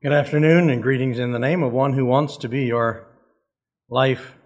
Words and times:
Good 0.00 0.12
afternoon 0.12 0.70
and 0.70 0.80
greetings 0.80 1.18
in 1.18 1.32
the 1.32 1.40
name 1.40 1.64
of 1.64 1.72
one 1.72 1.94
who 1.94 2.04
wants 2.04 2.36
to 2.36 2.48
be 2.48 2.66
your 2.66 3.08
life 3.90 4.36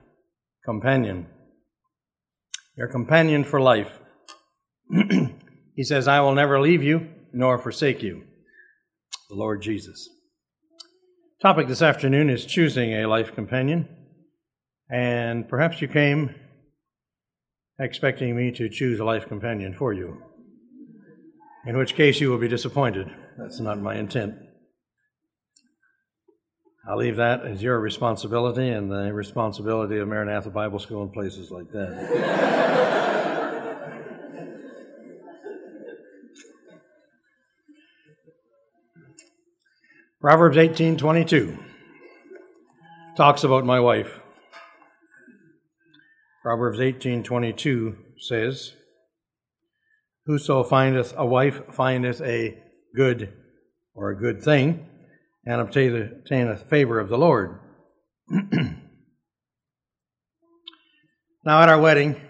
companion. 0.65 1.27
Your 2.75 2.89
companion 2.89 3.45
for 3.45 3.61
life. 3.61 4.01
he 5.77 5.85
says, 5.85 6.09
I 6.09 6.21
will 6.21 6.35
never 6.35 6.59
leave 6.59 6.83
you 6.83 7.07
nor 7.35 7.59
forsake 7.59 8.03
you. 8.03 8.25
The 9.29 9.35
Lord 9.35 9.61
Jesus. 9.61 10.09
Topic 11.43 11.69
this 11.69 11.83
afternoon 11.83 12.31
is 12.31 12.47
choosing 12.47 12.95
a 12.95 13.07
life 13.07 13.35
companion. 13.35 13.91
And 14.89 15.47
perhaps 15.47 15.83
you 15.83 15.89
came 15.89 16.35
expecting 17.79 18.35
me 18.35 18.53
to 18.53 18.71
choose 18.71 19.01
a 19.01 19.05
life 19.05 19.29
companion 19.29 19.75
for 19.75 19.93
you. 19.93 20.17
In 21.67 21.77
which 21.77 21.95
case 21.95 22.23
you 22.23 22.31
will 22.31 22.39
be 22.39 22.49
disappointed. 22.49 23.09
That's 23.37 23.61
not 23.61 23.79
my 23.79 23.97
intent. 23.97 24.37
I'll 26.85 26.97
leave 26.97 27.15
that 27.17 27.43
as 27.47 27.63
your 27.63 27.79
responsibility 27.79 28.69
and 28.69 28.91
the 28.91 29.13
responsibility 29.13 29.99
of 29.99 30.09
Maranatha 30.09 30.51
Bible 30.51 30.81
School 30.81 31.05
and 31.05 31.13
places 31.13 31.53
like 31.53 31.71
that. 31.71 32.89
Proverbs 40.21 40.57
18:22 40.57 41.57
talks 43.17 43.45
about 43.45 43.65
my 43.65 43.79
wife. 43.79 44.19
Proverbs 46.43 46.81
18:22 46.81 47.97
says, 48.19 48.73
"Whoso 50.27 50.65
findeth 50.65 51.15
a 51.17 51.27
wife 51.27 51.73
findeth 51.73 52.21
a 52.23 52.61
good 52.93 53.33
or 53.95 54.11
a 54.11 54.17
good 54.17 54.43
thing, 54.43 54.89
and 55.45 55.61
obtaineth 55.61 56.69
favor 56.69 57.01
of 57.01 57.09
the 57.09 57.19
Lord. 57.19 57.59
now, 61.45 61.63
at 61.63 61.69
our 61.69 61.81
wedding, 61.81 62.21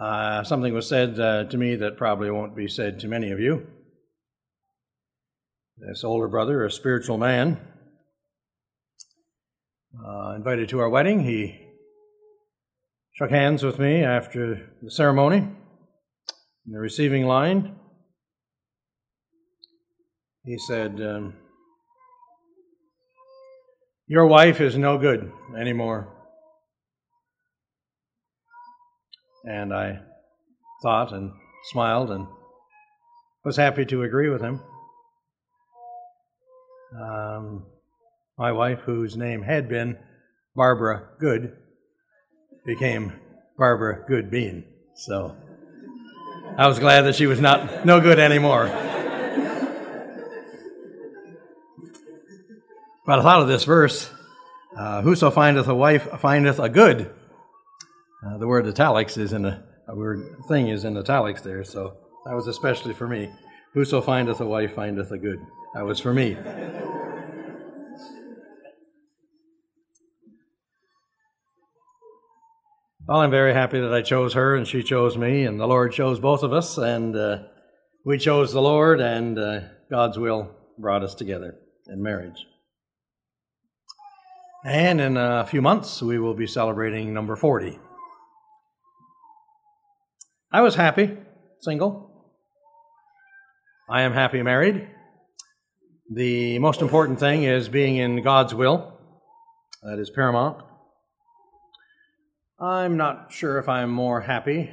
uh, 0.00 0.42
something 0.42 0.72
was 0.72 0.88
said 0.88 1.18
uh, 1.20 1.44
to 1.44 1.56
me 1.56 1.76
that 1.76 1.96
probably 1.96 2.30
won't 2.30 2.56
be 2.56 2.68
said 2.68 2.98
to 3.00 3.08
many 3.08 3.30
of 3.30 3.38
you. 3.38 3.66
This 5.76 6.04
older 6.04 6.28
brother, 6.28 6.64
a 6.64 6.70
spiritual 6.70 7.18
man, 7.18 7.60
uh, 10.04 10.34
invited 10.34 10.68
to 10.70 10.80
our 10.80 10.88
wedding. 10.88 11.24
He 11.24 11.60
shook 13.14 13.30
hands 13.30 13.62
with 13.62 13.78
me 13.78 14.02
after 14.02 14.70
the 14.82 14.90
ceremony 14.90 15.38
in 15.38 16.72
the 16.72 16.80
receiving 16.80 17.26
line. 17.26 17.76
He 20.44 20.58
said, 20.58 21.00
um, 21.00 21.34
Your 24.08 24.26
wife 24.26 24.60
is 24.60 24.76
no 24.76 24.98
good 24.98 25.30
anymore. 25.56 26.08
And 29.44 29.72
I 29.72 30.00
thought 30.82 31.12
and 31.12 31.32
smiled 31.70 32.10
and 32.10 32.26
was 33.44 33.56
happy 33.56 33.84
to 33.86 34.02
agree 34.02 34.28
with 34.28 34.40
him. 34.40 34.60
Um, 37.00 37.66
my 38.36 38.52
wife, 38.52 38.80
whose 38.80 39.16
name 39.16 39.42
had 39.42 39.68
been 39.68 39.96
Barbara 40.54 41.08
Good, 41.18 41.56
became 42.66 43.12
Barbara 43.56 44.04
Goodbean. 44.08 44.64
So 44.94 45.36
I 46.56 46.66
was 46.66 46.78
glad 46.78 47.02
that 47.02 47.14
she 47.14 47.26
was 47.26 47.40
not 47.40 47.86
no 47.86 48.00
good 48.00 48.18
anymore. 48.18 48.66
But 53.04 53.18
I 53.18 53.22
thought 53.22 53.42
of 53.42 53.48
this 53.48 53.64
verse 53.64 54.10
uh, 54.76 55.02
Whoso 55.02 55.30
findeth 55.30 55.66
a 55.68 55.74
wife 55.74 56.08
findeth 56.20 56.58
a 56.58 56.68
good. 56.68 57.12
Uh, 58.24 58.38
the 58.38 58.46
word 58.46 58.66
italics 58.66 59.16
is 59.16 59.32
in 59.32 59.44
a, 59.44 59.64
a 59.88 59.96
word 59.96 60.24
thing 60.48 60.68
is 60.68 60.84
in 60.84 60.96
italics 60.96 61.42
there, 61.42 61.64
so 61.64 61.96
that 62.24 62.34
was 62.34 62.46
especially 62.46 62.94
for 62.94 63.08
me. 63.08 63.28
Whoso 63.74 64.00
findeth 64.00 64.40
a 64.40 64.46
wife 64.46 64.74
findeth 64.74 65.10
a 65.10 65.18
good. 65.18 65.40
That 65.74 65.84
was 65.84 65.98
for 65.98 66.14
me. 66.14 66.36
Well, 73.08 73.18
I'm 73.18 73.32
very 73.32 73.52
happy 73.52 73.80
that 73.80 73.92
I 73.92 74.02
chose 74.02 74.34
her 74.34 74.54
and 74.54 74.66
she 74.66 74.84
chose 74.84 75.18
me, 75.18 75.44
and 75.44 75.58
the 75.58 75.66
Lord 75.66 75.92
chose 75.92 76.20
both 76.20 76.44
of 76.44 76.52
us, 76.52 76.78
and 76.78 77.16
uh, 77.16 77.38
we 78.04 78.16
chose 78.16 78.52
the 78.52 78.62
Lord, 78.62 79.00
and 79.00 79.38
uh, 79.38 79.60
God's 79.90 80.18
will 80.18 80.54
brought 80.78 81.02
us 81.02 81.14
together 81.16 81.56
in 81.88 82.00
marriage. 82.00 82.46
And 84.64 85.00
in 85.00 85.16
a 85.16 85.44
few 85.44 85.60
months, 85.60 86.00
we 86.02 86.20
will 86.20 86.34
be 86.34 86.46
celebrating 86.46 87.12
number 87.12 87.34
40. 87.34 87.80
I 90.52 90.60
was 90.60 90.76
happy, 90.76 91.16
single. 91.60 92.30
I 93.88 94.02
am 94.02 94.12
happy 94.12 94.40
married. 94.42 94.88
The 96.14 96.60
most 96.60 96.80
important 96.80 97.18
thing 97.18 97.42
is 97.42 97.68
being 97.68 97.96
in 97.96 98.22
God's 98.22 98.54
will. 98.54 98.96
That 99.82 99.98
is 99.98 100.10
paramount. 100.10 100.62
I'm 102.60 102.96
not 102.96 103.32
sure 103.32 103.58
if 103.58 103.68
I'm 103.68 103.90
more 103.90 104.20
happy 104.20 104.70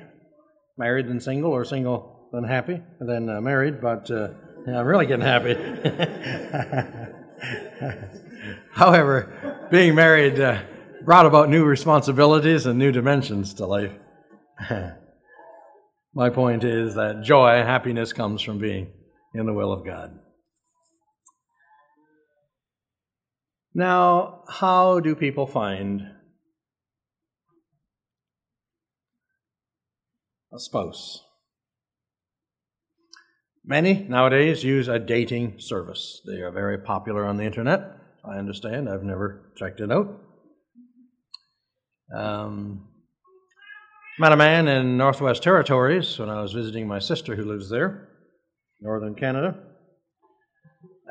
married 0.78 1.08
than 1.08 1.20
single 1.20 1.52
or 1.52 1.66
single 1.66 2.30
than 2.32 2.44
happy 2.44 2.80
than 3.00 3.28
uh, 3.28 3.42
married, 3.42 3.82
but 3.82 4.12
uh, 4.12 4.28
I'm 4.68 4.86
really 4.86 5.08
getting 5.08 5.26
happy. 5.26 5.56
However, 8.72 9.59
being 9.70 9.94
married 9.94 10.40
uh, 10.40 10.62
brought 11.04 11.26
about 11.26 11.50
new 11.50 11.64
responsibilities 11.64 12.66
and 12.66 12.80
new 12.80 12.92
dimensions 12.92 13.54
to 13.56 13.66
life. 13.66 13.94
My 16.14 16.30
point 16.30 16.64
is 16.64 16.96
that 16.96 17.22
joy, 17.24 17.62
happiness 17.64 18.12
comes 18.12 18.42
from 18.42 18.58
being 18.58 18.92
in 19.34 19.46
the 19.46 19.54
will 19.54 19.72
of 19.72 19.86
God. 19.86 20.18
Now, 23.76 24.42
how 24.50 25.00
do 25.00 25.16
people 25.16 25.46
find 25.46 26.02
a 30.52 30.60
spouse? 30.60 31.24
Many 33.64 34.06
nowadays 34.10 34.64
use 34.64 34.88
a 34.88 34.98
dating 34.98 35.60
service. 35.60 36.22
They 36.26 36.42
are 36.42 36.52
very 36.52 36.80
popular 36.80 37.28
on 37.28 37.38
the 37.38 37.44
internet. 37.44 37.99
I 38.26 38.38
understand. 38.38 38.90
I've 38.90 39.04
never 39.04 39.52
checked 39.58 39.80
it 39.80 39.92
out. 39.92 40.20
Um, 42.16 42.88
met 44.18 44.32
a 44.32 44.38
man 44.38 44.68
in 44.68 44.98
Northwest 44.98 45.44
Territories 45.44 46.20
when 46.20 46.30
I 46.30 46.42
was 46.42 46.54
visiting 46.54 46.88
my 46.88 47.00
sister 47.00 47.36
who 47.36 47.46
lives 47.46 47.70
there, 47.70 48.10
northern 48.82 49.16
Canada. 49.16 49.58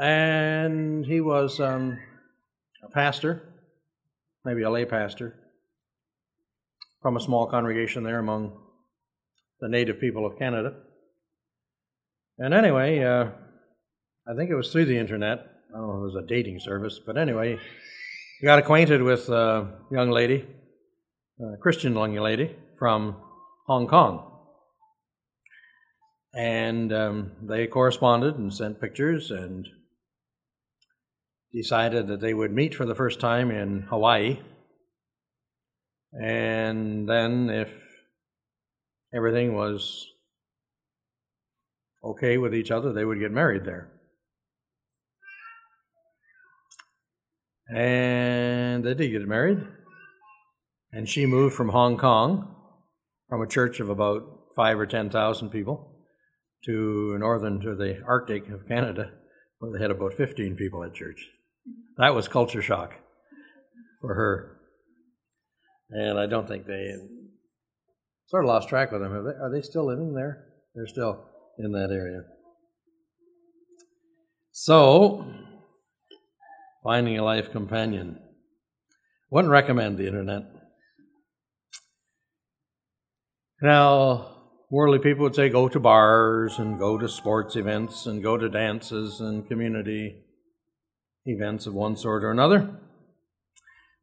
And 0.00 1.06
he 1.06 1.20
was 1.20 1.58
um, 1.60 1.98
a 2.84 2.90
pastor, 2.90 3.42
maybe 4.44 4.62
a 4.62 4.70
lay 4.70 4.84
pastor, 4.84 5.34
from 7.00 7.16
a 7.16 7.20
small 7.20 7.46
congregation 7.46 8.02
there 8.02 8.18
among 8.18 8.56
the 9.60 9.68
native 9.68 10.00
people 10.00 10.26
of 10.26 10.38
Canada. 10.38 10.74
And 12.38 12.54
anyway, 12.54 13.02
uh, 13.02 13.30
I 14.28 14.34
think 14.36 14.50
it 14.50 14.54
was 14.54 14.70
through 14.70 14.84
the 14.84 14.98
internet. 14.98 15.57
I 15.74 15.78
don't 15.78 15.88
know 15.88 15.94
if 15.94 15.98
it 15.98 16.14
was 16.14 16.24
a 16.24 16.26
dating 16.26 16.60
service, 16.60 16.98
but 17.04 17.18
anyway, 17.18 17.58
he 18.40 18.46
got 18.46 18.58
acquainted 18.58 19.02
with 19.02 19.28
a 19.28 19.68
young 19.90 20.10
lady, 20.10 20.46
a 21.40 21.56
Christian 21.58 21.94
young 21.94 22.14
lady 22.14 22.56
from 22.78 23.16
Hong 23.66 23.86
Kong. 23.86 24.24
And 26.32 26.92
um, 26.92 27.32
they 27.42 27.66
corresponded 27.66 28.36
and 28.36 28.52
sent 28.52 28.80
pictures 28.80 29.30
and 29.30 29.68
decided 31.52 32.06
that 32.06 32.20
they 32.20 32.32
would 32.32 32.52
meet 32.52 32.74
for 32.74 32.86
the 32.86 32.94
first 32.94 33.20
time 33.20 33.50
in 33.50 33.82
Hawaii. 33.90 34.38
And 36.12 37.06
then, 37.08 37.50
if 37.50 37.70
everything 39.12 39.54
was 39.54 40.06
okay 42.02 42.38
with 42.38 42.54
each 42.54 42.70
other, 42.70 42.92
they 42.92 43.04
would 43.04 43.18
get 43.18 43.32
married 43.32 43.64
there. 43.64 43.97
And 47.68 48.84
they 48.84 48.94
did 48.94 49.10
get 49.10 49.28
married. 49.28 49.58
And 50.92 51.08
she 51.08 51.26
moved 51.26 51.54
from 51.54 51.68
Hong 51.68 51.98
Kong, 51.98 52.54
from 53.28 53.42
a 53.42 53.46
church 53.46 53.78
of 53.80 53.90
about 53.90 54.22
five 54.56 54.78
or 54.78 54.86
ten 54.86 55.10
thousand 55.10 55.50
people, 55.50 55.94
to 56.64 57.16
northern 57.18 57.60
to 57.60 57.74
the 57.74 58.02
Arctic 58.06 58.48
of 58.48 58.66
Canada, 58.66 59.10
where 59.58 59.72
they 59.72 59.82
had 59.82 59.90
about 59.90 60.14
fifteen 60.14 60.56
people 60.56 60.82
at 60.82 60.94
church. 60.94 61.26
That 61.98 62.14
was 62.14 62.26
culture 62.26 62.62
shock 62.62 62.94
for 64.00 64.14
her. 64.14 64.56
And 65.90 66.18
I 66.18 66.26
don't 66.26 66.48
think 66.48 66.66
they 66.66 66.94
sort 68.28 68.44
of 68.44 68.48
lost 68.48 68.68
track 68.68 68.92
with 68.92 69.02
them. 69.02 69.12
Are 69.12 69.22
they, 69.22 69.38
are 69.38 69.50
they 69.52 69.62
still 69.62 69.86
living 69.86 70.14
there? 70.14 70.46
They're 70.74 70.86
still 70.86 71.24
in 71.58 71.72
that 71.72 71.90
area. 71.90 72.22
So, 74.52 75.26
finding 76.82 77.18
a 77.18 77.24
life 77.24 77.50
companion. 77.50 78.18
Wouldn't 79.30 79.52
recommend 79.52 79.98
the 79.98 80.06
internet. 80.06 80.42
Now, 83.60 84.36
worldly 84.70 85.00
people 85.00 85.24
would 85.24 85.34
say 85.34 85.48
go 85.48 85.68
to 85.68 85.80
bars 85.80 86.58
and 86.58 86.78
go 86.78 86.96
to 86.96 87.08
sports 87.08 87.56
events 87.56 88.06
and 88.06 88.22
go 88.22 88.36
to 88.36 88.48
dances 88.48 89.20
and 89.20 89.46
community 89.46 90.24
events 91.26 91.66
of 91.66 91.74
one 91.74 91.96
sort 91.96 92.22
or 92.22 92.30
another. 92.30 92.78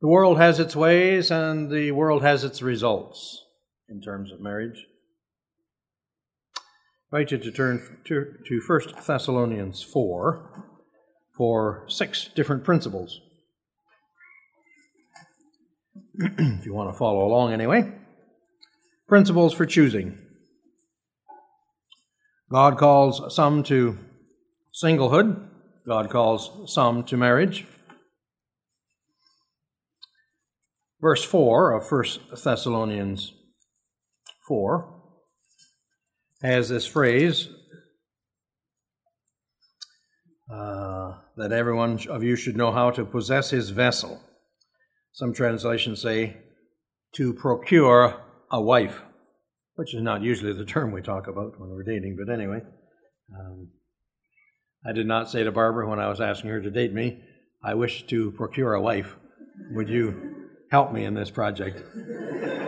The 0.02 0.08
world 0.08 0.38
has 0.38 0.60
its 0.60 0.76
ways 0.76 1.32
and 1.32 1.72
the 1.72 1.92
world 1.92 2.22
has 2.22 2.44
its 2.44 2.62
results 2.62 3.44
in 3.90 4.02
terms 4.02 4.32
of 4.32 4.42
marriage. 4.42 4.86
I 7.12 7.20
invite 7.20 7.32
you 7.32 7.38
to 7.38 7.52
turn 7.52 8.00
to, 8.06 8.26
to 8.46 8.62
1 8.68 8.80
Thessalonians 9.08 9.82
4 9.82 10.75
for 11.38 11.86
six 11.88 12.30
different 12.36 12.64
principles. 12.64 13.20
if 16.18 16.66
you 16.66 16.74
want 16.74 16.90
to 16.90 16.98
follow 16.98 17.26
along 17.26 17.52
anyway. 17.52 17.92
Principles 19.08 19.54
for 19.54 19.66
choosing. 19.66 20.18
God 22.50 22.78
calls 22.78 23.36
some 23.36 23.64
to 23.64 23.98
singlehood, 24.74 25.50
God 25.88 26.10
calls 26.10 26.74
some 26.74 27.04
to 27.06 27.18
marriage. 27.18 27.66
Verse 31.02 31.24
4 31.24 31.72
of 31.74 31.92
1 31.92 32.04
Thessalonians 32.44 33.34
4 34.48 34.92
has 36.42 36.70
this 36.70 36.88
phrase 36.88 37.50
uh, 40.52 41.14
that 41.38 41.52
everyone 41.52 42.00
of 42.10 42.24
you 42.24 42.36
should 42.36 42.56
know 42.56 42.72
how 42.72 42.92
to 42.92 43.04
possess 43.04 43.50
his 43.50 43.72
vessel. 43.72 44.22
Some 45.12 45.34
translations 45.34 46.02
say 46.02 46.38
to 47.16 47.34
procure 47.34 48.22
a 48.52 48.62
wife, 48.62 49.02
which 49.76 49.96
is 49.96 50.02
not 50.02 50.22
usually 50.22 50.54
the 50.54 50.66
term 50.66 50.92
we 50.92 51.02
talk 51.02 51.28
about 51.28 51.60
when 51.60 51.70
we're 51.70 51.84
dating, 51.84 52.18
but 52.18 52.32
anyway. 52.32 52.62
Um, 53.34 53.70
I 54.86 54.92
did 54.92 55.08
not 55.08 55.32
say 55.32 55.44
to 55.44 55.52
Barbara 55.52 55.90
when 55.90 56.00
I 56.00 56.10
was 56.10 56.22
asking 56.22 56.52
her 56.52 56.62
to 56.62 56.70
date 56.70 56.94
me, 56.94 57.24
I 57.64 57.74
wish 57.74 58.06
to 58.08 58.32
procure 58.32 58.76
a 58.76 58.82
wife. 58.82 59.16
Would 59.72 59.90
you 59.90 60.36
help 60.70 60.94
me 60.94 61.06
in 61.06 61.16
this 61.16 61.32
project? 61.32 61.82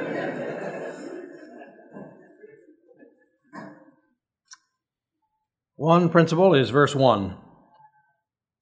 One 5.75 6.09
principle 6.09 6.56
is 6.56 6.71
verse 6.71 6.95
1 6.95 7.38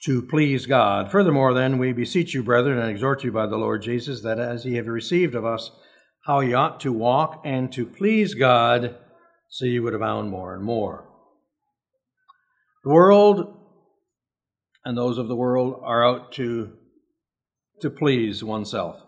to 0.06 0.22
please 0.22 0.68
God. 0.68 1.12
Furthermore, 1.12 1.56
then, 1.56 1.80
we 1.80 1.92
beseech 1.92 2.36
you, 2.36 2.44
brethren, 2.44 2.78
and 2.78 2.92
exhort 2.92 3.24
you 3.24 3.32
by 3.32 3.48
the 3.48 3.58
Lord 3.58 3.82
Jesus, 3.82 4.22
that 4.22 4.40
as 4.40 4.64
ye 4.64 4.76
have 4.76 4.86
received 4.86 5.34
of 5.34 5.44
us 5.44 5.72
how 6.26 6.42
ye 6.42 6.54
ought 6.54 6.80
to 6.82 6.92
walk 6.92 7.42
and 7.44 7.72
to 7.74 7.88
please 7.88 8.36
God, 8.36 8.96
so 9.50 9.66
ye 9.66 9.80
would 9.80 9.96
abound 9.96 10.30
more 10.30 10.54
and 10.54 10.64
more. 10.64 11.10
The 12.84 12.92
world 12.92 13.58
and 14.84 14.96
those 14.96 15.18
of 15.18 15.28
the 15.28 15.36
world 15.36 15.82
are 15.84 16.06
out 16.06 16.32
to, 16.34 16.74
to 17.82 17.90
please 17.90 18.44
oneself. 18.44 19.02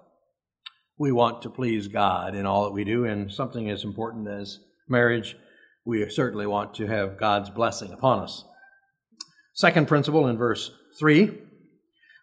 We 0.97 1.11
want 1.11 1.43
to 1.43 1.51
please 1.51 1.87
God 1.87 2.33
in 2.33 2.47
all 2.47 2.63
that 2.63 2.73
we 2.73 2.83
do, 2.83 3.05
and 3.05 3.31
something 3.31 3.69
as 3.69 3.83
important 3.83 4.27
as 4.27 4.61
marriage 4.89 5.35
we 5.85 6.09
certainly 6.09 6.47
want 6.47 6.73
to 6.75 6.87
have 6.87 7.19
God's 7.19 7.51
blessing 7.51 7.93
upon 7.93 8.23
us. 8.23 8.43
Second 9.53 9.87
principle 9.87 10.27
in 10.27 10.37
verse 10.37 10.69
3 10.99 11.31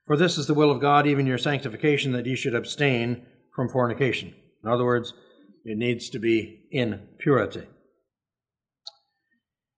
For 0.07 0.17
this 0.17 0.39
is 0.39 0.47
the 0.47 0.55
will 0.55 0.71
of 0.71 0.81
God, 0.81 1.07
even 1.07 1.27
your 1.27 1.39
sanctification, 1.39 2.13
that 2.13 2.27
ye 2.27 2.37
should 2.37 2.55
abstain 2.55 3.27
from 3.55 3.69
fornication. 3.69 4.35
In 4.63 4.71
other 4.71 4.85
words, 4.85 5.13
it 5.65 5.79
needs 5.79 6.11
to 6.11 6.19
be 6.19 6.67
in 6.71 7.09
purity. 7.19 7.67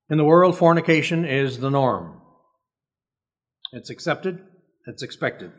In 0.09 0.17
the 0.17 0.25
world, 0.25 0.57
fornication 0.57 1.25
is 1.25 1.59
the 1.59 1.69
norm. 1.69 2.21
It's 3.73 3.89
accepted, 3.89 4.39
it's 4.85 5.03
expected. 5.03 5.51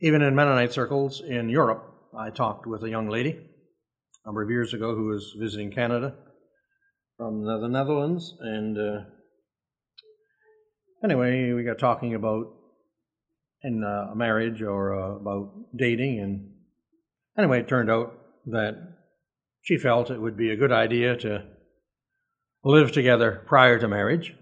Even 0.00 0.22
in 0.22 0.34
Mennonite 0.34 0.72
circles 0.72 1.22
in 1.26 1.48
Europe, 1.48 1.84
I 2.18 2.30
talked 2.30 2.66
with 2.66 2.82
a 2.82 2.90
young 2.90 3.08
lady 3.08 3.30
a 4.24 4.28
number 4.28 4.42
of 4.42 4.50
years 4.50 4.74
ago 4.74 4.94
who 4.94 5.06
was 5.06 5.34
visiting 5.38 5.70
Canada 5.70 6.14
from 7.16 7.44
the 7.44 7.68
Netherlands. 7.68 8.34
And 8.40 8.76
uh, 8.76 9.04
anyway, 11.02 11.52
we 11.52 11.64
got 11.64 11.78
talking 11.78 12.14
about 12.14 12.46
in 13.62 13.82
a 13.84 14.14
marriage 14.14 14.62
or 14.62 14.94
uh, 14.94 15.16
about 15.16 15.52
dating. 15.76 16.20
And 16.20 16.50
anyway, 17.38 17.60
it 17.60 17.68
turned 17.68 17.90
out 17.90 18.18
that 18.46 18.76
she 19.62 19.76
felt 19.76 20.10
it 20.10 20.20
would 20.20 20.36
be 20.36 20.50
a 20.50 20.56
good 20.56 20.72
idea 20.72 21.16
to 21.16 21.44
live 22.64 22.92
together 22.92 23.42
prior 23.46 23.78
to 23.78 23.88
marriage. 23.88 24.34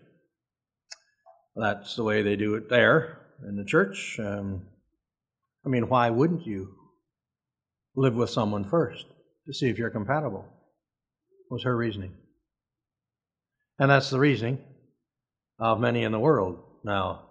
That's 1.56 1.96
the 1.96 2.04
way 2.04 2.22
they 2.22 2.36
do 2.36 2.54
it 2.54 2.68
there 2.68 3.18
in 3.46 3.56
the 3.56 3.64
church. 3.64 4.18
Um, 4.20 4.66
I 5.66 5.68
mean, 5.68 5.88
why 5.88 6.10
wouldn't 6.10 6.46
you 6.46 6.74
live 7.96 8.14
with 8.14 8.30
someone 8.30 8.64
first 8.64 9.06
to 9.46 9.52
see 9.52 9.68
if 9.68 9.78
you're 9.78 9.90
compatible? 9.90 10.46
Was 11.50 11.64
her 11.64 11.76
reasoning. 11.76 12.12
And 13.78 13.90
that's 13.90 14.10
the 14.10 14.18
reasoning 14.18 14.58
of 15.58 15.80
many 15.80 16.04
in 16.04 16.12
the 16.12 16.18
world. 16.18 16.62
Now, 16.84 17.26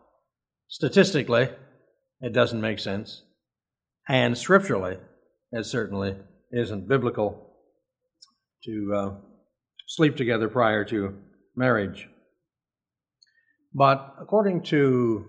statistically, 0.67 1.49
it 2.21 2.33
doesn't 2.33 2.61
make 2.61 2.79
sense. 2.79 3.23
And 4.07 4.37
scripturally, 4.37 4.97
it 5.51 5.65
certainly 5.65 6.15
isn't 6.51 6.87
biblical 6.87 7.53
to 8.63 8.93
uh, 8.95 9.15
sleep 9.87 10.15
together 10.15 10.47
prior 10.47 10.83
to 10.85 11.17
marriage. 11.55 12.07
But 13.73 14.15
according 14.19 14.63
to 14.63 15.25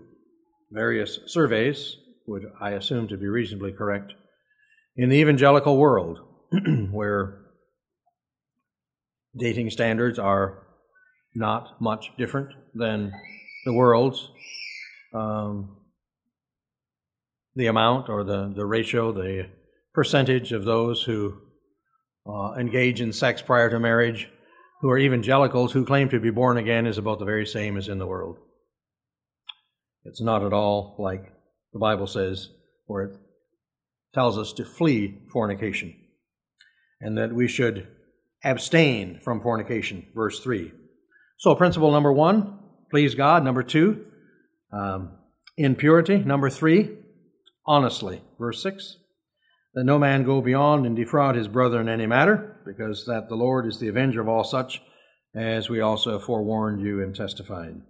various 0.71 1.21
surveys, 1.27 1.97
which 2.27 2.45
I 2.61 2.71
assume 2.71 3.09
to 3.09 3.17
be 3.17 3.27
reasonably 3.27 3.73
correct, 3.73 4.13
in 4.97 5.09
the 5.09 5.17
evangelical 5.17 5.77
world, 5.77 6.19
where 6.91 7.43
dating 9.37 9.71
standards 9.71 10.19
are 10.19 10.68
not 11.39 11.81
much 11.81 12.11
different 12.19 12.51
than 12.75 13.13
the 13.65 13.73
world's. 13.73 14.31
Um, 15.15 15.77
the 17.55 17.67
amount 17.67 18.09
or 18.09 18.25
the, 18.25 18.53
the 18.55 18.67
ratio, 18.67 19.13
the 19.13 19.49
percentage 19.95 20.53
of 20.53 20.65
those 20.65 21.03
who 21.03 21.39
uh, 22.29 22.55
engage 22.55 23.01
in 23.01 23.13
sex 23.13 23.41
prior 23.41 23.71
to 23.71 23.79
marriage, 23.79 24.29
who 24.81 24.91
are 24.91 24.99
evangelicals 24.99 25.73
who 25.73 25.85
claim 25.85 26.09
to 26.09 26.21
be 26.21 26.31
born 26.31 26.57
again, 26.57 26.87
is 26.87 26.99
about 26.99 27.19
the 27.19 27.25
very 27.25 27.47
same 27.47 27.77
as 27.77 27.89
in 27.89 27.99
the 27.99 28.07
world. 28.07 28.37
It's 30.05 30.21
not 30.21 30.45
at 30.45 30.53
all 30.53 30.97
like 30.99 31.33
the 31.73 31.79
Bible 31.79 32.07
says, 32.07 32.49
where 32.87 33.05
it 33.05 33.17
tells 34.15 34.39
us 34.39 34.53
to 34.55 34.65
flee 34.65 35.23
fornication 35.33 35.95
and 37.01 37.17
that 37.17 37.35
we 37.35 37.49
should 37.49 37.87
abstain 38.45 39.21
from 39.23 39.41
fornication, 39.41 40.07
verse 40.15 40.41
3. 40.41 40.73
So, 41.39 41.55
principle 41.55 41.93
number 41.93 42.13
one, 42.13 42.59
please 42.91 43.15
God. 43.15 43.43
Number 43.43 43.63
two, 43.63 44.07
um, 44.73 45.13
in 45.57 45.75
purity. 45.75 46.19
Number 46.19 46.51
three, 46.51 46.91
honestly. 47.67 48.23
Verse 48.39 48.63
6 48.63 48.99
that 49.75 49.85
no 49.85 49.97
man 49.97 50.25
go 50.25 50.41
beyond 50.41 50.87
and 50.87 50.97
defraud 50.97 51.37
his 51.37 51.47
brother 51.47 51.81
in 51.81 51.89
any 51.89 52.05
matter, 52.05 52.61
because 52.67 53.05
that 53.07 53.29
the 53.29 53.37
Lord 53.37 53.65
is 53.65 53.79
the 53.79 53.87
avenger 53.87 54.21
of 54.21 54.29
all 54.29 54.43
such, 54.43 54.83
as 55.37 55.69
we 55.69 55.81
also 55.81 56.13
have 56.13 56.25
forewarned 56.25 56.81
you 56.81 57.01
and 57.01 57.15
testified. 57.15 57.81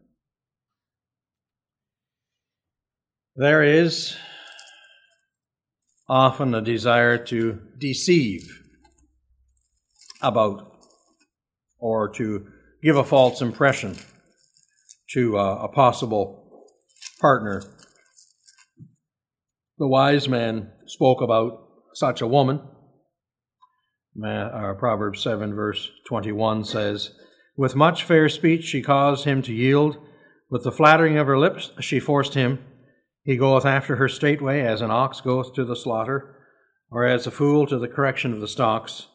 There 3.37 3.63
is 3.63 4.17
often 6.09 6.55
a 6.55 6.61
desire 6.61 7.17
to 7.27 7.61
deceive 7.79 8.63
about 10.21 10.77
or 11.79 12.11
to 12.11 12.49
give 12.83 12.97
a 12.97 13.05
false 13.05 13.41
impression 13.41 13.97
to 15.11 15.39
uh, 15.39 15.61
a 15.63 15.69
possible 15.69 16.67
partner. 17.21 17.63
The 19.79 19.89
wise 19.89 20.29
man 20.29 20.71
spoke 20.87 21.21
about 21.21 21.69
such 21.95 22.21
a 22.21 22.27
woman. 22.27 22.61
Uh, 24.23 24.75
Proverbs 24.75 25.23
7, 25.23 25.55
verse 25.55 25.91
21 26.07 26.65
says, 26.65 27.13
With 27.57 27.77
much 27.77 28.05
fair 28.05 28.29
speech 28.29 28.65
she 28.65 28.83
caused 28.83 29.25
him 29.25 29.43
to 29.43 29.53
yield. 29.53 29.99
With 30.51 30.65
the 30.65 30.73
flattering 30.73 31.19
of 31.19 31.27
her 31.27 31.39
lips 31.39 31.71
she 31.81 32.01
forced 32.01 32.35
him. 32.35 32.59
He 33.23 33.37
goeth 33.37 33.67
after 33.67 33.97
her 33.97 34.09
straightway, 34.09 34.63
as 34.63 34.81
an 34.81 34.91
ox 34.91 35.21
goeth 35.21 35.53
to 35.55 35.65
the 35.65 35.77
slaughter, 35.77 36.35
or 36.91 37.05
as 37.05 37.27
a 37.27 37.31
fool 37.31 37.67
to 37.67 37.79
the 37.79 37.87
correction 37.87 38.33
of 38.33 38.41
the 38.41 38.49
stocks, 38.49 39.09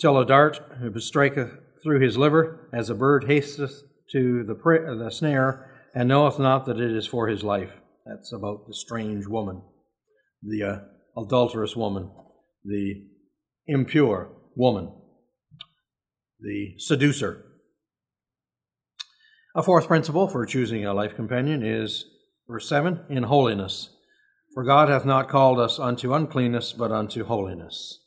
till 0.00 0.18
a 0.18 0.24
dart 0.24 0.60
striketh 0.96 1.50
through 1.82 2.00
his 2.00 2.16
liver, 2.16 2.68
as 2.72 2.88
a 2.88 2.94
bird 2.94 3.24
hasteth 3.24 3.82
to 4.10 4.44
the, 4.44 4.54
the 4.54 5.10
snare, 5.10 5.70
and 5.94 6.08
knoweth 6.08 6.38
not 6.38 6.66
that 6.66 6.78
it 6.78 6.90
is 6.90 7.06
for 7.06 7.28
his 7.28 7.42
life. 7.42 7.72
That's 8.06 8.32
about 8.32 8.66
the 8.66 8.74
strange 8.74 9.26
woman, 9.26 9.62
the 10.42 10.62
uh, 10.62 11.20
adulterous 11.20 11.76
woman, 11.76 12.10
the 12.64 13.06
impure 13.66 14.32
woman, 14.56 14.92
the 16.40 16.74
seducer. 16.78 17.44
A 19.54 19.62
fourth 19.62 19.86
principle 19.86 20.28
for 20.28 20.46
choosing 20.46 20.84
a 20.84 20.94
life 20.94 21.14
companion 21.14 21.62
is 21.62 22.06
verse 22.48 22.68
7 22.68 23.04
in 23.08 23.24
holiness. 23.24 23.90
For 24.54 24.64
God 24.64 24.88
hath 24.88 25.04
not 25.04 25.28
called 25.28 25.58
us 25.58 25.78
unto 25.78 26.12
uncleanness, 26.12 26.72
but 26.72 26.92
unto 26.92 27.24
holiness. 27.24 28.00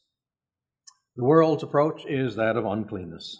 The 1.15 1.23
world's 1.23 1.63
approach 1.63 2.05
is 2.05 2.35
that 2.35 2.57
of 2.57 2.65
uncleanness. 2.65 3.39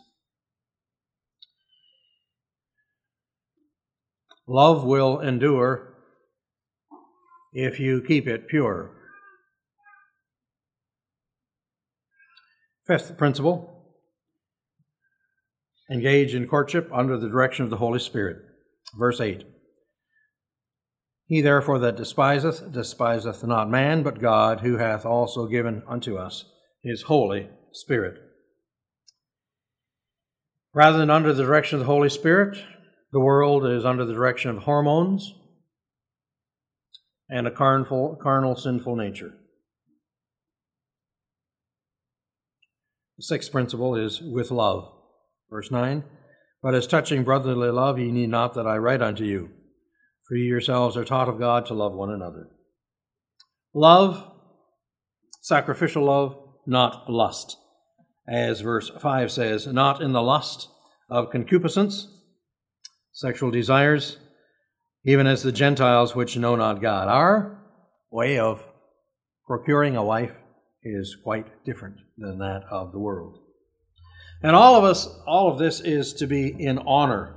Love 4.48 4.84
will 4.84 5.20
endure 5.20 5.94
if 7.54 7.80
you 7.80 8.02
keep 8.02 8.28
it 8.28 8.48
pure. 8.48 8.92
Fifth 12.86 13.18
principle 13.18 13.72
engage 15.90 16.36
in 16.36 16.48
courtship 16.48 16.90
under 16.94 17.18
the 17.18 17.30
direction 17.30 17.64
of 17.64 17.72
the 17.72 17.78
Holy 17.78 18.00
Spirit. 18.00 18.38
Verse 18.98 19.20
8 19.20 19.44
He 21.26 21.42
therefore 21.42 21.80
that 21.80 21.96
despiseth, 21.96 22.72
despiseth 22.72 23.44
not 23.44 23.70
man, 23.70 24.04
but 24.04 24.22
God, 24.22 24.60
who 24.60 24.78
hath 24.78 25.06
also 25.06 25.48
given 25.48 25.82
unto 25.88 26.18
us 26.18 26.46
his 26.84 27.04
Holy 27.04 27.50
Spirit. 27.72 28.22
Rather 30.74 30.98
than 30.98 31.10
under 31.10 31.34
the 31.34 31.44
direction 31.44 31.78
of 31.78 31.86
the 31.86 31.92
Holy 31.92 32.10
Spirit, 32.10 32.58
the 33.12 33.20
world 33.20 33.66
is 33.66 33.86
under 33.86 34.06
the 34.06 34.14
direction 34.14 34.50
of 34.50 34.64
hormones 34.64 35.34
and 37.30 37.48
a 37.48 37.52
carnal, 37.52 38.18
carnal 38.22 38.56
sinful 38.56 38.96
nature. 38.96 39.34
The 43.18 43.24
sixth 43.24 43.52
principle 43.52 43.96
is 43.96 44.22
with 44.22 44.52
love. 44.52 44.92
Verse 45.50 45.72
9 45.72 46.04
But 46.62 46.76
as 46.76 46.88
touching 46.88 47.24
brotherly 47.24 47.70
love, 47.70 47.98
ye 47.98 48.12
need 48.12 48.30
not 48.30 48.54
that 48.56 48.68
I 48.68 48.78
write 48.78 49.02
unto 49.02 49.24
you, 49.24 49.52
for 50.28 50.36
ye 50.36 50.46
yourselves 50.46 50.98
are 50.98 51.06
taught 51.06 51.30
of 51.30 51.40
God 51.40 51.66
to 51.68 51.74
love 51.74 51.94
one 51.94 52.12
another. 52.12 52.50
Love, 53.74 54.32
sacrificial 55.42 56.04
love, 56.04 56.36
not 56.66 57.10
lust. 57.10 57.58
As 58.28 58.62
verse 58.62 58.90
5 58.90 59.32
says, 59.32 59.68
not 59.68 60.02
in 60.02 60.12
the 60.12 60.22
lust 60.22 60.68
of 61.10 61.30
concupiscence, 61.30 62.08
sexual 63.16 63.50
desires, 63.50 64.18
even 65.06 65.26
as 65.26 65.42
the 65.42 65.52
Gentiles 65.52 66.16
which 66.16 66.38
know 66.38 66.56
not 66.56 66.82
God. 66.82 67.08
Our 67.08 67.58
way 68.12 68.38
of 68.38 68.64
procuring 69.48 69.96
a 69.96 70.04
wife 70.04 70.36
is 70.84 71.16
quite 71.24 71.64
different 71.64 71.96
than 72.18 72.40
that 72.40 72.64
of 72.70 72.92
the 72.92 73.00
world. 73.00 73.40
And 74.44 74.54
all 74.56 74.76
of 74.76 74.84
us, 74.84 75.08
all 75.26 75.50
of 75.50 75.58
this 75.58 75.80
is 75.80 76.14
to 76.16 76.28
be 76.28 76.48
in 76.48 76.78
honor. 76.80 77.36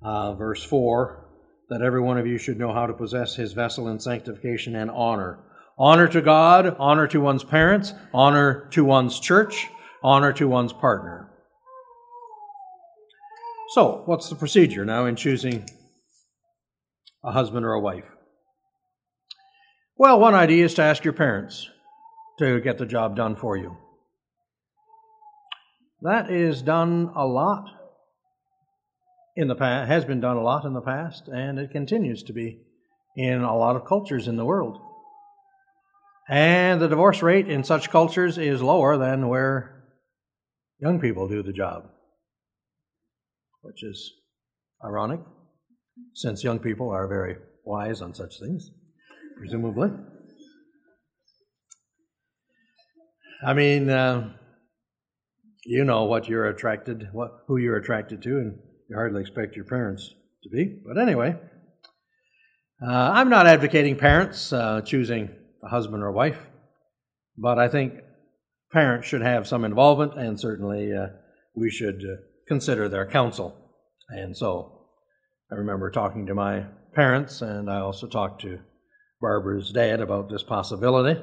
Uh, 0.00 0.34
verse 0.34 0.62
4 0.62 1.24
that 1.68 1.82
every 1.82 2.00
one 2.00 2.16
of 2.16 2.28
you 2.28 2.38
should 2.38 2.56
know 2.56 2.72
how 2.72 2.86
to 2.86 2.94
possess 2.94 3.34
his 3.34 3.52
vessel 3.52 3.88
in 3.88 3.98
sanctification 3.98 4.76
and 4.76 4.88
honor. 4.88 5.40
Honor 5.76 6.06
to 6.06 6.22
God, 6.22 6.76
honor 6.78 7.08
to 7.08 7.20
one's 7.20 7.42
parents, 7.42 7.92
honor 8.14 8.68
to 8.70 8.84
one's 8.84 9.18
church, 9.18 9.66
honor 10.00 10.32
to 10.32 10.46
one's 10.46 10.72
partner. 10.72 11.25
So, 13.74 14.02
what's 14.06 14.28
the 14.28 14.36
procedure 14.36 14.84
now 14.84 15.06
in 15.06 15.16
choosing 15.16 15.68
a 17.24 17.32
husband 17.32 17.66
or 17.66 17.72
a 17.72 17.80
wife? 17.80 18.14
Well, 19.96 20.20
one 20.20 20.34
idea 20.34 20.64
is 20.64 20.74
to 20.74 20.82
ask 20.82 21.04
your 21.04 21.14
parents 21.14 21.68
to 22.38 22.60
get 22.60 22.78
the 22.78 22.86
job 22.86 23.16
done 23.16 23.34
for 23.34 23.56
you. 23.56 23.76
That 26.02 26.30
is 26.30 26.62
done 26.62 27.10
a 27.14 27.26
lot 27.26 27.70
in 29.34 29.48
the 29.48 29.54
past, 29.54 29.88
has 29.88 30.04
been 30.04 30.20
done 30.20 30.36
a 30.36 30.42
lot 30.42 30.64
in 30.64 30.72
the 30.72 30.80
past, 30.80 31.28
and 31.28 31.58
it 31.58 31.70
continues 31.70 32.22
to 32.24 32.32
be 32.32 32.60
in 33.16 33.42
a 33.42 33.56
lot 33.56 33.76
of 33.76 33.86
cultures 33.86 34.28
in 34.28 34.36
the 34.36 34.44
world. 34.44 34.78
And 36.28 36.80
the 36.80 36.88
divorce 36.88 37.22
rate 37.22 37.48
in 37.48 37.64
such 37.64 37.90
cultures 37.90 38.38
is 38.38 38.62
lower 38.62 38.96
than 38.96 39.28
where 39.28 39.84
young 40.78 41.00
people 41.00 41.28
do 41.28 41.42
the 41.42 41.52
job, 41.52 41.90
which 43.66 43.82
is 43.82 44.12
ironic, 44.84 45.20
since 46.14 46.44
young 46.44 46.60
people 46.60 46.88
are 46.88 47.08
very 47.08 47.36
wise 47.64 48.00
on 48.00 48.14
such 48.14 48.38
things, 48.38 48.70
presumably. 49.36 49.90
I 53.44 53.54
mean, 53.54 53.90
uh, 53.90 54.30
you 55.64 55.84
know 55.84 56.04
what 56.04 56.28
you're 56.28 56.46
attracted, 56.46 57.08
what 57.12 57.32
who 57.48 57.56
you're 57.56 57.76
attracted 57.76 58.22
to, 58.22 58.38
and 58.38 58.58
you 58.88 58.94
hardly 58.94 59.20
expect 59.20 59.56
your 59.56 59.64
parents 59.64 60.14
to 60.44 60.48
be. 60.48 60.78
But 60.86 60.96
anyway, 60.96 61.36
uh, 62.80 63.10
I'm 63.14 63.28
not 63.28 63.48
advocating 63.48 63.96
parents 63.96 64.52
uh, 64.52 64.80
choosing 64.82 65.28
a 65.64 65.68
husband 65.68 66.04
or 66.04 66.12
wife, 66.12 66.38
but 67.36 67.58
I 67.58 67.66
think 67.66 67.94
parents 68.72 69.08
should 69.08 69.22
have 69.22 69.48
some 69.48 69.64
involvement, 69.64 70.14
and 70.14 70.38
certainly 70.38 70.94
uh, 70.94 71.08
we 71.56 71.68
should 71.68 71.96
uh, 71.96 72.22
consider 72.46 72.88
their 72.88 73.06
counsel. 73.06 73.56
And 74.08 74.36
so, 74.36 74.72
I 75.50 75.56
remember 75.56 75.90
talking 75.90 76.26
to 76.26 76.34
my 76.34 76.66
parents, 76.94 77.42
and 77.42 77.70
I 77.70 77.80
also 77.80 78.06
talked 78.06 78.42
to 78.42 78.60
Barbara's 79.20 79.70
dad 79.70 80.00
about 80.00 80.28
this 80.28 80.42
possibility, 80.42 81.20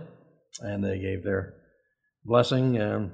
and 0.59 0.83
they 0.83 0.99
gave 0.99 1.23
their 1.23 1.55
blessing. 2.23 2.77
And 2.77 3.11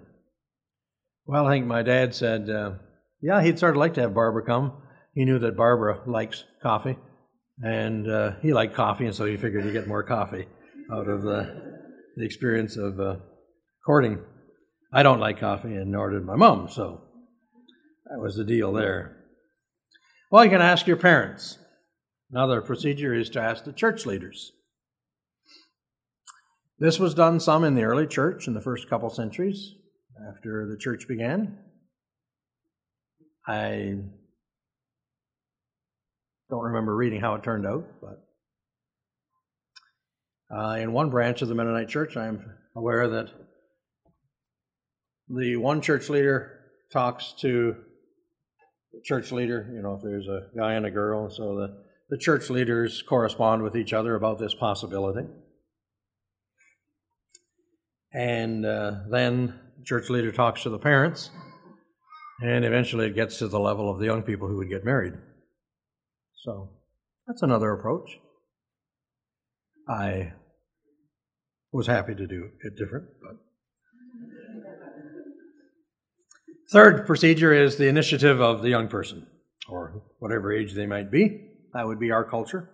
well, 1.25 1.47
I 1.47 1.55
think 1.55 1.65
my 1.65 1.81
dad 1.81 2.13
said, 2.13 2.49
uh, 2.49 2.73
yeah, 3.21 3.41
he'd 3.41 3.59
sort 3.59 3.75
of 3.75 3.79
like 3.79 3.93
to 3.95 4.01
have 4.01 4.13
Barbara 4.13 4.45
come. 4.45 4.73
He 5.13 5.25
knew 5.25 5.39
that 5.39 5.57
Barbara 5.57 6.01
likes 6.05 6.43
coffee, 6.61 6.97
and 7.61 8.09
uh, 8.09 8.33
he 8.41 8.53
liked 8.53 8.75
coffee, 8.75 9.05
and 9.05 9.15
so 9.15 9.25
he 9.25 9.37
figured 9.37 9.65
he'd 9.65 9.73
get 9.73 9.87
more 9.87 10.03
coffee 10.03 10.47
out 10.91 11.07
of 11.07 11.23
the, 11.23 11.55
the 12.15 12.25
experience 12.25 12.77
of 12.77 12.99
uh, 12.99 13.15
courting. 13.85 14.19
I 14.93 15.03
don't 15.03 15.19
like 15.19 15.39
coffee, 15.39 15.75
and 15.75 15.91
nor 15.91 16.09
did 16.09 16.23
my 16.23 16.35
mom, 16.35 16.69
so 16.69 17.01
that 18.09 18.19
was 18.19 18.35
the 18.35 18.43
deal 18.43 18.73
there. 18.73 19.17
Well, 20.31 20.43
you 20.43 20.49
can 20.49 20.61
ask 20.61 20.87
your 20.87 20.97
parents. 20.97 21.57
Another 22.31 22.61
procedure 22.61 23.13
is 23.13 23.29
to 23.31 23.41
ask 23.41 23.63
the 23.63 23.73
church 23.73 24.05
leaders. 24.05 24.51
This 26.77 26.99
was 26.99 27.13
done 27.13 27.39
some 27.39 27.63
in 27.63 27.75
the 27.75 27.83
early 27.83 28.07
church 28.07 28.47
in 28.47 28.53
the 28.53 28.61
first 28.61 28.89
couple 28.89 29.09
centuries 29.09 29.73
after 30.29 30.67
the 30.67 30.77
church 30.77 31.07
began. 31.07 31.57
I 33.47 33.95
don't 36.49 36.63
remember 36.63 36.95
reading 36.95 37.19
how 37.19 37.35
it 37.35 37.43
turned 37.43 37.65
out, 37.65 37.85
but 38.01 38.25
uh, 40.55 40.75
in 40.75 40.93
one 40.93 41.09
branch 41.09 41.41
of 41.41 41.47
the 41.47 41.55
Mennonite 41.55 41.89
church, 41.89 42.15
I'm 42.15 42.43
aware 42.75 43.07
that 43.07 43.29
the 45.27 45.57
one 45.57 45.81
church 45.81 46.09
leader 46.09 46.59
talks 46.91 47.33
to 47.39 47.75
the 48.99 49.05
church 49.05 49.31
leader, 49.31 49.69
you 49.73 49.81
know, 49.81 49.95
if 49.95 50.01
there's 50.01 50.27
a 50.27 50.47
guy 50.57 50.73
and 50.73 50.85
a 50.85 50.91
girl, 50.91 51.29
so 51.29 51.55
the, 51.55 51.83
the 52.09 52.17
church 52.17 52.49
leaders 52.49 53.01
correspond 53.01 53.63
with 53.63 53.75
each 53.75 53.93
other 53.93 54.15
about 54.15 54.39
this 54.39 54.53
possibility. 54.53 55.27
And 58.11 58.65
uh, 58.65 58.91
then 59.09 59.57
church 59.85 60.09
leader 60.09 60.31
talks 60.31 60.63
to 60.63 60.69
the 60.69 60.79
parents, 60.79 61.29
and 62.41 62.65
eventually 62.65 63.07
it 63.07 63.15
gets 63.15 63.37
to 63.39 63.47
the 63.47 63.59
level 63.59 63.89
of 63.89 63.99
the 63.99 64.05
young 64.05 64.23
people 64.23 64.47
who 64.47 64.57
would 64.57 64.69
get 64.69 64.83
married. 64.83 65.13
So 66.43 66.71
that's 67.27 67.41
another 67.41 67.71
approach. 67.71 68.17
I 69.87 70.33
was 71.71 71.87
happy 71.87 72.15
to 72.15 72.27
do 72.27 72.49
it 72.61 72.75
different, 72.75 73.07
but. 73.21 73.48
Third 76.71 77.07
procedure 77.07 77.51
is 77.51 77.77
the 77.77 77.87
initiative 77.87 78.39
of 78.39 78.61
the 78.61 78.69
young 78.69 78.89
person, 78.89 79.25
or 79.67 80.03
whatever 80.19 80.53
age 80.53 80.73
they 80.73 80.85
might 80.85 81.09
be. 81.09 81.47
That 81.73 81.87
would 81.87 81.99
be 81.99 82.11
our 82.11 82.23
culture. 82.23 82.69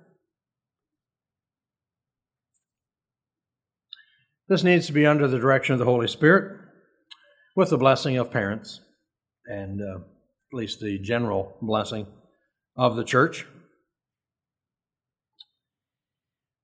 This 4.49 4.63
needs 4.63 4.85
to 4.87 4.93
be 4.93 5.05
under 5.05 5.29
the 5.29 5.39
direction 5.39 5.73
of 5.73 5.79
the 5.79 5.85
Holy 5.85 6.07
Spirit 6.07 6.59
with 7.55 7.69
the 7.69 7.77
blessing 7.77 8.17
of 8.17 8.31
parents 8.31 8.81
and 9.45 9.81
uh, 9.81 9.99
at 9.99 10.53
least 10.53 10.81
the 10.81 10.99
general 10.99 11.57
blessing 11.61 12.05
of 12.75 12.97
the 12.97 13.03
church. 13.05 13.45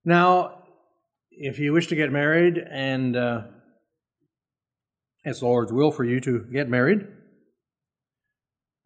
Now, 0.03 0.63
if 1.31 1.59
you 1.59 1.71
wish 1.71 1.87
to 1.87 1.95
get 1.95 2.11
married 2.11 2.57
and 2.57 3.15
uh, 3.15 3.43
it's 5.23 5.39
the 5.39 5.45
Lord's 5.45 5.71
will 5.71 5.91
for 5.91 6.03
you 6.03 6.19
to 6.19 6.45
get 6.51 6.67
married, 6.67 7.07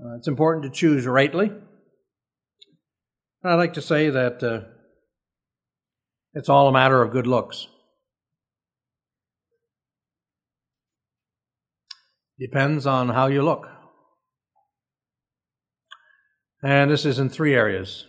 uh, 0.03 0.15
it's 0.17 0.27
important 0.27 0.63
to 0.63 0.69
choose 0.69 1.05
rightly. 1.05 1.51
I 3.43 3.53
like 3.53 3.73
to 3.73 3.81
say 3.81 4.09
that 4.09 4.43
uh, 4.43 4.61
it's 6.33 6.49
all 6.49 6.67
a 6.67 6.73
matter 6.73 7.01
of 7.01 7.11
good 7.11 7.27
looks. 7.27 7.67
Depends 12.39 12.85
on 12.85 13.09
how 13.09 13.27
you 13.27 13.41
look. 13.41 13.67
And 16.61 16.91
this 16.91 17.05
is 17.05 17.19
in 17.19 17.29
three 17.29 17.53
areas. 17.53 18.07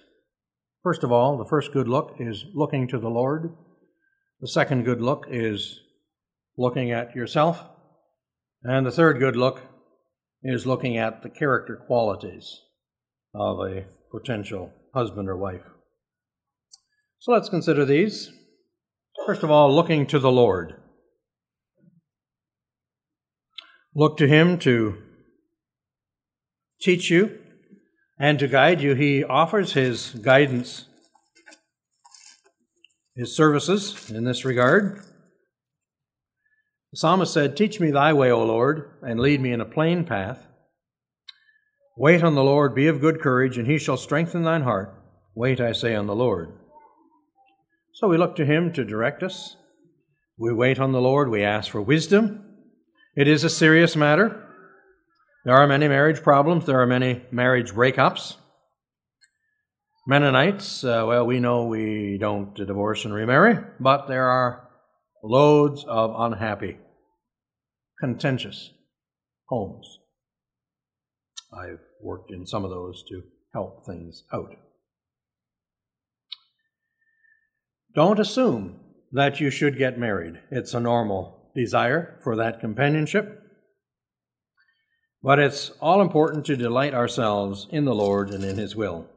First 0.83 1.05
of 1.05 1.13
all, 1.13 1.37
the 1.37 1.45
first 1.45 1.73
good 1.73 1.87
look 1.87 2.17
is 2.19 2.45
looking 2.55 2.89
to 2.89 2.99
the 2.99 3.11
Lord. 3.11 3.55
The 4.41 4.49
second 4.49 4.85
good 4.85 5.01
look 5.01 5.27
is 5.29 5.81
looking 6.57 6.91
at 6.91 7.15
yourself. 7.15 7.63
And 8.63 8.87
the 8.87 8.91
third 8.91 9.19
good 9.19 9.37
look 9.37 9.61
is 10.49 10.67
looking 10.67 10.97
at 10.97 11.23
the 11.23 11.31
character 11.31 11.77
qualities 11.77 12.61
of 13.35 13.59
a 13.61 13.85
potential 14.11 14.73
husband 14.95 15.29
or 15.29 15.37
wife. 15.37 15.63
So 17.19 17.33
let's 17.33 17.49
consider 17.49 17.85
these. 17.85 18.31
First 19.27 19.43
of 19.43 19.51
all, 19.51 19.75
looking 19.75 20.07
to 20.07 20.19
the 20.19 20.31
Lord. 20.31 20.75
Look 23.95 24.17
to 24.19 24.29
Him 24.29 24.59
to 24.59 25.03
teach 26.81 27.11
you 27.11 27.39
and 28.19 28.39
to 28.39 28.47
guide 28.47 28.81
you. 28.81 28.95
He 28.95 29.25
offers 29.25 29.73
His 29.73 30.11
guidance, 30.11 30.87
His 33.15 33.35
services 33.35 34.11
in 34.11 34.25
this 34.25 34.45
regard. 34.45 35.03
The 36.97 37.01
psalmist 37.01 37.35
said, 37.35 37.59
Teach 37.59 37.79
me 37.79 37.91
thy 37.91 38.15
way, 38.15 38.31
O 38.31 38.43
Lord, 38.43 38.91
and 39.03 39.21
lead 39.21 39.43
me 39.43 39.53
in 39.53 39.61
a 39.61 39.67
plain 39.67 40.03
path. 40.03 40.47
Wait 41.95 42.25
on 42.25 42.35
the 42.35 42.43
Lord, 42.43 42.75
be 42.75 42.87
of 42.87 43.03
good 43.03 43.21
courage, 43.21 43.59
and 43.59 43.67
he 43.67 43.77
shall 43.77 43.99
strengthen 43.99 44.45
thine 44.45 44.63
heart. 44.63 44.99
Wait, 45.35 45.61
I 45.61 45.73
say, 45.73 45.95
on 45.95 46.07
the 46.07 46.15
Lord. 46.15 46.55
So 47.93 48.09
we 48.09 48.17
look 48.17 48.35
to 48.37 48.47
him 48.47 48.73
to 48.73 48.83
direct 48.83 49.23
us. 49.23 49.57
We 50.39 50.55
wait 50.55 50.81
on 50.81 50.93
the 50.93 51.01
Lord, 51.03 51.29
we 51.29 51.45
ask 51.45 51.71
for 51.71 51.83
wisdom. 51.83 52.43
It 53.15 53.29
is 53.29 53.45
a 53.45 53.51
serious 53.51 53.95
matter. 53.95 54.49
There 55.45 55.55
are 55.55 55.67
many 55.67 55.89
marriage 55.89 56.23
problems, 56.23 56.65
there 56.65 56.81
are 56.81 56.87
many 56.87 57.27
marriage 57.31 57.73
breakups. 57.73 58.37
Mennonites, 60.07 60.83
uh, 60.83 61.05
well, 61.07 61.27
we 61.27 61.41
know 61.41 61.67
we 61.67 62.17
don't 62.19 62.55
divorce 62.55 63.05
and 63.05 63.13
remarry, 63.13 63.59
but 63.79 64.09
there 64.09 64.31
are 64.31 64.71
loads 65.23 65.85
of 65.85 66.15
unhappy, 66.17 66.79
contentious 68.01 68.71
homes. 69.49 69.99
I've 71.53 71.81
worked 72.03 72.31
in 72.31 72.47
some 72.47 72.65
of 72.65 72.71
those 72.71 73.03
to 73.09 73.23
help 73.55 73.87
things 73.87 74.25
out. 74.33 74.55
Don't 77.95 78.21
assume 78.21 78.81
that 79.13 79.41
you 79.41 79.51
should 79.51 79.79
get 79.79 79.99
married. 79.99 80.41
It's 80.51 80.75
a 80.75 80.81
normal 80.81 81.51
desire 81.55 82.21
for 82.23 82.37
that 82.37 82.61
companionship. 82.61 83.43
But 85.23 85.39
it's 85.39 85.71
all 85.81 86.03
important 86.03 86.45
to 86.47 86.57
delight 86.57 86.95
ourselves 86.95 87.67
in 87.71 87.85
the 87.85 87.95
Lord 87.95 88.31
and 88.31 88.45
in 88.45 88.59
His 88.59 88.77
will. 88.77 89.09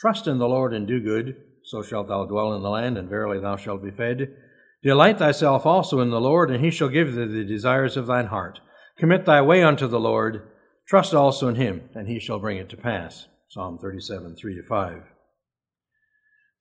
Trust 0.00 0.26
in 0.26 0.38
the 0.38 0.48
Lord 0.48 0.72
and 0.72 0.88
do 0.88 1.00
good, 1.00 1.36
so 1.64 1.82
shalt 1.82 2.08
thou 2.08 2.24
dwell 2.24 2.54
in 2.54 2.62
the 2.62 2.70
land, 2.70 2.98
and 2.98 3.08
verily 3.08 3.38
thou 3.38 3.56
shalt 3.56 3.84
be 3.84 3.90
fed. 3.90 4.34
Delight 4.82 5.18
thyself 5.18 5.64
also 5.64 6.00
in 6.00 6.10
the 6.10 6.20
Lord, 6.20 6.50
and 6.50 6.64
he 6.64 6.70
shall 6.70 6.88
give 6.88 7.14
thee 7.14 7.26
the 7.26 7.44
desires 7.44 7.96
of 7.96 8.06
thine 8.06 8.26
heart. 8.26 8.60
Commit 8.98 9.24
thy 9.26 9.40
way 9.40 9.62
unto 9.62 9.86
the 9.86 10.00
Lord, 10.00 10.48
trust 10.88 11.14
also 11.14 11.48
in 11.48 11.54
him, 11.54 11.88
and 11.94 12.08
he 12.08 12.18
shall 12.18 12.40
bring 12.40 12.58
it 12.58 12.68
to 12.70 12.76
pass. 12.76 13.26
Psalm 13.48 13.78
37, 13.78 14.36
3 14.36 14.54
to 14.56 14.62
5. 14.62 15.02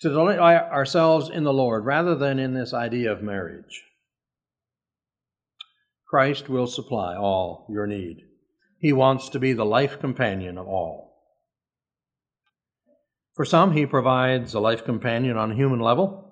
To 0.02 0.10
delight 0.10 0.40
ourselves 0.40 1.30
in 1.30 1.44
the 1.44 1.54
Lord 1.54 1.86
rather 1.86 2.16
than 2.16 2.38
in 2.38 2.54
this 2.54 2.74
idea 2.74 3.12
of 3.12 3.22
marriage. 3.22 3.84
Christ 6.08 6.50
will 6.50 6.68
supply 6.68 7.16
all 7.16 7.66
your 7.70 7.88
need. 7.88 8.26
He 8.80 8.92
wants 8.92 9.30
to 9.30 9.40
be 9.40 9.54
the 9.54 9.66
life 9.66 10.00
companion 10.00 10.58
of 10.58 10.68
all. 10.68 11.14
For 13.36 13.46
some, 13.46 13.72
he 13.74 13.86
provides 13.86 14.54
a 14.54 14.60
life 14.60 14.84
companion 14.84 15.38
on 15.38 15.52
a 15.52 15.56
human 15.56 15.80
level. 15.80 16.31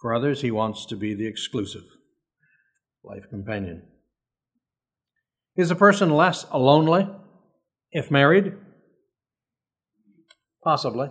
For 0.00 0.14
others, 0.14 0.42
he 0.42 0.50
wants 0.50 0.86
to 0.86 0.96
be 0.96 1.14
the 1.14 1.26
exclusive 1.26 1.84
life 3.02 3.28
companion. 3.28 3.82
Is 5.56 5.70
a 5.70 5.76
person 5.76 6.10
less 6.10 6.46
lonely 6.54 7.08
if 7.90 8.10
married? 8.10 8.54
Possibly, 10.62 11.10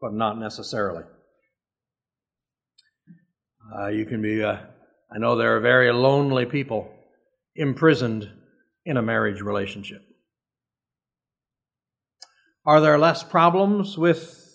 but 0.00 0.12
not 0.12 0.38
necessarily. 0.38 1.04
Uh, 3.76 3.88
you 3.88 4.06
can 4.06 4.22
be, 4.22 4.42
uh, 4.42 4.58
I 5.12 5.18
know 5.18 5.36
there 5.36 5.56
are 5.56 5.60
very 5.60 5.92
lonely 5.92 6.46
people 6.46 6.92
imprisoned 7.54 8.30
in 8.84 8.96
a 8.96 9.02
marriage 9.02 9.40
relationship. 9.40 10.02
Are 12.64 12.80
there 12.80 12.98
less 12.98 13.22
problems 13.22 13.96
with 13.96 14.45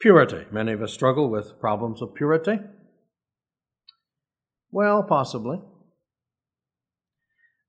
Purity. 0.00 0.46
Many 0.50 0.72
of 0.72 0.80
us 0.80 0.94
struggle 0.94 1.28
with 1.28 1.60
problems 1.60 2.00
of 2.00 2.14
purity. 2.14 2.58
Well, 4.70 5.02
possibly. 5.02 5.60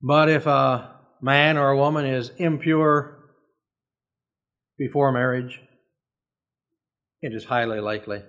But 0.01 0.29
if 0.29 0.45
a 0.47 0.95
man 1.21 1.57
or 1.57 1.71
a 1.71 1.77
woman 1.77 2.05
is 2.05 2.31
impure 2.37 3.17
before 4.77 5.11
marriage, 5.11 5.59
it 7.21 7.33
is 7.33 7.45
highly 7.45 7.81
likely 7.81 8.23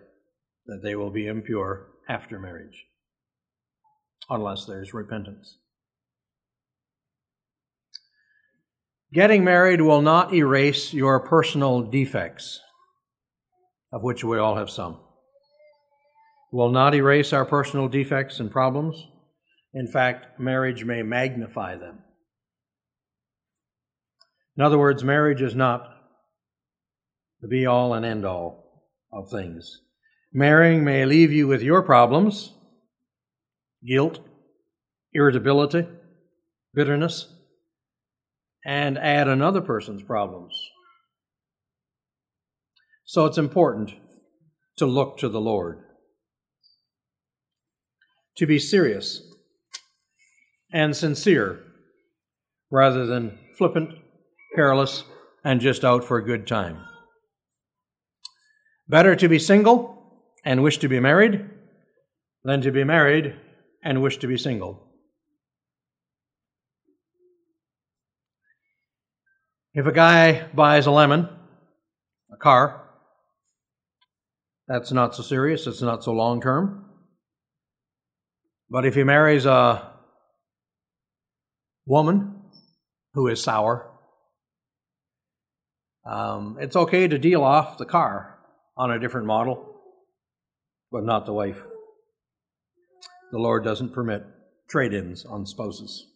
that 0.67 0.81
they 0.83 0.97
will 0.97 1.11
be 1.11 1.29
impure 1.29 1.87
after 2.09 2.41
marriage, 2.41 2.87
unless 4.29 4.67
there's 4.67 4.93
repentance. 4.93 5.59
Getting 9.15 9.45
married 9.45 9.81
will 9.81 10.03
not 10.03 10.35
erase 10.35 10.93
your 10.93 11.21
personal 11.21 11.83
defects 11.83 12.61
of 13.93 14.03
which 14.03 14.25
we 14.25 14.39
all 14.39 14.57
have 14.57 14.71
some. 14.71 14.99
Will 16.51 16.71
not 16.71 16.95
erase 16.95 17.33
our 17.33 17.45
personal 17.45 17.89
defects 17.89 18.41
and 18.41 18.51
problems. 18.51 19.09
In 19.75 19.87
fact, 19.87 20.39
marriage 20.39 20.85
may 20.85 21.03
magnify 21.03 21.77
them. 21.77 22.01
In 24.57 24.63
other 24.63 24.79
words, 24.79 25.03
marriage 25.03 25.41
is 25.41 25.55
not 25.55 25.89
the 27.41 27.49
be 27.49 27.67
all 27.67 27.95
and 27.95 28.05
end 28.05 28.25
all 28.25 28.85
of 29.13 29.31
things. 29.31 29.81
Marrying 30.33 30.85
may 30.85 31.05
leave 31.05 31.33
you 31.33 31.47
with 31.47 31.63
your 31.63 31.83
problems 31.83 32.53
guilt, 33.87 34.21
irritability, 35.13 35.87
bitterness, 36.73 37.35
and 38.65 38.97
add 38.97 39.27
another 39.27 39.61
person's 39.61 40.03
problems 40.03 40.72
so 43.05 43.27
it's 43.27 43.39
important 43.39 43.95
to 44.77 44.87
look 44.87 45.19
to 45.19 45.29
the 45.29 45.41
Lord, 45.41 45.83
to 48.37 48.47
be 48.47 48.59
serious 48.59 49.23
and 50.73 50.97
sincere 50.97 51.61
rather 52.71 53.05
than 53.05 53.39
flippant, 53.59 53.91
careless, 54.55 55.05
and 55.45 55.61
just 55.61 55.85
out 55.85 56.05
for 56.05 56.17
a 56.17 56.25
good 56.25 56.47
time. 56.47 56.79
Better 58.89 59.15
to 59.17 59.29
be 59.29 59.39
single 59.39 60.23
and 60.45 60.63
wish 60.63 60.79
to 60.79 60.89
be 60.89 61.01
married 61.01 61.49
than 62.45 62.61
to 62.63 62.73
be 62.73 62.85
married 62.85 63.37
and 63.83 64.03
wish 64.03 64.19
to 64.19 64.27
be 64.27 64.39
single. 64.39 64.89
If 69.75 69.87
a 69.87 69.93
guy 69.93 70.49
buys 70.55 70.87
a 70.87 70.91
lemon, 70.91 71.29
a 72.31 72.37
car, 72.37 72.82
that's 74.73 74.91
not 74.91 75.15
so 75.15 75.23
serious, 75.23 75.67
it's 75.67 75.83
not 75.83 76.03
so 76.03 76.13
long 76.13 76.41
term. 76.41 76.87
But 78.71 78.87
if 78.87 78.95
he 78.95 79.05
marries 79.05 79.45
a 79.45 79.93
woman 81.85 82.37
who 83.13 83.29
is 83.29 83.43
sour, 83.43 83.91
um, 86.07 86.57
it's 86.59 86.75
okay 86.75 87.07
to 87.07 87.19
deal 87.19 87.45
off 87.45 87.77
the 87.77 87.85
car 87.85 88.39
on 88.75 88.91
a 88.91 88.99
different 88.99 89.27
model, 89.27 89.79
but 90.91 91.05
not 91.05 91.27
the 91.27 91.35
wife. 91.35 91.63
The 93.31 93.39
Lord 93.39 93.65
doesn't 93.65 93.93
permit 93.93 94.25
trade 94.71 94.95
ins 94.95 95.27
on 95.27 95.45
spouses. 95.45 96.07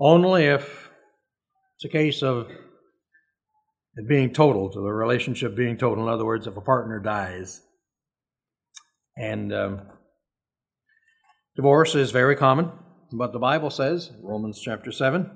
Only 0.00 0.46
if 0.46 0.90
it's 1.76 1.84
a 1.84 1.88
case 1.88 2.24
of 2.24 2.48
it 3.96 4.06
being 4.06 4.32
total, 4.32 4.70
to 4.70 4.80
the 4.80 4.92
relationship 4.92 5.56
being 5.56 5.78
total. 5.78 6.04
In 6.06 6.12
other 6.12 6.26
words, 6.26 6.46
if 6.46 6.56
a 6.56 6.60
partner 6.60 7.00
dies. 7.00 7.62
And 9.16 9.52
um, 9.52 9.82
divorce 11.56 11.94
is 11.94 12.10
very 12.10 12.36
common, 12.36 12.70
but 13.10 13.32
the 13.32 13.38
Bible 13.38 13.70
says, 13.70 14.12
Romans 14.22 14.60
chapter 14.60 14.92
7, 14.92 15.30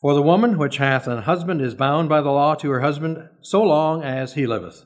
For 0.00 0.14
the 0.14 0.22
woman 0.22 0.56
which 0.56 0.78
hath 0.78 1.06
an 1.06 1.22
husband 1.22 1.60
is 1.60 1.74
bound 1.74 2.08
by 2.08 2.22
the 2.22 2.30
law 2.30 2.54
to 2.54 2.70
her 2.70 2.80
husband 2.80 3.28
so 3.42 3.62
long 3.62 4.02
as 4.02 4.32
he 4.32 4.46
liveth. 4.46 4.84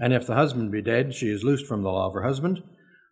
And 0.00 0.14
if 0.14 0.26
the 0.26 0.34
husband 0.34 0.72
be 0.72 0.80
dead, 0.80 1.14
she 1.14 1.28
is 1.28 1.44
loosed 1.44 1.66
from 1.66 1.82
the 1.82 1.90
law 1.90 2.06
of 2.06 2.14
her 2.14 2.24
husband. 2.24 2.62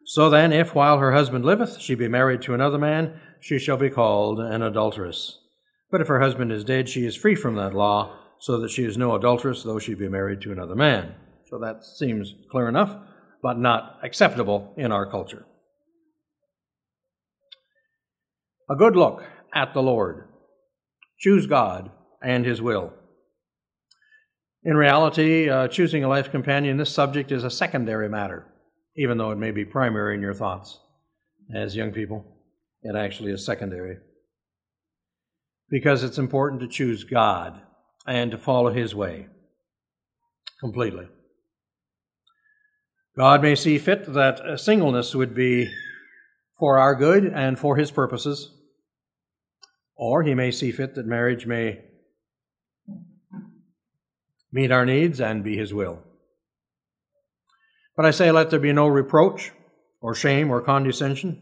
So 0.05 0.31
then, 0.31 0.53
if 0.53 0.75
while 0.75 0.99
her 0.99 1.13
husband 1.13 1.45
liveth 1.45 1.79
she 1.79 1.95
be 1.95 2.09
married 2.09 2.43
to 2.43 2.55
another 2.55 2.79
man, 2.79 3.21
she 3.41 3.59
shall 3.59 3.77
be 3.77 3.91
called 3.91 4.41
an 4.41 4.63
adulteress. 4.63 5.39
But 5.91 6.01
if 6.01 6.09
her 6.09 6.21
husband 6.21 6.51
is 6.51 6.65
dead, 6.65 6.89
she 6.89 7.05
is 7.05 7.15
free 7.15 7.35
from 7.35 7.55
that 7.57 7.75
law, 7.75 8.19
so 8.43 8.59
that 8.59 8.73
she 8.73 8.83
is 8.83 8.99
no 8.99 9.15
adulteress, 9.15 9.63
though 9.63 9.79
she 9.79 9.95
be 9.95 10.09
married 10.09 10.41
to 10.41 10.51
another 10.51 10.75
man. 10.75 11.15
So 11.49 11.61
that 11.61 11.85
seems 11.85 12.35
clear 12.51 12.69
enough, 12.69 12.97
but 13.41 13.57
not 13.57 14.01
acceptable 14.03 14.75
in 14.77 14.91
our 14.91 15.09
culture. 15.09 15.47
A 18.69 18.75
good 18.75 18.97
look 18.97 19.23
at 19.55 19.75
the 19.75 19.83
Lord. 19.83 20.27
Choose 21.21 21.47
God 21.47 21.93
and 22.21 22.45
His 22.45 22.61
will. 22.61 22.93
In 24.65 24.77
reality, 24.77 25.49
uh, 25.49 25.69
choosing 25.69 26.03
a 26.03 26.09
life 26.09 26.33
companion, 26.33 26.79
this 26.79 26.93
subject 26.93 27.31
is 27.31 27.45
a 27.45 27.51
secondary 27.51 28.09
matter, 28.09 28.53
even 28.97 29.19
though 29.19 29.31
it 29.31 29.39
may 29.39 29.53
be 29.53 29.65
primary 29.65 30.17
in 30.17 30.21
your 30.21 30.35
thoughts. 30.35 30.81
As 31.55 31.77
young 31.77 31.93
people, 31.93 32.25
it 32.83 32.97
actually 32.97 33.31
is 33.31 33.47
secondary. 33.47 33.99
Because 35.71 36.03
it's 36.03 36.19
important 36.19 36.61
to 36.63 36.67
choose 36.67 37.05
God 37.05 37.63
and 38.07 38.31
to 38.31 38.39
follow 38.39 38.73
His 38.73 38.95
way 38.95 39.29
completely. 40.61 41.09
God 43.17 43.43
may 43.43 43.55
see 43.55 43.79
fit 43.79 44.13
that 44.15 44.41
uh, 44.41 44.57
singleness 44.57 45.15
would 45.15 45.35
be 45.35 45.71
for 46.59 46.79
our 46.79 46.95
good 46.95 47.25
and 47.25 47.59
for 47.59 47.77
His 47.77 47.91
purposes. 47.91 48.51
Or 50.05 50.25
he 50.25 50.35
may 50.35 50.51
see 50.51 50.73
fit 50.73 50.97
that 50.97 51.07
marriage 51.07 51.47
may 51.47 51.81
meet 54.51 54.73
our 54.73 54.85
needs 54.85 55.21
and 55.21 55.45
be 55.45 55.57
his 55.57 55.73
will. 55.73 56.03
But 57.97 58.07
I 58.07 58.11
say, 58.11 58.33
let 58.33 58.51
there 58.51 58.59
be 58.59 58.73
no 58.73 58.89
reproach, 58.89 59.53
or 60.01 60.15
shame, 60.15 60.51
or 60.51 60.61
condescension, 60.61 61.41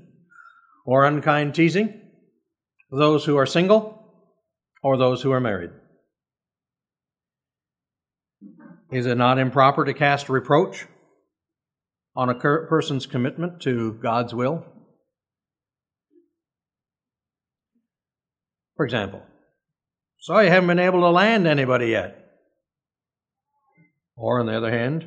or 0.85 1.07
unkind 1.07 1.55
teasing, 1.55 2.03
those 2.91 3.25
who 3.25 3.37
are 3.37 3.47
single, 3.47 4.05
or 4.83 4.99
those 4.99 5.23
who 5.23 5.33
are 5.33 5.41
married. 5.41 5.71
Is 8.93 9.07
it 9.07 9.17
not 9.17 9.39
improper 9.39 9.85
to 9.85 9.95
cast 9.95 10.29
reproach 10.29 10.87
on 12.17 12.29
a 12.29 12.35
person's 12.35 13.07
commitment 13.07 13.61
to 13.63 13.95
God's 14.03 14.35
will? 14.35 14.65
for 18.81 18.87
example. 18.87 19.21
So 20.21 20.39
you 20.39 20.49
haven't 20.49 20.69
been 20.69 20.79
able 20.79 21.01
to 21.01 21.11
land 21.11 21.47
anybody 21.47 21.89
yet. 21.89 22.17
Or, 24.17 24.41
on 24.41 24.47
the 24.47 24.57
other 24.57 24.71
hand, 24.71 25.07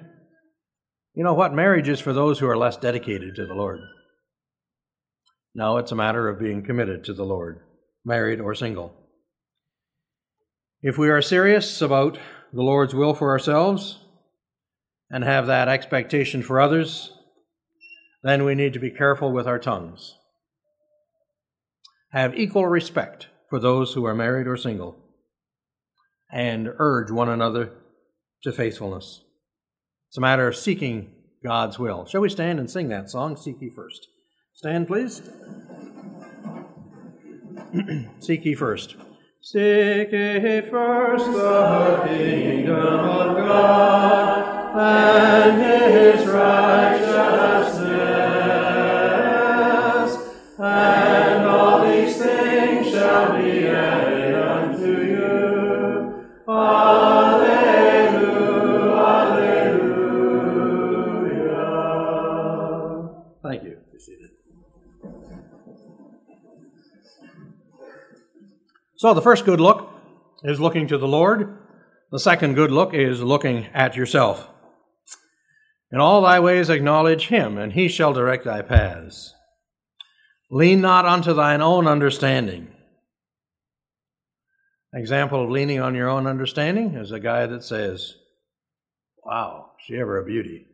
you 1.16 1.24
know 1.24 1.34
what? 1.34 1.56
Marriage 1.56 1.90
is 1.90 2.00
for 2.00 2.14
those 2.14 2.38
who 2.38 2.48
are 2.48 2.56
less 2.56 2.78
dedicated 2.78 3.34
to 3.34 3.48
the 3.48 3.56
Lord. 3.56 3.80
No, 5.56 5.78
it's 5.78 5.92
a 5.92 5.96
matter 5.96 6.30
of 6.30 6.40
being 6.40 6.64
committed 6.64 7.04
to 7.06 7.14
the 7.14 7.24
Lord, 7.24 7.62
married 8.06 8.40
or 8.40 8.54
single. 8.54 8.94
If 10.84 11.00
we 11.00 11.10
are 11.10 11.24
serious 11.24 11.82
about 11.82 12.20
the 12.54 12.62
Lord's 12.62 12.94
will 12.94 13.14
for 13.14 13.32
ourselves 13.32 14.00
and 15.10 15.24
have 15.24 15.48
that 15.48 15.68
expectation 15.68 16.44
for 16.44 16.62
others, 16.62 17.12
then 18.24 18.46
we 18.46 18.56
need 18.56 18.74
to 18.74 18.80
be 18.80 18.92
careful 18.92 19.32
with 19.32 19.48
our 19.48 19.60
tongues. 19.60 20.16
Have 22.12 22.38
equal 22.38 22.68
respect 22.68 23.28
for 23.50 23.60
those 23.60 23.94
who 23.94 24.06
are 24.06 24.16
married 24.16 24.48
or 24.48 24.56
single, 24.56 24.98
and 26.32 26.70
urge 26.78 27.12
one 27.12 27.30
another 27.30 27.74
to 28.44 28.52
faithfulness. 28.52 29.22
It's 30.10 30.18
a 30.18 30.22
matter 30.22 30.48
of 30.48 30.56
seeking 30.56 31.12
God's 31.44 31.80
will. 31.80 32.06
Shall 32.06 32.22
we 32.22 32.30
stand 32.30 32.60
and 32.60 32.70
sing 32.70 32.90
that 32.90 33.10
song, 33.10 33.36
Seek 33.36 33.58
Ye 33.60 33.72
First? 33.76 34.08
Stand, 34.54 34.88
please. 34.88 35.22
Seek 38.20 38.46
ye 38.46 38.54
first. 38.54 38.96
Seek 39.46 40.10
ye 40.14 40.62
first 40.72 41.26
the 41.34 42.04
kingdom 42.08 42.78
of 42.78 43.36
God 43.36 44.53
So 69.04 69.14
the 69.14 69.22
first 69.22 69.44
good 69.44 69.60
look 69.60 69.90
is 70.44 70.62
looking 70.62 70.88
to 70.88 70.98
the 70.98 71.10
Lord. 71.10 71.58
The 72.14 72.20
second 72.20 72.54
good 72.54 72.72
look 72.72 72.94
is 72.94 73.22
looking 73.22 73.66
at 73.74 73.98
yourself. 73.98 74.48
In 75.92 76.00
all 76.00 76.22
thy 76.22 76.40
ways 76.40 76.70
acknowledge 76.70 77.28
him, 77.28 77.58
and 77.58 77.74
he 77.74 77.90
shall 77.90 78.14
direct 78.14 78.46
thy 78.46 78.62
paths. 78.62 79.34
Lean 80.50 80.80
not 80.80 81.06
unto 81.06 81.34
thine 81.34 81.62
own 81.62 81.86
understanding. 81.86 82.70
example 84.94 85.44
of 85.44 85.50
leaning 85.50 85.82
on 85.82 85.96
your 85.96 86.08
own 86.08 86.26
understanding 86.26 86.96
is 86.96 87.12
a 87.12 87.20
guy 87.20 87.46
that 87.46 87.66
says, 87.66 88.14
Wow, 89.26 89.72
she 89.86 89.98
ever 89.98 90.18
a 90.18 90.26
beauty. 90.26 90.68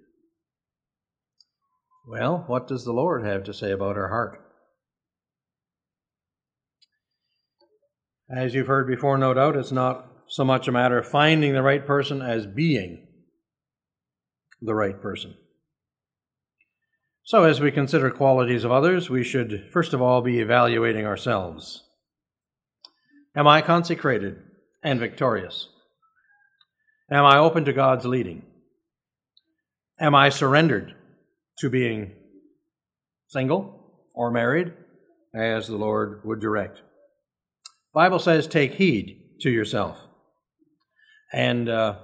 Well, 2.08 2.44
what 2.46 2.68
does 2.68 2.86
the 2.86 2.94
Lord 2.94 3.26
have 3.26 3.44
to 3.46 3.56
say 3.56 3.72
about 3.72 3.96
her 3.96 4.10
heart? 4.10 4.49
As 8.30 8.54
you've 8.54 8.68
heard 8.68 8.88
before, 8.88 9.18
no 9.18 9.34
doubt, 9.34 9.56
it's 9.56 9.72
not 9.72 10.08
so 10.28 10.46
much 10.46 10.68
a 10.68 10.72
matter 10.72 11.00
of 11.00 11.08
finding 11.08 11.54
the 11.54 11.64
right 11.64 11.86
person 11.86 12.22
as 12.22 12.46
being 12.46 13.08
the 14.62 14.76
right 14.76 15.02
person. 15.02 15.36
So, 17.24 17.44
as 17.44 17.60
we 17.60 17.72
consider 17.72 18.12
qualities 18.12 18.64
of 18.64 18.72
others, 18.72 19.10
we 19.10 19.24
should 19.24 19.70
first 19.72 19.94
of 19.94 20.02
all 20.02 20.22
be 20.22 20.40
evaluating 20.40 21.06
ourselves. 21.06 21.84
Am 23.36 23.48
I 23.48 23.62
consecrated 23.62 24.38
and 24.84 25.00
victorious? 25.00 25.70
Am 27.12 27.26
I 27.26 27.38
open 27.38 27.66
to 27.66 27.74
God's 27.74 28.06
leading? 28.06 28.44
Am 30.00 30.14
I 30.14 30.30
surrendered 30.30 30.94
to 31.60 31.70
being 31.70 32.14
single 33.28 34.04
or 34.14 34.32
married 34.32 34.74
as 35.34 35.68
the 35.68 35.76
Lord 35.76 36.22
would 36.24 36.40
direct? 36.40 36.82
Bible 37.94 38.20
says, 38.20 38.48
take 38.48 38.74
heed 38.74 39.22
to 39.42 39.50
yourself. 39.50 39.98
And 41.34 41.70
uh, 41.70 41.96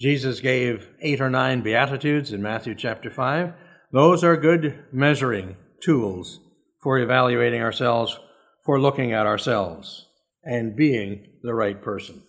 Jesus 0.00 0.40
gave 0.40 0.88
eight 1.00 1.20
or 1.20 1.30
nine 1.30 1.62
Beatitudes 1.62 2.32
in 2.32 2.42
Matthew 2.42 2.74
chapter 2.74 3.10
5. 3.10 3.52
Those 3.92 4.24
are 4.24 4.36
good 4.36 4.84
measuring 4.92 5.56
tools 5.82 6.40
for 6.82 6.98
evaluating 6.98 7.60
ourselves, 7.60 8.18
for 8.64 8.80
looking 8.80 9.12
at 9.12 9.26
ourselves, 9.26 10.06
and 10.44 10.76
being 10.76 11.26
the 11.42 11.54
right 11.54 11.80
person. 11.82 12.22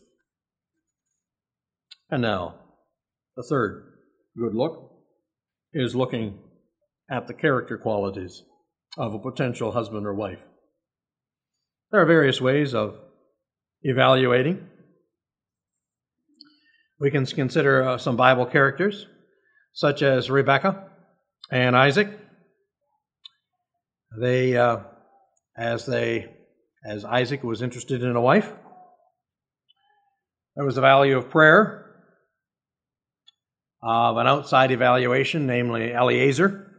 And 2.09 2.21
now, 2.21 2.55
the 3.35 3.43
third 3.43 3.93
good 4.37 4.53
look 4.53 4.91
is 5.73 5.95
looking 5.95 6.39
at 7.09 7.27
the 7.27 7.33
character 7.33 7.77
qualities 7.77 8.43
of 8.97 9.13
a 9.13 9.19
potential 9.19 9.71
husband 9.71 10.05
or 10.05 10.13
wife. 10.13 10.43
There 11.93 12.01
are 12.01 12.07
various 12.07 12.41
ways 12.41 12.73
of 12.73 12.97
evaluating. 13.83 14.67
We 16.99 17.11
can 17.11 17.23
consider 17.27 17.87
uh, 17.87 17.97
some 17.99 18.17
Bible 18.17 18.47
characters, 18.47 19.05
such 19.73 20.01
as 20.01 20.31
Rebecca 20.31 20.89
and 21.51 21.77
Isaac. 21.77 22.09
They, 24.19 24.57
uh, 24.57 24.79
as 25.55 25.85
they, 25.85 26.33
as 26.83 27.05
Isaac 27.05 27.43
was 27.43 27.61
interested 27.61 28.01
in 28.01 28.15
a 28.15 28.21
wife, 28.21 28.51
there 30.55 30.65
was 30.65 30.73
the 30.73 30.81
value 30.81 31.15
of 31.15 31.29
prayer, 31.29 31.93
of 33.83 34.17
an 34.17 34.25
outside 34.25 34.71
evaluation, 34.71 35.45
namely 35.45 35.93
Eliezer. 35.93 36.72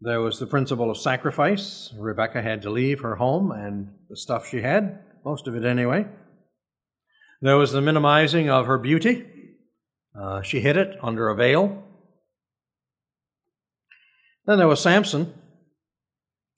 There 0.00 0.20
was 0.20 0.38
the 0.38 0.46
principle 0.46 0.90
of 0.90 0.96
sacrifice. 0.96 1.92
Rebecca 1.96 2.40
had 2.40 2.62
to 2.62 2.70
leave 2.70 3.00
her 3.00 3.16
home 3.16 3.50
and 3.50 3.94
the 4.08 4.16
stuff 4.16 4.46
she 4.46 4.62
had, 4.62 5.00
most 5.24 5.48
of 5.48 5.56
it 5.56 5.64
anyway. 5.64 6.06
There 7.40 7.56
was 7.56 7.72
the 7.72 7.80
minimizing 7.80 8.48
of 8.48 8.66
her 8.66 8.78
beauty. 8.78 9.26
Uh, 10.18 10.42
she 10.42 10.60
hid 10.60 10.76
it 10.76 10.96
under 11.02 11.28
a 11.28 11.34
veil. 11.34 11.82
Then 14.46 14.58
there 14.58 14.68
was 14.68 14.80
Samson. 14.80 15.34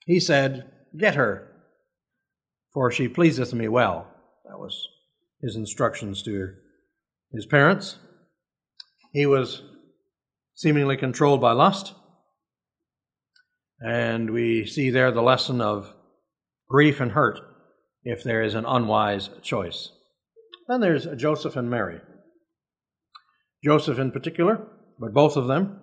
He 0.05 0.21
said, 0.21 0.71
Get 0.97 1.15
her. 1.15 1.47
for 2.73 2.91
she 2.91 3.09
pleaseth 3.09 3.55
me 3.55 3.69
well. 3.69 4.13
That 4.47 4.59
was 4.59 4.87
his 5.41 5.57
instructions 5.57 6.23
to 6.25 6.55
his 7.33 7.47
parents. 7.47 7.97
He 9.13 9.25
was 9.25 9.63
seemingly 10.55 10.97
controlled 10.97 11.41
by 11.41 11.53
lust. 11.53 11.95
And 13.81 14.31
we 14.31 14.67
see 14.67 14.91
there 14.91 15.11
the 15.11 15.23
lesson 15.23 15.61
of 15.61 15.95
grief 16.69 17.01
and 17.01 17.13
hurt 17.13 17.41
if 18.05 18.23
there 18.23 18.43
is 18.43 18.55
an 18.55 18.67
unwise 18.67 19.31
choice. 19.43 19.91
Then 20.69 20.81
there's 20.81 21.07
Joseph 21.17 21.57
and 21.57 21.71
Mary. 21.71 22.01
Joseph 23.65 23.99
in 23.99 24.11
particular, 24.11 24.67
but 24.99 25.13
both 25.13 25.37
of 25.37 25.49
them, 25.49 25.81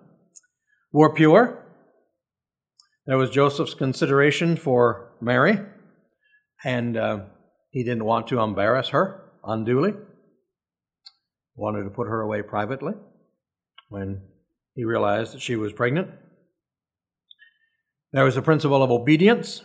were 0.92 1.12
pure. 1.12 1.64
There 3.06 3.18
was 3.18 3.30
Joseph's 3.30 3.74
consideration 3.74 4.56
for 4.56 5.12
Mary, 5.20 5.58
and 6.64 6.96
uh, 6.96 7.20
he 7.70 7.84
didn't 7.84 8.04
want 8.04 8.28
to 8.28 8.40
embarrass 8.40 8.88
her 8.88 9.22
unduly. 9.44 9.94
Wanted 11.54 11.84
to 11.84 11.90
put 11.90 12.06
her 12.06 12.20
away 12.20 12.42
privately 12.42 12.94
when 13.88 14.22
he 14.74 14.84
realized 14.84 15.34
that 15.34 15.42
she 15.42 15.56
was 15.56 15.72
pregnant. 15.72 16.10
There 18.12 18.24
was 18.24 18.36
a 18.36 18.42
principle 18.42 18.82
of 18.82 18.90
obedience. 18.90 19.62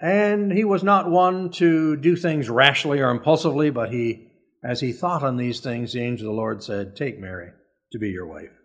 And 0.00 0.50
he 0.50 0.64
was 0.64 0.82
not 0.82 1.10
one 1.10 1.50
to 1.52 1.96
do 1.96 2.16
things 2.16 2.48
rashly 2.48 3.00
or 3.00 3.10
impulsively, 3.10 3.68
but 3.70 3.92
he, 3.92 4.28
as 4.64 4.80
he 4.80 4.92
thought 4.92 5.22
on 5.22 5.36
these 5.36 5.60
things, 5.60 5.92
the 5.92 6.00
angel 6.00 6.28
of 6.28 6.32
the 6.32 6.36
Lord 6.36 6.62
said, 6.62 6.96
Take 6.96 7.18
Mary 7.18 7.50
to 7.92 7.98
be 7.98 8.08
your 8.08 8.26
wife. 8.26 8.56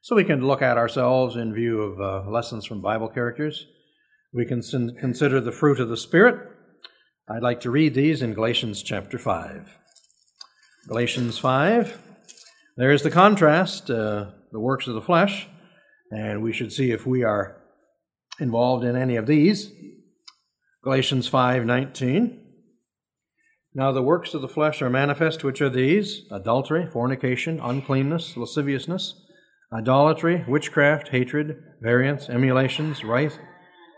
So 0.00 0.16
we 0.16 0.24
can 0.24 0.46
look 0.46 0.62
at 0.62 0.78
ourselves 0.78 1.36
in 1.36 1.52
view 1.52 1.82
of 1.82 2.00
uh, 2.00 2.30
lessons 2.30 2.64
from 2.64 2.80
Bible 2.80 3.08
characters. 3.08 3.66
We 4.32 4.46
can 4.46 4.62
consider 4.62 5.40
the 5.40 5.52
fruit 5.52 5.80
of 5.80 5.88
the 5.88 5.96
Spirit. 5.96 6.48
I'd 7.28 7.42
like 7.42 7.60
to 7.62 7.70
read 7.70 7.94
these 7.94 8.22
in 8.22 8.32
Galatians 8.32 8.82
chapter 8.82 9.18
5. 9.18 9.76
Galatians 10.86 11.38
5. 11.38 12.00
There's 12.76 13.02
the 13.02 13.10
contrast, 13.10 13.90
uh, 13.90 14.26
the 14.52 14.60
works 14.60 14.86
of 14.86 14.94
the 14.94 15.02
flesh, 15.02 15.48
and 16.10 16.42
we 16.42 16.52
should 16.52 16.72
see 16.72 16.90
if 16.90 17.06
we 17.06 17.22
are 17.24 17.56
involved 18.38 18.84
in 18.84 18.96
any 18.96 19.16
of 19.16 19.26
these. 19.26 19.72
Galatians 20.82 21.28
5:19 21.28 22.38
Now 23.74 23.92
the 23.92 24.02
works 24.02 24.34
of 24.34 24.40
the 24.40 24.48
flesh 24.48 24.80
are 24.80 24.90
manifest 24.90 25.42
which 25.42 25.60
are 25.60 25.68
these 25.68 26.22
adultery 26.30 26.86
fornication 26.86 27.58
uncleanness 27.60 28.36
lasciviousness 28.36 29.20
idolatry 29.72 30.44
witchcraft 30.46 31.08
hatred 31.08 31.60
variance 31.82 32.28
emulations 32.28 33.02
wrath 33.02 33.38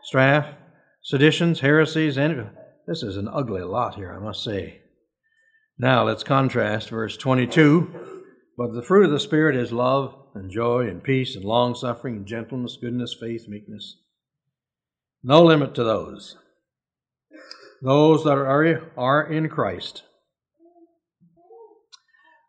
strife 0.03 0.55
seditions 1.03 1.61
heresies 1.61 2.17
and 2.17 2.51
this 2.87 3.03
is 3.03 3.19
an 3.19 3.29
ugly 3.29 3.63
lot 3.63 3.97
here 3.97 4.11
I 4.11 4.19
must 4.19 4.43
say. 4.43 4.81
Now 5.79 6.05
let's 6.05 6.25
contrast 6.25 6.89
verse 6.89 7.19
22 7.19 8.25
but 8.57 8.73
the 8.73 8.83
fruit 8.83 9.05
of 9.05 9.11
the 9.11 9.21
Spirit 9.21 9.55
is 9.55 9.73
love 9.73 10.15
and 10.39 10.51
joy 10.51 10.87
and 10.89 11.03
peace 11.03 11.35
and 11.37 11.45
long 11.45 11.75
suffering 11.75 12.17
and 12.17 12.27
gentleness, 12.27 12.79
goodness, 12.81 13.15
faith, 13.19 13.49
meekness. 13.49 13.99
No 15.23 15.43
limit 15.43 15.75
to 15.75 15.85
those. 15.85 16.37
Those 17.83 18.25
that 18.25 18.39
are, 18.39 18.91
are 18.97 19.23
in 19.23 19.49
Christ. 19.49 20.03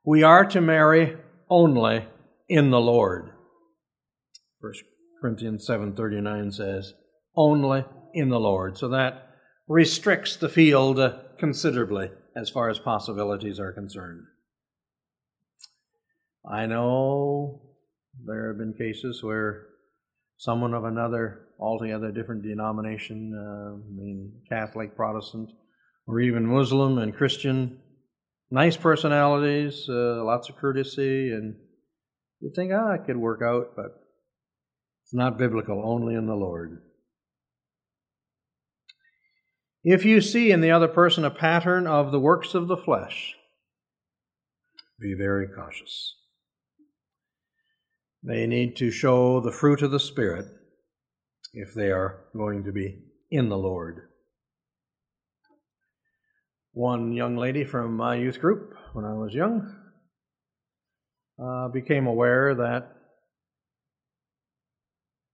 We 0.06 0.24
are 0.24 0.46
to 0.46 0.62
marry 0.62 1.18
only 1.50 2.06
in 2.48 2.72
the 2.72 2.80
Lord. 2.80 3.32
1 4.62 4.74
Corinthians 5.22 5.68
7:39 5.68 6.54
says, 6.54 6.94
only 7.36 7.86
in 8.14 8.30
the 8.30 8.40
Lord. 8.40 8.78
So 8.78 8.88
that 8.90 9.30
restricts 9.68 10.36
the 10.36 10.50
field 10.50 11.00
uh, 11.00 11.18
considerably 11.38 12.12
as 12.36 12.50
far 12.50 12.70
as 12.70 12.80
possibilities 12.80 13.60
are 13.60 13.72
concerned. 13.72 14.24
I 16.50 16.66
know 16.66 17.69
there 18.26 18.50
have 18.50 18.58
been 18.58 18.74
cases 18.74 19.24
where 19.24 19.68
someone 20.38 20.74
of 20.74 20.84
another 20.84 21.48
altogether 21.60 22.12
different 22.12 22.44
denomination, 22.44 23.34
uh, 23.36 23.76
I 23.76 23.92
mean 23.94 24.42
Catholic, 24.50 24.96
Protestant, 24.96 25.50
or 26.08 26.20
even 26.20 26.46
Muslim 26.46 26.98
and 26.98 27.16
Christian, 27.16 27.80
nice 28.50 28.78
personalities, 28.78 29.88
uh, 29.90 30.24
lots 30.24 30.50
of 30.50 30.56
courtesy, 30.56 31.32
and 31.32 31.56
you 32.40 32.52
think, 32.56 32.72
ah, 32.74 32.94
it 32.94 33.06
could 33.06 33.18
work 33.18 33.42
out, 33.44 33.76
but 33.76 33.92
it's 35.04 35.14
not 35.14 35.38
biblical, 35.38 35.82
only 35.86 36.16
in 36.16 36.26
the 36.26 36.36
Lord. 36.36 36.82
If 39.84 40.06
you 40.06 40.22
see 40.22 40.52
in 40.52 40.62
the 40.62 40.72
other 40.72 40.88
person 40.88 41.24
a 41.24 41.32
pattern 41.32 41.88
of 41.88 42.12
the 42.12 42.20
works 42.20 42.54
of 42.54 42.68
the 42.68 42.78
flesh, 42.78 43.36
be 45.00 45.16
very 45.18 45.48
cautious. 45.48 46.19
They 48.22 48.48
need 48.48 48.76
to 48.78 48.92
show 48.92 49.40
the 49.40 49.52
fruit 49.52 49.82
of 49.82 49.92
the 49.92 50.00
Spirit 50.00 50.46
if 51.54 51.74
they 51.74 51.90
are 51.92 52.26
going 52.36 52.64
to 52.66 52.72
be 52.72 53.00
in 53.32 53.50
the 53.50 53.58
Lord. 53.58 54.10
One 56.74 57.14
young 57.14 57.38
lady 57.38 57.64
from 57.64 57.96
my 57.96 58.16
youth 58.16 58.40
group, 58.40 58.74
when 58.94 59.06
I 59.06 59.14
was 59.14 59.34
young, 59.34 59.76
uh, 61.42 61.70
became 61.70 62.08
aware 62.08 62.54
that 62.56 62.90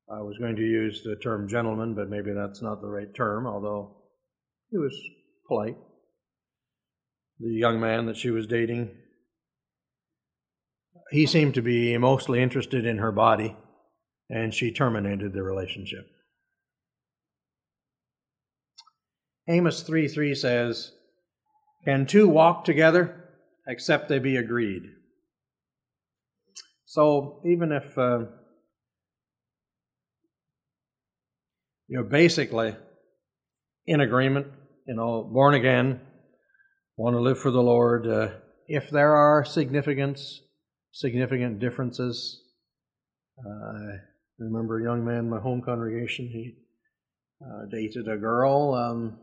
I 0.10 0.21
was 0.21 0.38
going 0.38 0.56
to 0.56 0.62
use 0.62 1.02
the 1.04 1.15
term 1.15 1.48
gentleman, 1.48 1.95
but 1.95 2.10
maybe 2.10 2.32
that's 2.34 2.62
not 2.62 2.82
the 2.82 2.88
right 2.88 3.13
term, 3.15 3.48
although 3.48 3.98
he 4.69 4.78
was 4.78 4.95
polite. 5.48 5.78
The 7.39 7.52
young 7.52 7.80
man 7.80 8.06
that 8.06 8.17
she 8.17 8.30
was 8.30 8.45
dating 8.45 8.91
he 11.12 11.26
seemed 11.26 11.54
to 11.54 11.62
be 11.62 11.98
mostly 11.98 12.41
interested 12.41 12.86
in 12.86 12.98
her 12.98 13.12
body, 13.12 13.56
and 14.30 14.54
she 14.54 14.72
terminated 14.72 15.34
the 15.34 15.44
relationship. 15.44 16.08
Amos 19.48 19.84
3 19.84 20.08
3 20.08 20.34
says, 20.34 20.91
Can 21.84 22.08
two 22.08 22.28
walk 22.28 22.65
together 22.65 23.24
except 23.68 24.10
they 24.10 24.20
be 24.20 24.36
agreed? 24.36 24.84
So 26.86 27.41
even 27.46 27.72
if 27.72 27.98
uh, 27.98 28.26
you're 31.88 32.04
basically 32.04 32.76
in 33.86 34.02
agreement, 34.02 34.48
you 34.88 34.96
know, 34.96 35.24
born 35.24 35.54
again, 35.54 36.02
want 36.98 37.15
to 37.15 37.20
live 37.20 37.39
for 37.39 37.52
the 37.52 37.62
Lord, 37.62 38.08
uh, 38.08 38.30
if 38.68 38.89
there 38.89 39.15
are 39.15 39.46
significance 39.46 40.41
significant 40.95 41.60
differences. 41.60 42.41
Uh, 43.38 43.49
I 43.49 43.97
remember 44.39 44.79
a 44.79 44.84
young 44.84 45.03
man 45.03 45.25
in 45.25 45.29
my 45.29 45.41
home 45.41 45.62
congregation, 45.62 46.25
he 46.25 46.55
uh, 47.45 47.65
dated 47.69 48.08
a 48.08 48.15
girl. 48.15 48.73
Um, 48.73 49.19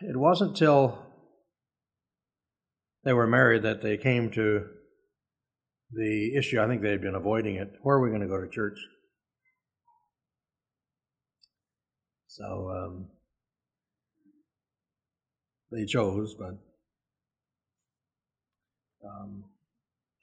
it 0.00 0.16
wasn't 0.16 0.56
till 0.56 0.98
they 3.04 3.12
were 3.12 3.26
married 3.26 3.64
that 3.64 3.82
they 3.82 3.98
came 3.98 4.30
to 4.30 4.64
the 5.92 6.36
issue. 6.36 6.58
I 6.58 6.66
think 6.66 6.80
they 6.80 6.90
had 6.90 7.02
been 7.02 7.14
avoiding 7.14 7.56
it. 7.56 7.70
Where 7.82 7.96
are 7.96 8.00
we 8.02 8.08
going 8.08 8.22
to 8.22 8.26
go 8.26 8.40
to 8.40 8.48
church? 8.48 8.78
So 12.28 12.70
um, 12.70 13.08
they 15.70 15.84
chose, 15.84 16.34
but 16.38 16.54
um, 19.04 19.44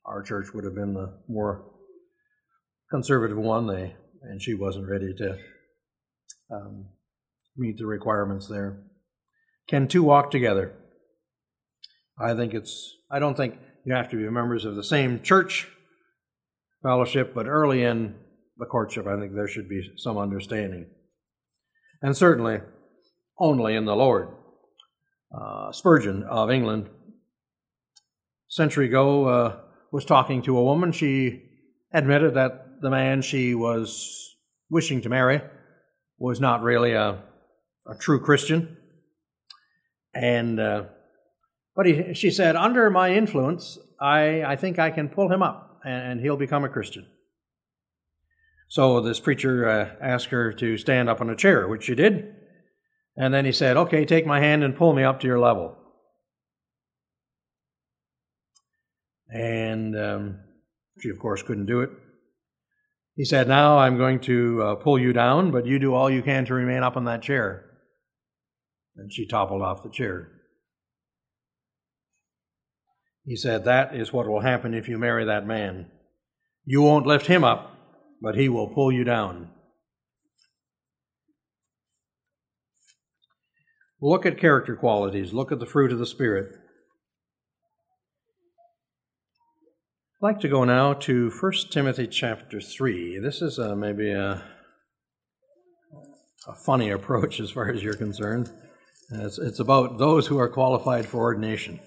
our 0.05 0.21
church 0.21 0.53
would 0.53 0.65
have 0.65 0.75
been 0.75 0.93
the 0.93 1.19
more 1.27 1.65
conservative 2.89 3.37
one, 3.37 3.67
they, 3.67 3.95
and 4.23 4.41
she 4.41 4.53
wasn't 4.53 4.89
ready 4.89 5.13
to 5.17 5.37
um, 6.51 6.87
meet 7.55 7.77
the 7.77 7.85
requirements 7.85 8.47
there. 8.47 8.83
Can 9.67 9.87
two 9.87 10.03
walk 10.03 10.31
together? 10.31 10.73
I 12.19 12.33
think 12.33 12.53
it's, 12.53 12.95
I 13.09 13.19
don't 13.19 13.37
think 13.37 13.57
you 13.85 13.93
have 13.93 14.09
to 14.09 14.17
be 14.17 14.29
members 14.29 14.65
of 14.65 14.75
the 14.75 14.83
same 14.83 15.21
church 15.21 15.67
fellowship, 16.83 17.33
but 17.33 17.47
early 17.47 17.83
in 17.83 18.15
the 18.57 18.65
courtship, 18.65 19.07
I 19.07 19.19
think 19.19 19.33
there 19.33 19.47
should 19.47 19.69
be 19.69 19.91
some 19.97 20.17
understanding. 20.17 20.87
And 22.01 22.17
certainly 22.17 22.59
only 23.39 23.75
in 23.75 23.85
the 23.85 23.95
Lord. 23.95 24.29
Uh, 25.33 25.71
Spurgeon 25.71 26.23
of 26.23 26.51
England 26.51 26.89
century 28.51 28.87
ago 28.87 29.25
uh, 29.27 29.59
was 29.91 30.03
talking 30.03 30.41
to 30.41 30.57
a 30.57 30.63
woman. 30.63 30.91
She 30.91 31.41
admitted 31.93 32.33
that 32.33 32.81
the 32.81 32.89
man 32.89 33.21
she 33.21 33.55
was 33.55 34.35
wishing 34.69 35.01
to 35.01 35.09
marry 35.09 35.41
was 36.19 36.41
not 36.41 36.61
really 36.61 36.91
a, 36.91 37.23
a 37.87 37.95
true 37.97 38.19
Christian. 38.19 38.77
And, 40.13 40.59
uh, 40.59 40.83
but 41.75 41.85
he, 41.85 42.13
she 42.13 42.29
said, 42.29 42.57
under 42.57 42.89
my 42.89 43.15
influence, 43.15 43.79
I, 44.01 44.43
I 44.43 44.57
think 44.57 44.77
I 44.77 44.91
can 44.91 45.07
pull 45.07 45.31
him 45.31 45.41
up 45.41 45.79
and, 45.85 46.11
and 46.11 46.21
he'll 46.21 46.35
become 46.35 46.65
a 46.65 46.69
Christian. 46.69 47.07
So 48.67 48.99
this 48.99 49.21
preacher 49.21 49.67
uh, 49.67 49.89
asked 50.01 50.27
her 50.27 50.51
to 50.53 50.77
stand 50.77 51.09
up 51.09 51.21
on 51.21 51.29
a 51.29 51.35
chair, 51.37 51.69
which 51.69 51.83
she 51.83 51.95
did. 51.95 52.35
And 53.15 53.33
then 53.33 53.45
he 53.45 53.51
said, 53.53 53.77
Okay, 53.77 54.05
take 54.05 54.25
my 54.25 54.41
hand 54.41 54.61
and 54.63 54.75
pull 54.75 54.93
me 54.93 55.03
up 55.03 55.21
to 55.21 55.27
your 55.27 55.39
level. 55.39 55.77
And 59.31 59.97
um, 59.97 60.39
she, 60.99 61.09
of 61.09 61.17
course, 61.19 61.41
couldn't 61.41 61.65
do 61.65 61.81
it. 61.81 61.89
He 63.15 63.25
said, 63.25 63.47
Now 63.47 63.79
I'm 63.79 63.97
going 63.97 64.19
to 64.21 64.61
uh, 64.61 64.75
pull 64.75 64.99
you 64.99 65.13
down, 65.13 65.51
but 65.51 65.65
you 65.65 65.79
do 65.79 65.93
all 65.93 66.09
you 66.09 66.21
can 66.21 66.45
to 66.45 66.53
remain 66.53 66.83
up 66.83 66.97
on 66.97 67.05
that 67.05 67.21
chair. 67.21 67.65
And 68.95 69.11
she 69.11 69.25
toppled 69.25 69.61
off 69.61 69.83
the 69.83 69.89
chair. 69.89 70.31
He 73.25 73.35
said, 73.35 73.63
That 73.63 73.95
is 73.95 74.11
what 74.11 74.27
will 74.27 74.41
happen 74.41 74.73
if 74.73 74.89
you 74.89 74.97
marry 74.97 75.25
that 75.25 75.47
man. 75.47 75.87
You 76.65 76.81
won't 76.81 77.07
lift 77.07 77.27
him 77.27 77.43
up, 77.43 77.75
but 78.21 78.35
he 78.35 78.49
will 78.49 78.67
pull 78.67 78.91
you 78.91 79.03
down. 79.03 79.49
Look 84.01 84.25
at 84.25 84.39
character 84.39 84.75
qualities, 84.75 85.31
look 85.31 85.51
at 85.51 85.59
the 85.59 85.65
fruit 85.65 85.91
of 85.91 85.99
the 85.99 86.07
Spirit. 86.07 86.55
I'd 90.21 90.27
like 90.27 90.39
to 90.41 90.49
go 90.49 90.65
now 90.65 90.93
to 90.93 91.31
1 91.31 91.51
Timothy 91.71 92.05
chapter 92.05 92.61
3. 92.61 93.17
This 93.17 93.41
is 93.41 93.57
uh, 93.57 93.75
maybe 93.75 94.11
a, 94.11 94.43
a 96.47 96.53
funny 96.63 96.91
approach 96.91 97.39
as 97.39 97.49
far 97.49 97.71
as 97.71 97.81
you're 97.81 97.95
concerned. 97.95 98.51
It's, 99.09 99.39
it's 99.39 99.59
about 99.59 99.97
those 99.97 100.27
who 100.27 100.37
are 100.37 100.47
qualified 100.47 101.07
for 101.07 101.21
ordination. 101.21 101.79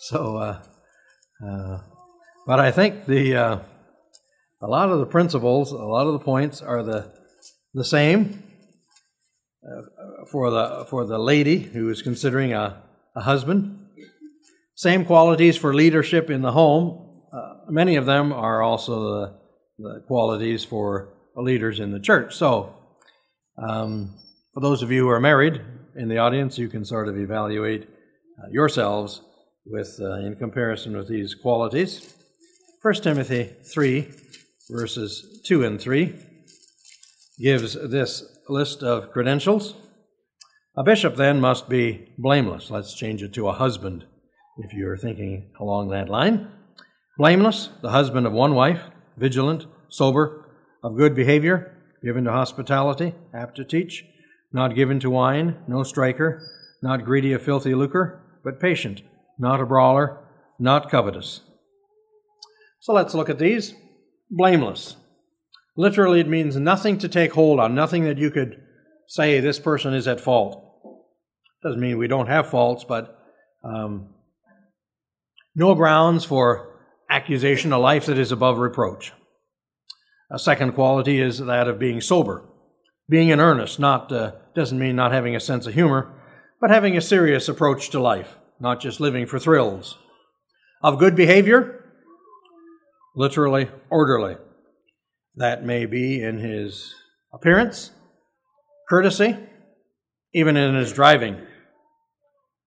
So, 0.00 0.36
uh, 0.36 0.62
uh, 1.42 1.78
but 2.46 2.60
I 2.60 2.72
think 2.72 3.06
the 3.06 3.36
uh, 3.36 3.58
a 4.60 4.66
lot 4.66 4.90
of 4.90 4.98
the 4.98 5.06
principles, 5.06 5.72
a 5.72 5.76
lot 5.76 6.06
of 6.06 6.12
the 6.12 6.18
points 6.18 6.60
are 6.60 6.82
the 6.82 7.10
the 7.72 7.86
same 7.86 8.42
uh, 9.64 10.26
for 10.30 10.50
the 10.50 10.84
for 10.90 11.06
the 11.06 11.18
lady 11.18 11.58
who 11.58 11.88
is 11.88 12.02
considering 12.02 12.52
a, 12.52 12.82
a 13.16 13.22
husband. 13.22 13.78
Same 14.74 15.06
qualities 15.06 15.56
for 15.56 15.72
leadership 15.72 16.28
in 16.28 16.42
the 16.42 16.52
home. 16.52 17.08
Many 17.68 17.96
of 17.96 18.06
them 18.06 18.32
are 18.32 18.62
also 18.62 19.02
the, 19.02 19.34
the 19.78 20.00
qualities 20.06 20.64
for 20.64 21.14
leaders 21.36 21.80
in 21.80 21.92
the 21.92 22.00
church. 22.00 22.34
So, 22.34 22.74
um, 23.58 24.14
for 24.54 24.60
those 24.60 24.82
of 24.82 24.90
you 24.90 25.02
who 25.04 25.08
are 25.08 25.20
married 25.20 25.60
in 25.96 26.08
the 26.08 26.18
audience, 26.18 26.58
you 26.58 26.68
can 26.68 26.84
sort 26.84 27.08
of 27.08 27.16
evaluate 27.16 27.82
uh, 27.82 28.48
yourselves 28.50 29.22
with 29.64 29.98
uh, 30.00 30.14
in 30.16 30.36
comparison 30.36 30.96
with 30.96 31.08
these 31.08 31.34
qualities. 31.34 32.14
1 32.82 32.94
Timothy 32.94 33.54
3, 33.72 34.08
verses 34.70 35.40
2 35.46 35.64
and 35.64 35.80
3, 35.80 36.14
gives 37.38 37.74
this 37.74 38.24
list 38.48 38.82
of 38.82 39.10
credentials. 39.10 39.74
A 40.76 40.82
bishop 40.82 41.16
then 41.16 41.40
must 41.40 41.68
be 41.68 42.08
blameless. 42.18 42.70
Let's 42.70 42.94
change 42.94 43.22
it 43.22 43.32
to 43.34 43.48
a 43.48 43.52
husband 43.52 44.04
if 44.58 44.72
you're 44.72 44.96
thinking 44.96 45.50
along 45.60 45.88
that 45.90 46.08
line. 46.08 46.50
Blameless, 47.18 47.68
the 47.82 47.90
husband 47.90 48.26
of 48.26 48.32
one 48.32 48.54
wife, 48.54 48.84
vigilant, 49.16 49.66
sober, 49.88 50.48
of 50.82 50.96
good 50.96 51.14
behavior, 51.14 51.76
given 52.02 52.24
to 52.24 52.32
hospitality, 52.32 53.14
apt 53.34 53.56
to 53.56 53.64
teach, 53.64 54.04
not 54.52 54.74
given 54.74 54.98
to 55.00 55.10
wine, 55.10 55.58
no 55.68 55.82
striker, 55.82 56.42
not 56.82 57.04
greedy 57.04 57.32
of 57.32 57.42
filthy 57.42 57.74
lucre, 57.74 58.20
but 58.42 58.58
patient 58.58 59.02
not 59.38 59.60
a 59.60 59.66
brawler, 59.66 60.18
not 60.58 60.90
covetous. 60.90 61.40
So 62.80 62.92
let's 62.92 63.14
look 63.14 63.28
at 63.28 63.38
these. 63.38 63.74
Blameless. 64.30 64.96
Literally, 65.76 66.20
it 66.20 66.28
means 66.28 66.56
nothing 66.56 66.98
to 66.98 67.08
take 67.08 67.32
hold 67.32 67.58
on, 67.58 67.74
nothing 67.74 68.04
that 68.04 68.18
you 68.18 68.30
could 68.30 68.62
say 69.06 69.40
this 69.40 69.58
person 69.58 69.94
is 69.94 70.06
at 70.06 70.20
fault. 70.20 70.62
Doesn't 71.62 71.80
mean 71.80 71.98
we 71.98 72.08
don't 72.08 72.28
have 72.28 72.50
faults, 72.50 72.84
but 72.84 73.18
um, 73.64 74.14
no 75.54 75.74
grounds 75.74 76.24
for 76.24 76.71
accusation, 77.12 77.72
a 77.72 77.78
life 77.78 78.06
that 78.06 78.18
is 78.18 78.32
above 78.32 78.58
reproach. 78.58 79.12
A 80.30 80.38
second 80.38 80.72
quality 80.72 81.20
is 81.20 81.38
that 81.38 81.68
of 81.68 81.78
being 81.78 82.00
sober, 82.00 82.48
being 83.08 83.28
in 83.28 83.40
earnest. 83.40 83.78
Not 83.78 84.10
uh, 84.10 84.32
doesn't 84.54 84.78
mean 84.78 84.96
not 84.96 85.12
having 85.12 85.36
a 85.36 85.40
sense 85.40 85.66
of 85.66 85.74
humor, 85.74 86.12
but 86.60 86.70
having 86.70 86.96
a 86.96 87.00
serious 87.02 87.48
approach 87.48 87.90
to 87.90 88.00
life 88.00 88.36
not 88.62 88.80
just 88.80 89.00
living 89.00 89.26
for 89.26 89.40
thrills. 89.40 89.98
Of 90.82 91.00
good 91.00 91.16
behavior, 91.16 91.84
literally 93.16 93.68
orderly. 93.90 94.36
That 95.34 95.64
may 95.64 95.84
be 95.84 96.22
in 96.22 96.38
his 96.38 96.94
appearance, 97.32 97.90
courtesy, 98.88 99.36
even 100.32 100.56
in 100.56 100.76
his 100.76 100.92
driving. 100.92 101.44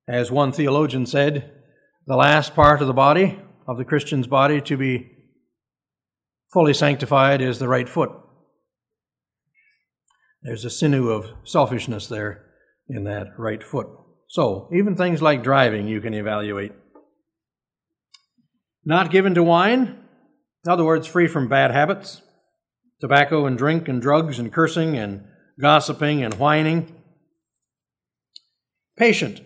As 0.07 0.29
one 0.29 0.51
theologian 0.51 1.05
said, 1.05 1.51
the 2.05 2.15
last 2.15 2.53
part 2.53 2.81
of 2.81 2.87
the 2.87 2.93
body, 2.93 3.39
of 3.67 3.77
the 3.77 3.85
Christian's 3.85 4.27
body, 4.27 4.61
to 4.61 4.77
be 4.77 5.11
fully 6.53 6.73
sanctified 6.73 7.41
is 7.41 7.59
the 7.59 7.67
right 7.67 7.89
foot. 7.89 8.11
There's 10.41 10.65
a 10.65 10.69
sinew 10.69 11.09
of 11.09 11.31
selfishness 11.43 12.07
there 12.07 12.45
in 12.87 13.03
that 13.05 13.27
right 13.37 13.63
foot. 13.63 13.87
So, 14.27 14.69
even 14.73 14.95
things 14.95 15.21
like 15.21 15.43
driving 15.43 15.87
you 15.87 16.01
can 16.01 16.13
evaluate. 16.13 16.71
Not 18.83 19.11
given 19.11 19.33
to 19.33 19.43
wine, 19.43 19.97
in 20.63 20.71
other 20.71 20.85
words, 20.85 21.07
free 21.07 21.27
from 21.27 21.47
bad 21.47 21.71
habits, 21.71 22.21
tobacco 23.01 23.45
and 23.45 23.57
drink 23.57 23.87
and 23.87 24.01
drugs 24.01 24.39
and 24.39 24.53
cursing 24.53 24.97
and 24.97 25.25
gossiping 25.59 26.23
and 26.23 26.35
whining. 26.35 26.95
Patient. 28.97 29.41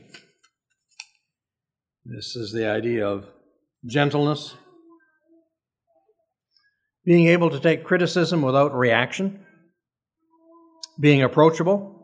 This 2.06 2.36
is 2.36 2.52
the 2.52 2.68
idea 2.68 3.08
of 3.08 3.28
gentleness. 3.86 4.56
Being 7.06 7.28
able 7.28 7.50
to 7.50 7.60
take 7.60 7.84
criticism 7.84 8.42
without 8.42 8.76
reaction. 8.76 9.46
Being 11.00 11.24
approachable 11.24 12.00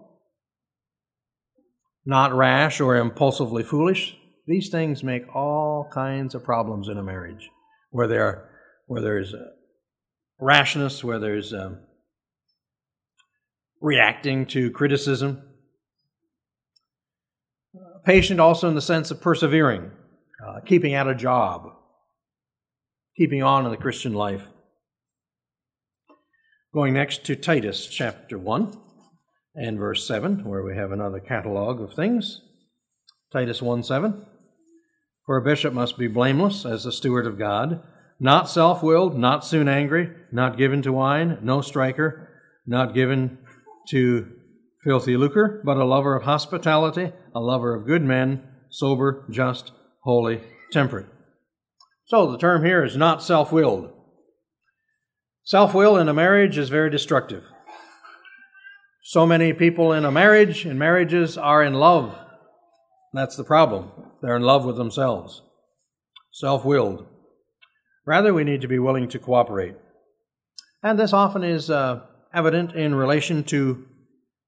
not 2.05 2.33
rash 2.33 2.79
or 2.79 2.95
impulsively 2.97 3.63
foolish. 3.63 4.15
These 4.45 4.69
things 4.69 5.03
make 5.03 5.23
all 5.35 5.89
kinds 5.91 6.35
of 6.35 6.43
problems 6.43 6.87
in 6.87 6.97
a 6.97 7.03
marriage 7.03 7.49
where 7.89 8.07
there, 8.07 8.49
where 8.85 9.01
there's 9.01 9.33
uh, 9.33 9.47
rashness, 10.39 11.03
where 11.03 11.17
there's 11.17 11.51
um, 11.51 11.79
reacting 13.81 14.45
to 14.47 14.69
criticism. 14.69 15.41
Patient 18.05 18.39
also 18.39 18.69
in 18.69 18.75
the 18.75 18.81
sense 18.81 19.09
of 19.09 19.19
persevering, 19.19 19.91
uh, 20.43 20.59
keeping 20.65 20.93
at 20.93 21.07
a 21.07 21.15
job, 21.15 21.69
keeping 23.17 23.43
on 23.43 23.65
in 23.65 23.71
the 23.71 23.77
Christian 23.77 24.13
life. 24.13 24.47
Going 26.73 26.93
next 26.93 27.23
to 27.25 27.35
Titus 27.35 27.87
chapter 27.87 28.37
1 28.37 28.77
and 29.55 29.79
verse 29.79 30.05
7, 30.05 30.43
where 30.43 30.63
we 30.63 30.75
have 30.75 30.91
another 30.91 31.19
catalog 31.19 31.79
of 31.79 31.93
things. 31.93 32.41
Titus 33.31 33.61
1 33.61 33.83
7. 33.83 34.25
For 35.25 35.37
a 35.37 35.41
bishop 35.41 35.73
must 35.73 35.97
be 35.97 36.07
blameless 36.07 36.65
as 36.65 36.85
a 36.85 36.91
steward 36.91 37.25
of 37.25 37.39
God, 37.39 37.81
not 38.19 38.49
self 38.49 38.83
willed, 38.83 39.17
not 39.17 39.45
soon 39.45 39.67
angry, 39.67 40.11
not 40.31 40.57
given 40.57 40.81
to 40.83 40.91
wine, 40.93 41.39
no 41.41 41.61
striker, 41.61 42.29
not 42.65 42.93
given 42.93 43.39
to 43.89 44.31
filthy 44.83 45.17
lucre, 45.17 45.61
but 45.65 45.77
a 45.77 45.85
lover 45.85 46.15
of 46.15 46.23
hospitality, 46.23 47.11
a 47.33 47.39
lover 47.39 47.73
of 47.73 47.87
good 47.87 48.03
men, 48.03 48.43
sober, 48.69 49.25
just, 49.31 49.71
holy, 50.05 50.41
temperate. 50.71 51.07
So 52.05 52.31
the 52.31 52.37
term 52.37 52.63
here 52.63 52.83
is 52.83 52.95
not 52.95 53.23
self 53.23 53.51
willed. 53.51 53.91
Self 55.43 55.73
will 55.73 55.97
in 55.97 56.07
a 56.07 56.13
marriage 56.13 56.57
is 56.57 56.69
very 56.69 56.89
destructive. 56.89 57.43
So 59.03 59.25
many 59.25 59.53
people 59.53 59.91
in 59.91 60.05
a 60.05 60.11
marriage, 60.11 60.65
in 60.65 60.77
marriages, 60.77 61.37
are 61.37 61.63
in 61.63 61.73
love. 61.73 62.17
That's 63.13 63.35
the 63.35 63.43
problem. 63.43 63.91
They're 64.21 64.35
in 64.35 64.41
love 64.41 64.65
with 64.65 64.77
themselves, 64.77 65.41
self 66.31 66.65
willed. 66.65 67.05
Rather, 68.05 68.33
we 68.33 68.43
need 68.43 68.61
to 68.61 68.67
be 68.67 68.79
willing 68.79 69.07
to 69.09 69.19
cooperate. 69.19 69.75
And 70.83 70.99
this 70.99 71.13
often 71.13 71.43
is 71.43 71.69
uh, 71.69 72.01
evident 72.33 72.75
in 72.75 72.93
relation 72.93 73.43
to 73.45 73.85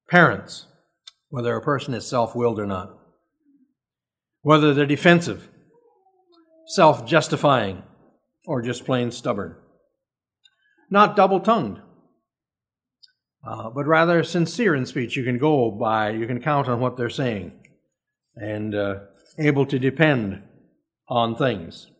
parents, 0.09 0.67
whether 1.29 1.55
a 1.55 1.61
person 1.61 1.93
is 1.93 2.07
self 2.07 2.36
willed 2.36 2.59
or 2.59 2.67
not, 2.67 2.96
whether 4.47 4.73
they're 4.73 4.85
defensive, 4.85 5.49
self 6.67 7.05
justifying, 7.05 7.83
or 8.45 8.61
just 8.61 8.85
plain 8.85 9.11
stubborn. 9.11 9.53
Not 10.89 11.17
double 11.17 11.41
tongued, 11.41 11.81
uh, 13.45 13.69
but 13.71 13.85
rather 13.85 14.23
sincere 14.23 14.73
in 14.73 14.85
speech. 14.85 15.17
You 15.17 15.25
can 15.25 15.37
go 15.37 15.69
by, 15.69 16.11
you 16.11 16.25
can 16.27 16.41
count 16.41 16.69
on 16.69 16.79
what 16.79 16.95
they're 16.95 17.09
saying, 17.09 17.59
and 18.37 18.73
uh, 18.73 18.99
able 19.37 19.65
to 19.65 19.77
depend 19.77 20.43
on 21.09 21.35
things. 21.35 21.91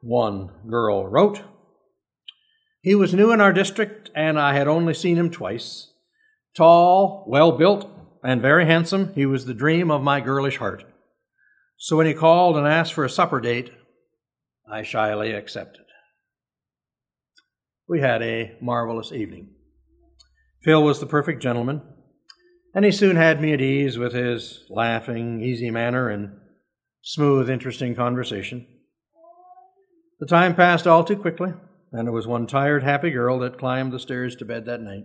One 0.00 0.48
girl 0.66 1.06
wrote, 1.06 1.42
He 2.80 2.94
was 2.94 3.12
new 3.12 3.32
in 3.32 3.42
our 3.42 3.52
district, 3.52 4.08
and 4.14 4.40
I 4.40 4.54
had 4.54 4.66
only 4.66 4.94
seen 4.94 5.18
him 5.18 5.28
twice. 5.28 5.92
Tall, 6.56 7.26
well 7.28 7.52
built, 7.52 7.95
and 8.22 8.42
very 8.42 8.66
handsome, 8.66 9.12
he 9.14 9.26
was 9.26 9.44
the 9.44 9.54
dream 9.54 9.90
of 9.90 10.02
my 10.02 10.20
girlish 10.20 10.58
heart. 10.58 10.84
So 11.76 11.96
when 11.96 12.06
he 12.06 12.14
called 12.14 12.56
and 12.56 12.66
asked 12.66 12.94
for 12.94 13.04
a 13.04 13.10
supper 13.10 13.40
date, 13.40 13.70
I 14.70 14.82
shyly 14.82 15.32
accepted. 15.32 15.84
We 17.88 18.00
had 18.00 18.22
a 18.22 18.56
marvelous 18.60 19.12
evening. 19.12 19.50
Phil 20.62 20.82
was 20.82 20.98
the 20.98 21.06
perfect 21.06 21.42
gentleman, 21.42 21.82
and 22.74 22.84
he 22.84 22.90
soon 22.90 23.16
had 23.16 23.40
me 23.40 23.52
at 23.52 23.60
ease 23.60 23.96
with 23.96 24.12
his 24.12 24.64
laughing, 24.68 25.40
easy 25.40 25.70
manner 25.70 26.08
and 26.08 26.36
smooth, 27.02 27.48
interesting 27.48 27.94
conversation. 27.94 28.66
The 30.18 30.26
time 30.26 30.56
passed 30.56 30.86
all 30.86 31.04
too 31.04 31.16
quickly, 31.16 31.52
and 31.92 32.08
it 32.08 32.10
was 32.10 32.26
one 32.26 32.46
tired, 32.46 32.82
happy 32.82 33.10
girl 33.10 33.38
that 33.40 33.58
climbed 33.58 33.92
the 33.92 34.00
stairs 34.00 34.34
to 34.36 34.44
bed 34.44 34.64
that 34.64 34.80
night. 34.80 35.04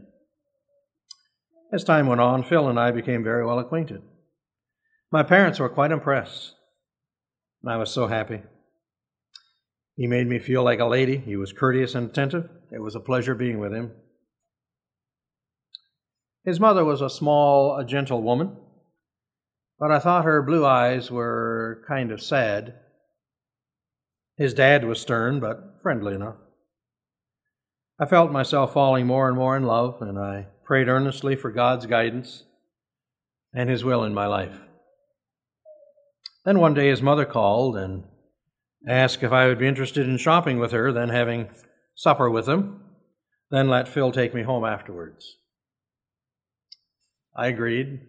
As 1.72 1.84
time 1.86 2.08
went 2.08 2.20
on, 2.20 2.44
Phil 2.44 2.68
and 2.68 2.80
I 2.80 2.92
became 2.92 3.24
very 3.24 3.46
well 3.46 3.60
acquainted. 3.60 4.02
My 5.12 5.24
parents 5.24 5.60
were 5.60 5.70
quite 5.70 5.92
impressed, 5.92 6.56
and 7.62 7.72
I 7.72 7.78
was 7.78 7.92
so 7.92 8.08
happy. 8.08 8.42
He 9.96 10.08
made 10.08 10.28
me 10.28 10.40
feel 10.40 10.64
like 10.64 10.80
a 10.80 10.86
lady. 10.86 11.18
He 11.18 11.36
was 11.36 11.54
courteous 11.54 11.96
and 11.96 12.10
attentive. 12.10 12.50
It 12.72 12.82
was 12.82 12.96
a 12.96 13.00
pleasure 13.00 13.36
being 13.36 13.60
with 13.60 13.74
him. 13.74 13.92
His 16.44 16.60
mother 16.60 16.84
was 16.84 17.02
a 17.02 17.10
small, 17.10 17.78
a 17.78 17.86
gentle 17.86 18.22
woman, 18.22 18.58
but 19.80 19.92
I 19.92 20.00
thought 20.00 20.26
her 20.26 20.42
blue 20.42 20.66
eyes 20.66 21.12
were 21.12 21.84
kind 21.88 22.12
of 22.12 22.22
sad. 22.22 22.76
His 24.38 24.54
dad 24.54 24.86
was 24.86 25.00
stern, 25.00 25.40
but 25.40 25.80
friendly 25.82 26.16
enough. 26.16 26.38
I 28.00 28.06
felt 28.08 28.32
myself 28.32 28.74
falling 28.74 29.06
more 29.06 29.28
and 29.28 29.38
more 29.38 29.56
in 29.56 29.64
love, 29.64 30.02
and 30.02 30.18
I 30.18 30.48
prayed 30.72 30.88
earnestly 30.88 31.36
for 31.36 31.52
God's 31.52 31.86
guidance 31.86 32.46
and 33.54 33.70
His 33.70 33.84
will 33.84 34.06
in 34.06 34.14
my 34.14 34.26
life. 34.26 34.58
Then 36.46 36.60
one 36.60 36.74
day 36.74 36.88
his 36.88 37.02
mother 37.02 37.26
called 37.26 37.76
and 37.76 38.06
asked 38.88 39.22
if 39.22 39.34
I 39.34 39.48
would 39.48 39.60
be 39.60 39.68
interested 39.68 40.08
in 40.08 40.18
shopping 40.18 40.60
with 40.60 40.72
her, 40.72 40.94
then 40.94 41.10
having 41.10 41.50
supper 41.94 42.30
with 42.30 42.46
them, 42.46 42.86
then 43.50 43.68
let 43.68 43.90
Phil 43.90 44.14
take 44.14 44.34
me 44.34 44.44
home 44.44 44.64
afterwards. 44.64 45.36
I 47.36 47.48
agreed, 47.48 48.00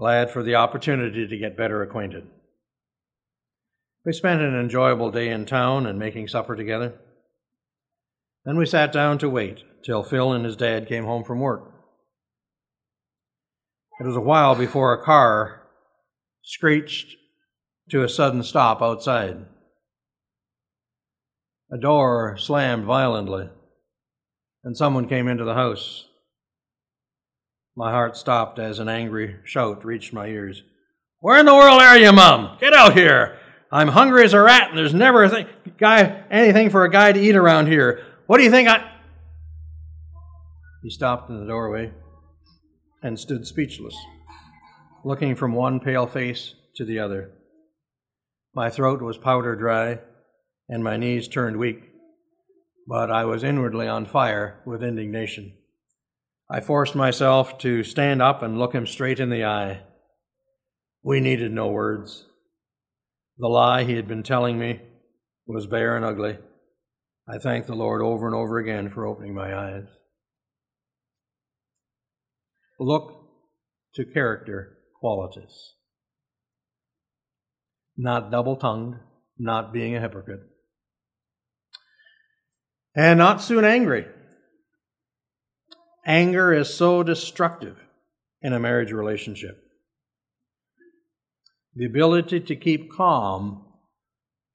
glad 0.00 0.32
for 0.32 0.42
the 0.42 0.56
opportunity 0.56 1.28
to 1.28 1.38
get 1.38 1.56
better 1.56 1.80
acquainted. 1.80 2.26
We 4.04 4.12
spent 4.12 4.42
an 4.42 4.58
enjoyable 4.58 5.12
day 5.12 5.28
in 5.28 5.46
town 5.46 5.86
and 5.86 5.96
making 5.96 6.26
supper 6.26 6.56
together. 6.56 6.94
Then 8.44 8.56
we 8.56 8.66
sat 8.66 8.90
down 8.90 9.18
to 9.18 9.30
wait 9.30 9.62
till 9.84 10.02
Phil 10.02 10.32
and 10.32 10.44
his 10.44 10.56
dad 10.56 10.88
came 10.88 11.04
home 11.04 11.24
from 11.24 11.40
work. 11.40 11.72
It 14.00 14.06
was 14.06 14.16
a 14.16 14.20
while 14.20 14.54
before 14.54 14.92
a 14.92 15.04
car 15.04 15.62
screeched 16.42 17.16
to 17.90 18.02
a 18.02 18.08
sudden 18.08 18.42
stop 18.42 18.82
outside. 18.82 19.46
A 21.70 21.78
door 21.78 22.36
slammed 22.38 22.84
violently, 22.84 23.48
and 24.64 24.76
someone 24.76 25.08
came 25.08 25.28
into 25.28 25.44
the 25.44 25.54
house. 25.54 26.06
My 27.76 27.90
heart 27.90 28.16
stopped 28.16 28.58
as 28.58 28.78
an 28.78 28.88
angry 28.88 29.36
shout 29.44 29.84
reached 29.84 30.12
my 30.12 30.26
ears. 30.26 30.62
Where 31.20 31.38
in 31.38 31.46
the 31.46 31.54
world 31.54 31.80
are 31.80 31.98
you, 31.98 32.12
Mum? 32.12 32.58
Get 32.60 32.74
out 32.74 32.94
here! 32.94 33.38
I'm 33.70 33.88
hungry 33.88 34.24
as 34.24 34.34
a 34.34 34.40
rat, 34.40 34.68
and 34.68 34.76
there's 34.76 34.92
never 34.92 35.24
a 35.24 35.30
thing, 35.30 35.46
guy, 35.78 36.24
anything 36.30 36.68
for 36.68 36.84
a 36.84 36.90
guy 36.90 37.12
to 37.12 37.20
eat 37.20 37.36
around 37.36 37.68
here. 37.68 38.04
What 38.26 38.36
do 38.36 38.44
you 38.44 38.50
think 38.50 38.68
I. 38.68 38.91
He 40.82 40.90
stopped 40.90 41.30
in 41.30 41.38
the 41.38 41.46
doorway 41.46 41.92
and 43.02 43.18
stood 43.18 43.46
speechless, 43.46 43.96
looking 45.04 45.36
from 45.36 45.52
one 45.52 45.78
pale 45.78 46.06
face 46.06 46.54
to 46.76 46.84
the 46.84 46.98
other. 46.98 47.32
My 48.54 48.68
throat 48.68 49.00
was 49.00 49.16
powder 49.16 49.54
dry, 49.54 50.00
and 50.68 50.82
my 50.82 50.96
knees 50.96 51.28
turned 51.28 51.56
weak, 51.56 51.84
but 52.88 53.10
I 53.10 53.24
was 53.24 53.44
inwardly 53.44 53.86
on 53.86 54.06
fire 54.06 54.60
with 54.66 54.82
indignation. 54.82 55.54
I 56.50 56.60
forced 56.60 56.96
myself 56.96 57.58
to 57.58 57.84
stand 57.84 58.20
up 58.20 58.42
and 58.42 58.58
look 58.58 58.74
him 58.74 58.86
straight 58.86 59.20
in 59.20 59.30
the 59.30 59.44
eye. 59.44 59.82
We 61.02 61.20
needed 61.20 61.52
no 61.52 61.68
words. 61.68 62.26
The 63.38 63.48
lie 63.48 63.84
he 63.84 63.94
had 63.94 64.08
been 64.08 64.22
telling 64.22 64.58
me 64.58 64.80
was 65.46 65.66
bare 65.66 65.96
and 65.96 66.04
ugly. 66.04 66.38
I 67.28 67.38
thanked 67.38 67.68
the 67.68 67.74
Lord 67.74 68.02
over 68.02 68.26
and 68.26 68.34
over 68.34 68.58
again 68.58 68.90
for 68.90 69.06
opening 69.06 69.34
my 69.34 69.56
eyes. 69.56 69.86
Look 72.82 73.28
to 73.94 74.04
character 74.04 74.76
qualities. 74.98 75.74
Not 77.96 78.32
double 78.32 78.56
tongued, 78.56 78.96
not 79.38 79.72
being 79.72 79.94
a 79.94 80.00
hypocrite. 80.00 80.40
And 82.96 83.18
not 83.18 83.40
soon 83.40 83.64
angry. 83.64 84.06
Anger 86.04 86.52
is 86.52 86.74
so 86.74 87.04
destructive 87.04 87.78
in 88.40 88.52
a 88.52 88.58
marriage 88.58 88.90
relationship. 88.90 89.62
The 91.76 91.84
ability 91.84 92.40
to 92.40 92.56
keep 92.56 92.90
calm, 92.90 93.64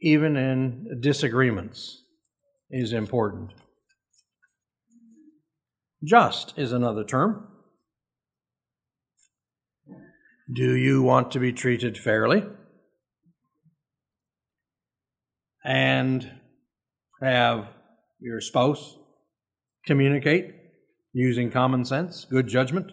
even 0.01 0.35
in 0.35 0.99
disagreements, 0.99 2.03
is 2.69 2.91
important. 2.91 3.51
Just 6.03 6.53
is 6.57 6.73
another 6.73 7.05
term. 7.05 7.53
Do 10.51 10.75
you 10.75 11.01
want 11.01 11.31
to 11.31 11.39
be 11.39 11.51
treated 11.51 11.97
fairly? 11.97 12.43
And 15.65 16.31
have 17.21 17.67
your 18.19 18.39
spouse 18.39 18.97
communicate 19.85 20.53
using 21.11 21.51
common 21.51 21.83
sense, 21.83 22.25
good 22.29 22.47
judgment. 22.47 22.91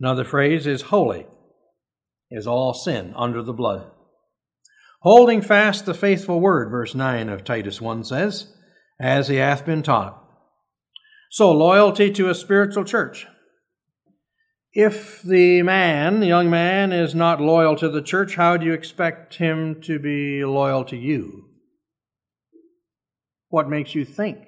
Another 0.00 0.24
phrase 0.24 0.66
is 0.66 0.82
holy, 0.82 1.26
is 2.30 2.46
all 2.46 2.74
sin 2.74 3.12
under 3.16 3.42
the 3.42 3.52
blood. 3.52 3.90
Holding 5.02 5.42
fast 5.42 5.86
the 5.86 5.94
faithful 5.94 6.40
word, 6.40 6.70
verse 6.70 6.94
9 6.94 7.28
of 7.28 7.44
Titus 7.44 7.80
1 7.80 8.04
says, 8.04 8.52
as 8.98 9.28
he 9.28 9.36
hath 9.36 9.64
been 9.64 9.82
taught. 9.82 10.16
So, 11.30 11.52
loyalty 11.52 12.10
to 12.12 12.28
a 12.28 12.34
spiritual 12.34 12.84
church. 12.84 13.26
If 14.72 15.22
the 15.22 15.62
man, 15.62 16.20
the 16.20 16.26
young 16.26 16.48
man, 16.48 16.92
is 16.92 17.14
not 17.14 17.40
loyal 17.40 17.76
to 17.76 17.88
the 17.88 18.02
church, 18.02 18.36
how 18.36 18.56
do 18.56 18.66
you 18.66 18.72
expect 18.72 19.34
him 19.34 19.80
to 19.82 19.98
be 19.98 20.44
loyal 20.44 20.84
to 20.84 20.96
you? 20.96 21.46
What 23.48 23.68
makes 23.68 23.94
you 23.96 24.04
think 24.04 24.38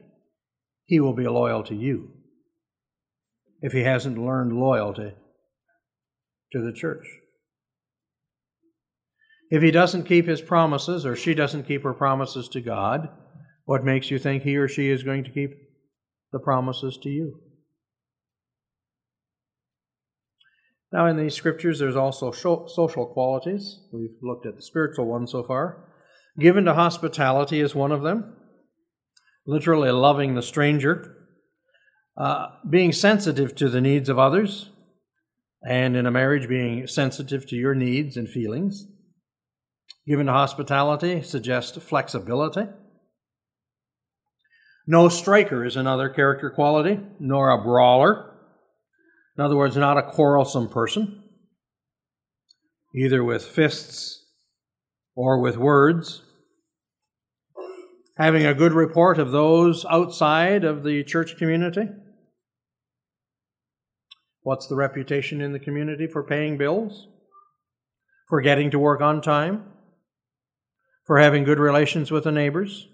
he 0.85 1.01
will 1.01 1.15
be 1.15 1.27
loyal 1.27 1.65
to 1.65 1.75
you 1.75 2.11
if 3.63 3.73
he 3.73 3.83
hasn't 3.83 4.19
learned 4.19 4.53
loyalty 4.53 5.15
to 6.53 6.61
the 6.61 6.73
church. 6.73 7.07
If 9.51 9.63
he 9.63 9.71
doesn't 9.71 10.05
keep 10.05 10.27
his 10.27 10.41
promises 10.41 11.07
or 11.07 11.17
she 11.17 11.35
doesn't 11.35 11.65
keep 11.65 11.83
her 11.83 11.95
promises 11.95 12.49
to 12.51 12.61
God, 12.61 13.09
what 13.65 13.85
makes 13.85 14.11
you 14.11 14.19
think 14.19 14.43
he 14.43 14.57
or 14.57 14.69
she 14.69 14.91
is 14.91 15.03
going 15.03 15.25
to 15.25 15.31
keep 15.31 15.51
the 16.33 16.39
promises 16.39 16.99
to 17.03 17.09
you? 17.09 17.41
Now, 20.93 21.07
in 21.07 21.17
these 21.17 21.35
scriptures, 21.35 21.79
there's 21.79 21.97
also 21.97 22.31
social 22.31 23.11
qualities. 23.15 23.81
We've 23.93 24.11
looked 24.23 24.47
at 24.47 24.57
the 24.57 24.63
spiritual 24.63 25.07
ones 25.07 25.33
so 25.33 25.43
far. 25.43 25.89
Given 26.39 26.65
to 26.67 26.75
hospitality 26.75 27.61
is 27.61 27.75
one 27.75 27.93
of 27.93 28.03
them 28.03 28.37
literally 29.47 29.91
loving 29.91 30.35
the 30.35 30.43
stranger, 30.43 31.17
uh, 32.17 32.47
being 32.69 32.93
sensitive 32.93 33.55
to 33.57 33.69
the 33.69 33.81
needs 33.81 34.09
of 34.09 34.19
others, 34.19 34.71
and 35.67 35.97
in 35.97 36.07
a 36.07 36.11
marriage, 36.11 36.49
being 36.49 36.87
sensitive 36.87 37.47
to 37.47 37.57
your 37.57 37.75
needs 37.75 38.17
and 38.17 38.29
feelings. 38.29 38.87
Given 40.07 40.27
to 40.27 40.33
hospitality 40.33 41.23
suggests 41.23 41.77
flexibility. 41.79 42.67
No 44.87 45.09
striker 45.09 45.65
is 45.65 45.77
another 45.77 46.09
character 46.09 46.51
quality, 46.51 47.01
nor 47.21 47.51
a 47.51 47.63
brawler. 47.63 48.32
In 49.37 49.45
other 49.45 49.57
words, 49.57 49.77
not 49.77 49.99
a 49.99 50.03
quarrelsome 50.03 50.69
person, 50.69 51.23
either 52.95 53.25
with 53.25 53.45
fists 53.45 54.27
or 55.15 55.41
with 55.41 55.57
words 55.57 56.23
having 58.19 58.45
a 58.45 58.55
good 58.55 58.73
report 58.73 59.19
of 59.19 59.33
those 59.33 59.87
outside 59.87 60.65
of 60.65 60.85
the 60.85 61.03
church 61.03 61.37
community? 61.39 61.89
What's 64.43 64.67
the 64.67 64.77
reputation 64.77 65.41
in 65.41 65.53
the 65.53 65.59
community 65.59 66.07
for 66.07 66.23
paying 66.23 66.59
bills? 66.59 67.09
For 68.29 68.41
getting 68.41 68.71
to 68.73 68.79
work 68.79 69.01
on 69.01 69.23
time? 69.23 69.65
For 71.05 71.19
having 71.19 71.45
good 71.45 71.59
relations 71.59 72.11
with 72.11 72.25
the 72.25 72.33
neighbors? 72.33 72.89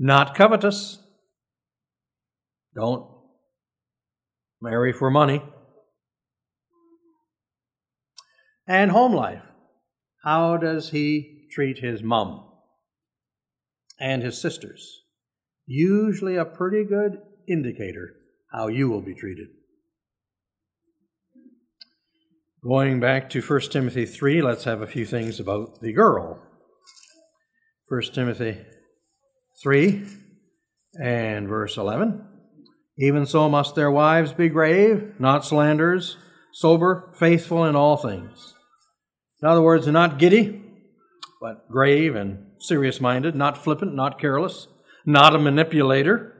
not 0.00 0.34
covetous. 0.34 0.98
Don't 2.74 3.06
marry 4.60 4.92
for 4.92 5.10
money. 5.10 5.42
And 8.66 8.90
home 8.90 9.14
life. 9.14 9.42
How 10.22 10.56
does 10.56 10.90
he 10.90 11.48
treat 11.50 11.78
his 11.78 12.02
mom 12.02 12.46
and 13.98 14.22
his 14.22 14.40
sisters? 14.40 15.02
Usually 15.66 16.36
a 16.36 16.44
pretty 16.44 16.84
good 16.84 17.18
indicator 17.48 18.14
how 18.52 18.68
you 18.68 18.88
will 18.88 19.00
be 19.00 19.14
treated. 19.14 19.48
Going 22.62 23.00
back 23.00 23.30
to 23.30 23.40
1 23.40 23.60
Timothy 23.70 24.04
3, 24.04 24.42
let's 24.42 24.64
have 24.64 24.82
a 24.82 24.86
few 24.86 25.06
things 25.06 25.40
about 25.40 25.80
the 25.80 25.92
girl. 25.92 26.42
1 27.88 28.02
Timothy 28.12 28.58
3 29.62 30.06
and 31.00 31.48
verse 31.48 31.76
11. 31.76 32.29
Even 33.00 33.24
so 33.24 33.48
must 33.48 33.74
their 33.74 33.90
wives 33.90 34.32
be 34.32 34.48
grave, 34.48 35.14
not 35.18 35.44
slanderers, 35.44 36.16
sober, 36.52 37.12
faithful 37.16 37.64
in 37.64 37.74
all 37.74 37.96
things. 37.96 38.54
In 39.42 39.48
other 39.48 39.62
words, 39.62 39.86
not 39.86 40.18
giddy, 40.18 40.62
but 41.40 41.68
grave 41.70 42.14
and 42.14 42.46
serious 42.58 43.00
minded, 43.00 43.34
not 43.34 43.56
flippant, 43.56 43.94
not 43.94 44.20
careless, 44.20 44.68
not 45.06 45.34
a 45.34 45.38
manipulator. 45.38 46.34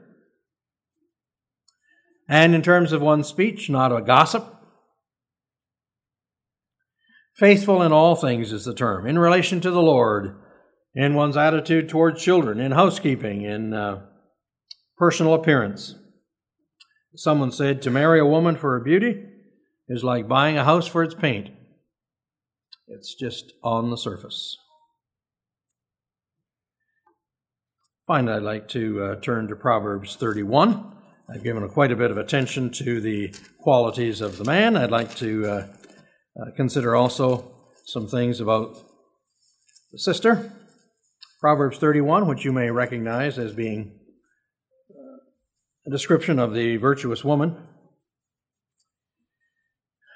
And 2.29 2.53
in 2.53 2.61
terms 2.61 2.91
of 2.91 3.01
one's 3.01 3.27
speech, 3.27 3.69
not 3.69 3.91
a 3.91 4.01
gossip, 4.01 4.61
Faithful 7.41 7.81
in 7.81 7.91
all 7.91 8.15
things 8.15 8.51
is 8.51 8.65
the 8.65 8.73
term, 8.75 9.07
in 9.07 9.17
relation 9.17 9.61
to 9.61 9.71
the 9.71 9.81
Lord, 9.81 10.39
in 10.93 11.15
one's 11.15 11.35
attitude 11.35 11.89
toward 11.89 12.17
children, 12.17 12.59
in 12.59 12.73
housekeeping, 12.73 13.41
in 13.41 13.73
uh, 13.73 14.05
personal 14.97 15.33
appearance. 15.33 15.95
Someone 17.15 17.51
said, 17.51 17.81
To 17.81 17.91
marry 17.91 18.19
a 18.19 18.25
woman 18.25 18.55
for 18.55 18.71
her 18.71 18.83
beauty 18.83 19.23
is 19.87 20.03
like 20.03 20.27
buying 20.27 20.57
a 20.57 20.63
house 20.63 20.87
for 20.87 21.03
its 21.03 21.13
paint, 21.13 21.49
it's 22.87 23.15
just 23.15 23.53
on 23.63 23.89
the 23.89 23.97
surface. 23.97 24.57
Finally, 28.07 28.37
I'd 28.37 28.43
like 28.43 28.67
to 28.69 29.03
uh, 29.03 29.15
turn 29.21 29.47
to 29.47 29.55
Proverbs 29.55 30.15
31. 30.15 30.91
I've 31.33 31.43
given 31.43 31.67
quite 31.69 31.91
a 31.91 31.95
bit 31.95 32.11
of 32.11 32.17
attention 32.17 32.69
to 32.71 32.99
the 32.99 33.33
qualities 33.59 34.19
of 34.19 34.37
the 34.37 34.43
man. 34.43 34.75
I'd 34.75 34.91
like 34.91 35.15
to 35.15 35.45
uh, 35.45 35.67
uh, 36.39 36.51
consider 36.57 36.95
also 36.95 37.53
some 37.85 38.07
things 38.07 38.41
about 38.41 38.77
the 39.91 39.99
sister. 39.99 40.51
Proverbs 41.39 41.77
31, 41.77 42.27
which 42.27 42.43
you 42.43 42.51
may 42.51 42.69
recognize 42.69 43.39
as 43.39 43.53
being 43.53 44.00
a 45.85 45.89
description 45.89 46.39
of 46.39 46.53
the 46.53 46.77
virtuous 46.77 47.23
woman. 47.23 47.57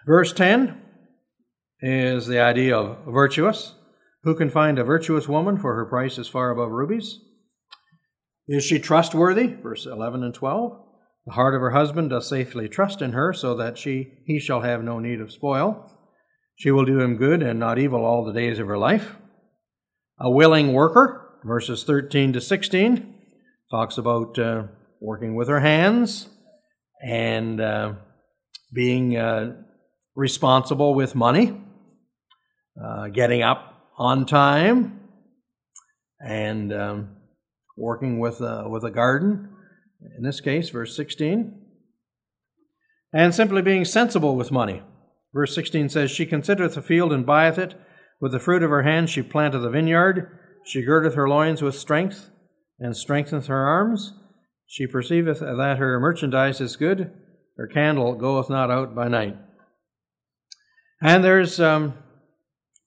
Verse 0.06 0.32
10 0.34 0.82
is 1.82 2.28
the 2.28 2.40
idea 2.40 2.78
of 2.78 3.12
virtuous. 3.12 3.76
Who 4.24 4.36
can 4.36 4.50
find 4.50 4.80
a 4.80 4.84
virtuous 4.84 5.28
woman, 5.28 5.58
for 5.58 5.76
her 5.76 5.86
price 5.86 6.18
is 6.18 6.28
far 6.28 6.50
above 6.50 6.72
rubies? 6.72 7.20
Is 8.48 8.64
she 8.64 8.80
trustworthy? 8.80 9.48
Verse 9.48 9.86
11 9.86 10.24
and 10.24 10.34
12. 10.34 10.82
The 11.26 11.34
heart 11.34 11.56
of 11.56 11.62
her 11.62 11.72
husband 11.72 12.12
does 12.12 12.30
safely 12.30 12.70
trust 12.70 13.02
in 13.02 13.14
her, 13.14 13.34
so 13.34 13.56
that 13.56 13.78
she 13.78 14.14
he 14.26 14.40
shall 14.40 14.62
have 14.62 14.84
no 14.84 15.00
need 15.00 15.22
of 15.22 15.32
spoil. 15.32 15.92
She 16.56 16.72
will 16.72 16.86
do 16.86 17.00
him 17.00 17.18
good 17.18 17.42
and 17.42 17.60
not 17.60 17.80
evil 17.80 18.06
all 18.06 18.24
the 18.24 18.34
days 18.34 18.60
of 18.60 18.68
her 18.68 18.78
life. 18.78 19.16
A 20.20 20.30
willing 20.30 20.74
worker, 20.74 21.40
verses 21.44 21.84
13 21.84 22.34
to 22.34 22.42
16, 22.42 23.16
talks 23.72 23.98
about 23.98 24.38
uh, 24.38 24.68
working 25.00 25.36
with 25.36 25.48
her 25.48 25.60
hands 25.60 26.28
and 27.02 27.62
uh, 27.62 27.94
being 28.74 29.18
uh, 29.18 29.56
responsible 30.16 30.94
with 30.94 31.16
money, 31.16 31.60
uh, 32.84 33.08
getting 33.10 33.42
up 33.42 33.90
on 33.98 34.26
time, 34.26 35.00
and 36.20 36.74
um, 36.74 37.18
working 37.78 38.20
with, 38.20 38.42
uh, 38.42 38.64
with 38.68 38.84
a 38.84 38.92
garden. 38.92 39.50
In 40.18 40.24
this 40.24 40.42
case, 40.42 40.70
verse 40.70 40.96
16. 40.96 41.62
And 43.14 43.34
simply 43.34 43.62
being 43.62 43.86
sensible 43.86 44.36
with 44.36 44.52
money. 44.52 44.84
Verse 45.34 45.54
16 45.56 45.90
says, 45.90 46.12
She 46.12 46.26
considereth 46.26 46.76
the 46.76 46.82
field 46.82 47.14
and 47.14 47.26
buyeth 47.26 47.58
it. 47.58 47.76
With 48.22 48.32
the 48.32 48.40
fruit 48.40 48.64
of 48.64 48.70
her 48.70 48.84
hand 48.84 49.10
she 49.10 49.22
planteth 49.22 49.64
a 49.64 49.70
vineyard. 49.70 50.40
She 50.66 50.82
girdeth 50.82 51.16
her 51.16 51.30
loins 51.30 51.62
with 51.62 51.76
strength, 51.76 52.30
and 52.80 52.96
strengtheneth 52.96 53.48
her 53.48 53.68
arms. 53.68 54.14
She 54.68 54.88
perceiveth 54.88 55.40
that 55.40 55.78
her 55.78 56.00
merchandise 56.00 56.60
is 56.60 56.76
good. 56.76 57.12
Her 57.58 57.68
candle 57.68 58.16
goeth 58.16 58.50
not 58.50 58.72
out 58.72 58.96
by 58.96 59.08
night. 59.08 59.38
And 61.02 61.24
there's 61.24 61.60
um, 61.60 61.94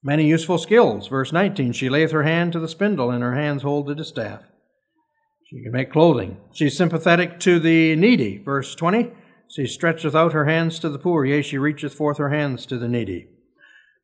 many 0.02 0.26
useful 0.26 0.58
skills. 0.58 1.08
Verse 1.08 1.32
19 1.32 1.72
She 1.72 1.88
layeth 1.88 2.10
her 2.10 2.24
hand 2.24 2.52
to 2.52 2.60
the 2.60 2.68
spindle, 2.68 3.10
and 3.10 3.22
her 3.22 3.34
hands 3.34 3.62
hold 3.62 3.86
the 3.86 3.94
distaff. 3.94 4.42
She 5.48 5.62
can 5.62 5.72
make 5.72 5.92
clothing. 5.92 6.38
She's 6.52 6.76
sympathetic 6.76 7.40
to 7.40 7.58
the 7.58 7.96
needy. 7.96 8.38
Verse 8.38 8.74
20 8.74 9.12
she 9.48 9.66
stretcheth 9.66 10.14
out 10.14 10.34
her 10.34 10.44
hands 10.44 10.78
to 10.80 10.90
the 10.90 10.98
poor, 10.98 11.24
yea, 11.24 11.40
she 11.40 11.56
reacheth 11.56 11.94
forth 11.94 12.18
her 12.18 12.28
hands 12.28 12.66
to 12.66 12.76
the 12.76 12.88
needy. 12.88 13.28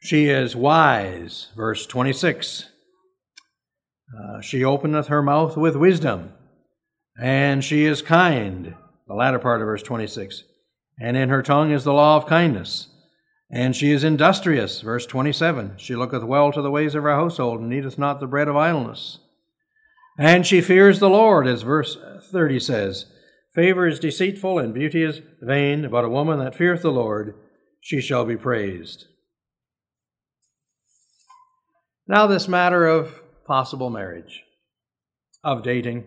She 0.01 0.27
is 0.27 0.57
wise, 0.57 1.49
verse 1.55 1.87
26. 1.87 2.70
Uh, 4.18 4.41
she 4.41 4.64
openeth 4.64 5.09
her 5.09 5.22
mouth 5.22 5.57
with 5.57 5.77
wisdom, 5.77 6.33
and 7.19 7.65
she 7.65 7.85
is 7.85 8.03
kind, 8.03 8.75
the 9.07 9.15
latter 9.15 9.39
part 9.39 9.61
of 9.61 9.67
verse 9.67 9.83
26. 9.83 10.45
And 10.99 11.17
in 11.17 11.29
her 11.29 11.43
tongue 11.43 11.71
is 11.71 11.85
the 11.85 11.93
law 11.93 12.17
of 12.17 12.27
kindness. 12.27 12.89
And 13.51 13.77
she 13.77 13.93
is 13.93 14.03
industrious, 14.03 14.81
verse 14.81 15.07
27. 15.07 15.75
She 15.77 15.95
looketh 15.95 16.25
well 16.25 16.51
to 16.53 16.62
the 16.62 16.71
ways 16.71 16.95
of 16.95 17.05
her 17.05 17.15
household, 17.15 17.61
and 17.61 17.73
eateth 17.73 17.99
not 17.99 18.21
the 18.21 18.27
bread 18.27 18.49
of 18.49 18.57
idleness. 18.57 19.19
And 20.19 20.47
she 20.47 20.61
fears 20.61 20.99
the 20.99 21.11
Lord, 21.11 21.47
as 21.47 21.62
verse 21.62 21.97
30 22.31 22.61
says. 22.61 23.07
Favor 23.55 23.87
is 23.87 24.01
deceitful 24.01 24.59
and 24.59 24.75
beauty 24.75 25.03
is 25.03 25.21
vain, 25.41 25.89
but 25.89 26.05
a 26.05 26.09
woman 26.09 26.41
that 26.41 26.57
feareth 26.57 26.83
the 26.83 26.91
Lord, 26.91 27.35
she 27.81 28.01
shall 28.01 28.25
be 28.25 28.37
praised. 28.37 29.07
Now, 32.09 32.27
this 32.27 32.49
matter 32.49 32.87
of 32.87 33.23
possible 33.47 33.91
marriage, 33.91 34.43
of 35.43 35.62
dating. 35.62 36.07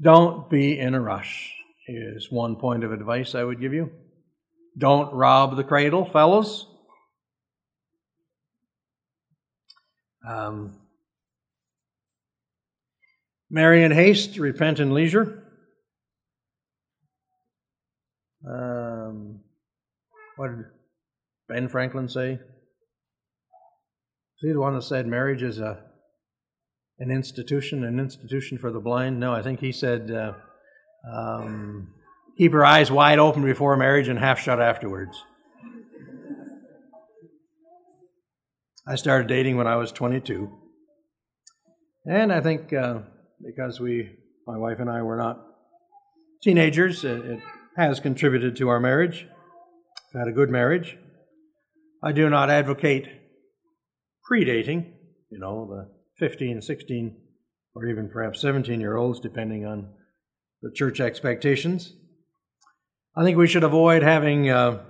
Don't 0.00 0.50
be 0.50 0.78
in 0.78 0.94
a 0.94 1.00
rush, 1.00 1.52
is 1.86 2.30
one 2.30 2.56
point 2.56 2.84
of 2.84 2.92
advice 2.92 3.34
I 3.34 3.44
would 3.44 3.60
give 3.60 3.72
you. 3.72 3.90
Don't 4.76 5.14
rob 5.14 5.56
the 5.56 5.64
cradle, 5.64 6.04
fellows. 6.04 6.66
Um, 10.26 10.80
marry 13.50 13.84
in 13.84 13.92
haste, 13.92 14.38
repent 14.38 14.80
in 14.80 14.92
leisure. 14.92 15.44
Um, 18.46 19.40
what 20.36 20.48
did 20.48 20.64
Ben 21.48 21.68
Franklin 21.68 22.08
say? 22.08 22.40
See 24.40 24.52
the 24.52 24.60
one 24.60 24.74
that 24.74 24.82
said 24.82 25.06
marriage 25.06 25.42
is 25.42 25.60
a 25.60 25.84
an 26.98 27.10
institution, 27.10 27.84
an 27.84 27.98
institution 27.98 28.58
for 28.58 28.70
the 28.72 28.80
blind? 28.80 29.18
No, 29.20 29.32
I 29.32 29.42
think 29.42 29.60
he 29.60 29.72
said 29.72 30.10
uh, 30.10 30.32
um, 31.12 31.94
keep 32.38 32.52
your 32.52 32.64
eyes 32.64 32.90
wide 32.90 33.18
open 33.18 33.42
before 33.42 33.76
marriage 33.76 34.08
and 34.08 34.18
half 34.18 34.40
shut 34.40 34.60
afterwards. 34.60 35.22
I 38.86 38.96
started 38.96 39.28
dating 39.28 39.56
when 39.56 39.66
I 39.66 39.76
was 39.76 39.92
22. 39.92 40.50
And 42.04 42.30
I 42.32 42.42
think 42.42 42.72
uh, 42.72 42.98
because 43.42 43.80
we, 43.80 44.10
my 44.46 44.58
wife 44.58 44.78
and 44.78 44.90
I, 44.90 45.00
were 45.00 45.16
not 45.16 45.38
teenagers, 46.42 47.02
it, 47.02 47.24
it 47.24 47.40
has 47.76 47.98
contributed 47.98 48.56
to 48.56 48.68
our 48.68 48.78
marriage. 48.78 49.26
We've 50.12 50.20
had 50.20 50.28
a 50.28 50.32
good 50.32 50.50
marriage. 50.50 50.98
I 52.02 52.12
do 52.12 52.28
not 52.28 52.50
advocate 52.50 53.08
predating, 54.30 54.92
you 55.30 55.38
know, 55.38 55.66
the 55.66 55.90
15, 56.24 56.62
16, 56.62 57.16
or 57.74 57.86
even 57.86 58.08
perhaps 58.08 58.40
17 58.40 58.80
year 58.80 58.96
olds, 58.96 59.20
depending 59.20 59.66
on 59.66 59.90
the 60.62 60.70
church 60.74 60.98
expectations. 60.98 61.92
I 63.14 63.22
think 63.24 63.36
we 63.36 63.46
should 63.46 63.62
avoid 63.62 64.02
having 64.02 64.48
uh, 64.48 64.84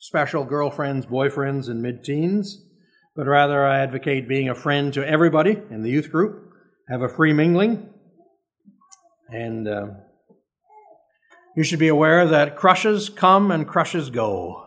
special 0.00 0.42
girlfriends, 0.42 1.06
boyfriends 1.06 1.68
in 1.68 1.82
mid 1.82 2.02
teens, 2.02 2.66
but 3.14 3.28
rather 3.28 3.64
I 3.64 3.78
advocate 3.78 4.28
being 4.28 4.48
a 4.48 4.56
friend 4.56 4.92
to 4.94 5.08
everybody 5.08 5.52
in 5.70 5.84
the 5.84 5.90
youth 5.90 6.10
group, 6.10 6.50
have 6.88 7.02
a 7.02 7.08
free 7.08 7.32
mingling, 7.32 7.88
and 9.28 9.68
uh, 9.68 9.86
you 11.56 11.62
should 11.62 11.78
be 11.78 11.86
aware 11.86 12.26
that 12.26 12.56
crushes 12.56 13.08
come 13.08 13.52
and 13.52 13.68
crushes 13.68 14.10
go. 14.10 14.65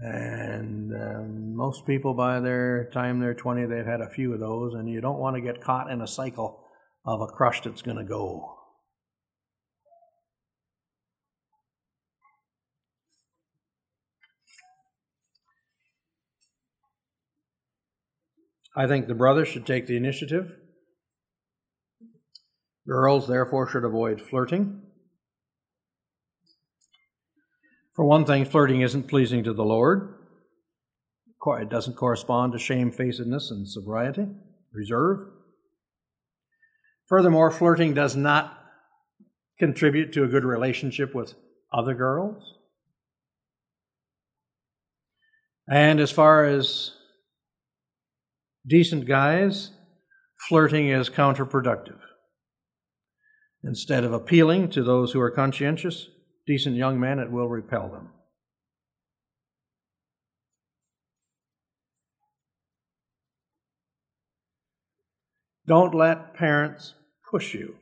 And 0.00 0.92
um, 0.94 1.56
most 1.56 1.84
people, 1.84 2.14
by 2.14 2.38
their 2.38 2.88
time 2.92 3.18
they're 3.18 3.34
20, 3.34 3.66
they've 3.66 3.84
had 3.84 4.00
a 4.00 4.08
few 4.08 4.32
of 4.32 4.40
those, 4.40 4.74
and 4.74 4.88
you 4.88 5.00
don't 5.00 5.18
want 5.18 5.34
to 5.36 5.42
get 5.42 5.60
caught 5.60 5.90
in 5.90 6.00
a 6.00 6.06
cycle 6.06 6.64
of 7.04 7.20
a 7.20 7.26
crush 7.26 7.62
that's 7.62 7.82
going 7.82 7.96
to 7.96 8.04
go. 8.04 8.54
I 18.76 18.86
think 18.86 19.08
the 19.08 19.14
brothers 19.14 19.48
should 19.48 19.66
take 19.66 19.88
the 19.88 19.96
initiative. 19.96 20.52
Girls, 22.86 23.26
therefore, 23.26 23.68
should 23.68 23.84
avoid 23.84 24.20
flirting. 24.20 24.82
For 27.98 28.04
one 28.04 28.24
thing, 28.24 28.44
flirting 28.44 28.82
isn't 28.82 29.08
pleasing 29.08 29.42
to 29.42 29.52
the 29.52 29.64
Lord. 29.64 30.14
It 31.60 31.68
doesn't 31.68 31.96
correspond 31.96 32.52
to 32.52 32.58
shamefacedness 32.60 33.50
and 33.50 33.66
sobriety, 33.68 34.28
reserve. 34.72 35.26
Furthermore, 37.08 37.50
flirting 37.50 37.94
does 37.94 38.14
not 38.14 38.56
contribute 39.58 40.12
to 40.12 40.22
a 40.22 40.28
good 40.28 40.44
relationship 40.44 41.12
with 41.12 41.34
other 41.72 41.92
girls. 41.92 42.54
And 45.68 45.98
as 45.98 46.12
far 46.12 46.44
as 46.44 46.92
decent 48.64 49.06
guys, 49.06 49.72
flirting 50.48 50.86
is 50.86 51.10
counterproductive. 51.10 51.98
Instead 53.64 54.04
of 54.04 54.12
appealing 54.12 54.70
to 54.70 54.84
those 54.84 55.10
who 55.10 55.20
are 55.20 55.32
conscientious, 55.32 56.10
decent 56.48 56.76
young 56.76 56.98
man, 56.98 57.18
it 57.18 57.30
will 57.30 57.46
repel 57.46 57.90
them. 57.90 58.08
Don't 65.66 65.94
let 65.94 66.32
parents 66.32 66.94
push 67.30 67.52
you 67.52 67.76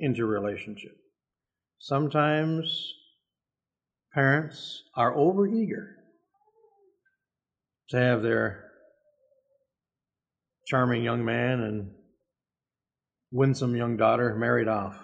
into 0.00 0.24
a 0.24 0.26
relationship. 0.26 0.96
Sometimes 1.78 2.92
parents 4.12 4.82
are 4.96 5.14
overeager 5.14 5.92
to 7.90 7.96
have 7.96 8.22
their 8.22 8.64
charming 10.66 11.04
young 11.04 11.24
man 11.24 11.60
and 11.60 11.92
winsome 13.30 13.76
young 13.76 13.96
daughter 13.96 14.34
married 14.34 14.66
off. 14.66 14.96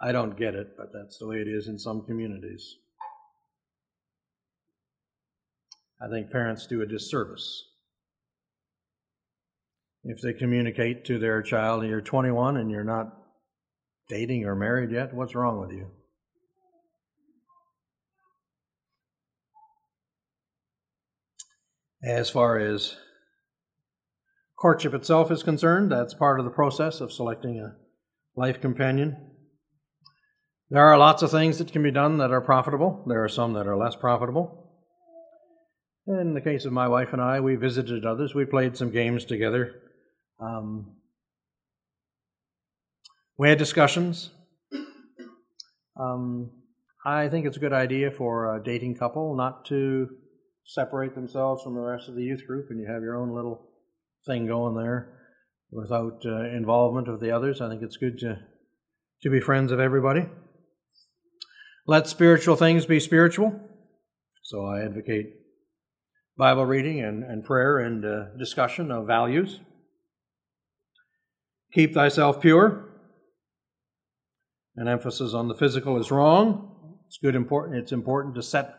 I 0.00 0.12
don't 0.12 0.36
get 0.36 0.54
it, 0.54 0.76
but 0.76 0.92
that's 0.92 1.18
the 1.18 1.26
way 1.26 1.36
it 1.36 1.48
is 1.48 1.66
in 1.66 1.78
some 1.78 2.02
communities. 2.02 2.76
I 6.00 6.08
think 6.08 6.30
parents 6.30 6.66
do 6.66 6.80
a 6.80 6.86
disservice. 6.86 7.64
If 10.04 10.20
they 10.20 10.32
communicate 10.32 11.04
to 11.06 11.18
their 11.18 11.42
child, 11.42 11.84
you're 11.84 12.00
21 12.00 12.56
and 12.56 12.70
you're 12.70 12.84
not 12.84 13.12
dating 14.08 14.44
or 14.44 14.54
married 14.54 14.92
yet, 14.92 15.12
what's 15.12 15.34
wrong 15.34 15.60
with 15.60 15.72
you? 15.72 15.90
As 22.02 22.30
far 22.30 22.58
as 22.58 22.96
courtship 24.56 24.94
itself 24.94 25.32
is 25.32 25.42
concerned, 25.42 25.90
that's 25.90 26.14
part 26.14 26.38
of 26.38 26.44
the 26.44 26.52
process 26.52 27.00
of 27.00 27.12
selecting 27.12 27.58
a 27.58 27.74
life 28.36 28.60
companion. 28.60 29.27
There 30.70 30.84
are 30.84 30.98
lots 30.98 31.22
of 31.22 31.30
things 31.30 31.56
that 31.58 31.72
can 31.72 31.82
be 31.82 31.90
done 31.90 32.18
that 32.18 32.30
are 32.30 32.42
profitable, 32.42 33.02
there 33.06 33.24
are 33.24 33.28
some 33.28 33.54
that 33.54 33.66
are 33.66 33.76
less 33.76 33.96
profitable. 33.96 34.66
In 36.06 36.34
the 36.34 36.40
case 36.42 36.66
of 36.66 36.72
my 36.72 36.88
wife 36.88 37.12
and 37.12 37.22
I, 37.22 37.40
we 37.40 37.56
visited 37.56 38.04
others, 38.04 38.34
we 38.34 38.44
played 38.44 38.76
some 38.76 38.90
games 38.90 39.24
together. 39.24 39.74
Um, 40.40 40.96
we 43.38 43.48
had 43.48 43.58
discussions. 43.58 44.30
Um, 45.98 46.50
I 47.04 47.28
think 47.28 47.46
it's 47.46 47.56
a 47.56 47.60
good 47.60 47.72
idea 47.72 48.10
for 48.10 48.54
a 48.54 48.62
dating 48.62 48.96
couple 48.96 49.34
not 49.36 49.64
to 49.66 50.08
separate 50.64 51.14
themselves 51.14 51.62
from 51.62 51.74
the 51.74 51.80
rest 51.80 52.08
of 52.08 52.14
the 52.14 52.22
youth 52.22 52.46
group 52.46 52.66
and 52.68 52.78
you 52.78 52.86
have 52.86 53.02
your 53.02 53.16
own 53.16 53.34
little 53.34 53.70
thing 54.26 54.46
going 54.46 54.76
there 54.76 55.14
without 55.70 56.22
uh, 56.26 56.44
involvement 56.44 57.08
of 57.08 57.20
the 57.20 57.30
others. 57.30 57.62
I 57.62 57.70
think 57.70 57.82
it's 57.82 57.96
good 57.96 58.18
to, 58.18 58.38
to 59.22 59.30
be 59.30 59.40
friends 59.40 59.72
of 59.72 59.80
everybody. 59.80 60.26
Let 61.88 62.06
spiritual 62.06 62.54
things 62.54 62.84
be 62.84 63.00
spiritual. 63.00 63.58
So 64.42 64.66
I 64.66 64.82
advocate 64.82 65.32
Bible 66.36 66.66
reading 66.66 67.00
and, 67.00 67.24
and 67.24 67.42
prayer 67.42 67.78
and 67.78 68.04
uh, 68.04 68.24
discussion 68.38 68.90
of 68.90 69.06
values. 69.06 69.60
Keep 71.72 71.94
thyself 71.94 72.42
pure. 72.42 72.84
An 74.76 74.86
emphasis 74.86 75.32
on 75.32 75.48
the 75.48 75.54
physical 75.54 75.98
is 75.98 76.10
wrong. 76.10 76.98
It's 77.06 77.16
good 77.16 77.34
important 77.34 77.78
it's 77.78 77.90
important 77.90 78.34
to 78.34 78.42
set 78.42 78.74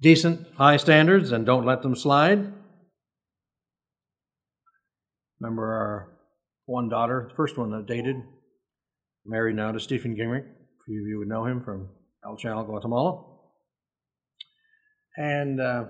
decent 0.00 0.46
high 0.56 0.76
standards 0.76 1.32
and 1.32 1.44
don't 1.44 1.66
let 1.66 1.82
them 1.82 1.96
slide. 1.96 2.52
Remember 5.40 5.64
our 5.64 6.12
one 6.66 6.88
daughter, 6.88 7.26
the 7.28 7.34
first 7.34 7.58
one 7.58 7.72
that 7.72 7.86
dated, 7.86 8.16
married 9.26 9.56
now 9.56 9.72
to 9.72 9.80
Stephen 9.80 10.16
Gingrich. 10.16 10.46
A 10.46 10.84
few 10.86 11.02
of 11.02 11.08
you 11.08 11.18
would 11.18 11.28
know 11.28 11.44
him 11.44 11.60
from 11.60 11.88
El 12.24 12.36
Chal, 12.36 12.64
Guatemala. 12.64 13.22
And 15.16 15.60
uh, 15.60 15.84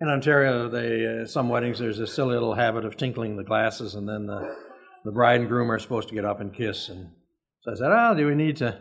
in 0.00 0.08
Ontario, 0.08 0.68
they 0.68 1.22
uh, 1.22 1.26
some 1.26 1.48
weddings 1.48 1.78
there's 1.78 1.98
a 1.98 2.06
silly 2.06 2.34
little 2.34 2.54
habit 2.54 2.84
of 2.84 2.96
tinkling 2.96 3.36
the 3.36 3.44
glasses, 3.44 3.94
and 3.94 4.08
then 4.08 4.26
the, 4.26 4.54
the 5.04 5.12
bride 5.12 5.40
and 5.40 5.48
groom 5.48 5.70
are 5.70 5.78
supposed 5.78 6.08
to 6.08 6.14
get 6.14 6.24
up 6.24 6.40
and 6.40 6.54
kiss. 6.54 6.88
And 6.88 7.10
so 7.62 7.72
I 7.72 7.74
said, 7.74 7.90
"Ah, 7.90 8.10
oh, 8.10 8.14
do 8.14 8.26
we 8.26 8.34
need 8.34 8.56
to 8.58 8.78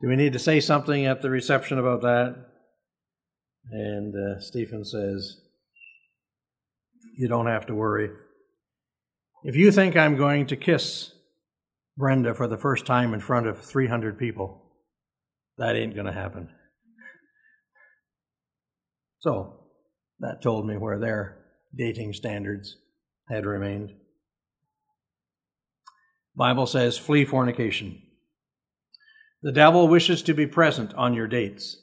do 0.00 0.08
we 0.08 0.16
need 0.16 0.32
to 0.34 0.38
say 0.38 0.60
something 0.60 1.06
at 1.06 1.22
the 1.22 1.30
reception 1.30 1.78
about 1.78 2.02
that?" 2.02 2.36
And 3.70 4.14
uh, 4.14 4.40
Stephen 4.40 4.84
says, 4.84 5.40
"You 7.16 7.26
don't 7.26 7.46
have 7.46 7.66
to 7.66 7.74
worry. 7.74 8.10
If 9.42 9.56
you 9.56 9.72
think 9.72 9.96
I'm 9.96 10.16
going 10.16 10.46
to 10.46 10.56
kiss 10.56 11.10
Brenda 11.96 12.34
for 12.34 12.46
the 12.46 12.56
first 12.56 12.86
time 12.86 13.14
in 13.14 13.20
front 13.20 13.46
of 13.46 13.60
300 13.60 14.18
people." 14.18 14.63
That 15.58 15.76
ain't 15.76 15.94
going 15.94 16.06
to 16.06 16.12
happen. 16.12 16.48
So 19.20 19.60
that 20.20 20.42
told 20.42 20.66
me 20.66 20.76
where 20.76 20.98
their 20.98 21.38
dating 21.74 22.12
standards 22.12 22.76
had 23.28 23.46
remained. 23.46 23.92
Bible 26.36 26.66
says 26.66 26.98
flee 26.98 27.24
fornication. 27.24 28.02
The 29.42 29.52
devil 29.52 29.88
wishes 29.88 30.22
to 30.22 30.34
be 30.34 30.46
present 30.46 30.92
on 30.94 31.14
your 31.14 31.28
dates. 31.28 31.76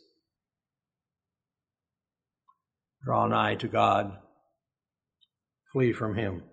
Draw 3.03 3.27
nigh 3.27 3.55
to 3.55 3.67
God. 3.67 4.17
Flee 5.71 5.93
from 5.93 6.15
him. 6.15 6.43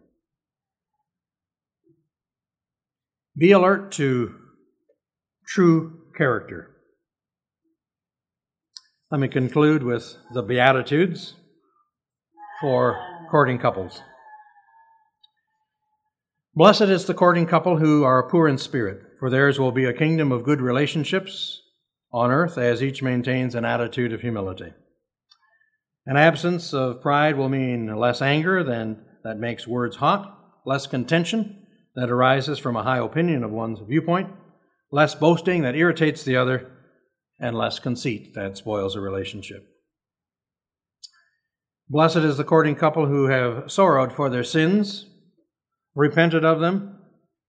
Be 3.37 3.53
alert 3.53 3.93
to 3.93 4.35
true 5.47 6.01
character. 6.17 6.78
Let 9.11 9.23
me 9.23 9.29
conclude 9.29 9.85
with 9.85 10.19
the 10.35 10.43
Beatitudes 10.43 11.33
for 12.61 13.01
courting 13.31 13.57
couples. 13.57 14.03
Blessed 16.55 16.83
is 16.83 17.07
the 17.07 17.15
courting 17.15 17.47
couple 17.47 17.79
who 17.79 18.05
are 18.05 18.29
poor 18.29 18.47
in 18.47 18.59
spirit, 18.59 19.01
for 19.19 19.31
theirs 19.31 19.59
will 19.59 19.73
be 19.73 19.87
a 19.87 19.95
kingdom 19.95 20.31
of 20.31 20.45
good 20.45 20.61
relationships 20.61 21.63
on 22.13 22.31
earth 22.31 22.59
as 22.59 22.83
each 22.83 23.03
maintains 23.03 23.55
an 23.55 23.65
attitude 23.65 24.13
of 24.13 24.21
humility. 24.21 24.75
An 26.05 26.19
absence 26.19 26.75
of 26.75 27.01
pride 27.01 27.39
will 27.39 27.49
mean 27.49 27.97
less 27.97 28.21
anger 28.21 28.63
than 28.63 29.03
that 29.25 29.39
makes 29.39 29.67
words 29.67 29.97
hot, 29.97 30.39
less 30.67 30.87
contention 30.87 31.67
that 31.95 32.11
arises 32.11 32.59
from 32.59 32.77
a 32.77 32.83
high 32.83 32.99
opinion 32.99 33.43
of 33.43 33.53
one's 33.53 33.81
viewpoint, 33.81 34.29
less 34.93 35.15
boasting 35.15 35.63
that 35.63 35.77
irritates 35.77 36.25
the 36.25 36.37
other, 36.37 36.73
and 37.41 37.57
less 37.57 37.79
conceit 37.79 38.35
that 38.35 38.57
spoils 38.57 38.97
a 38.97 39.01
relationship. 39.01 39.67
Blessed 41.89 42.17
is 42.17 42.37
the 42.37 42.45
courting 42.45 42.75
couple 42.75 43.07
who 43.07 43.29
have 43.29 43.71
sorrowed 43.71 44.13
for 44.13 44.29
their 44.29 44.45
sins, 44.45 45.07
repented 45.95 46.45
of 46.45 46.61
them, 46.61 46.99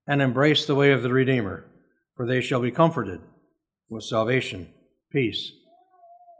and 0.06 0.22
embraced 0.22 0.66
the 0.66 0.74
way 0.74 0.92
of 0.92 1.02
the 1.02 1.12
Redeemer, 1.12 1.66
for 2.16 2.26
they 2.26 2.40
shall 2.40 2.60
be 2.60 2.70
comforted 2.70 3.20
with 3.90 4.04
salvation, 4.04 4.72
peace, 5.12 5.52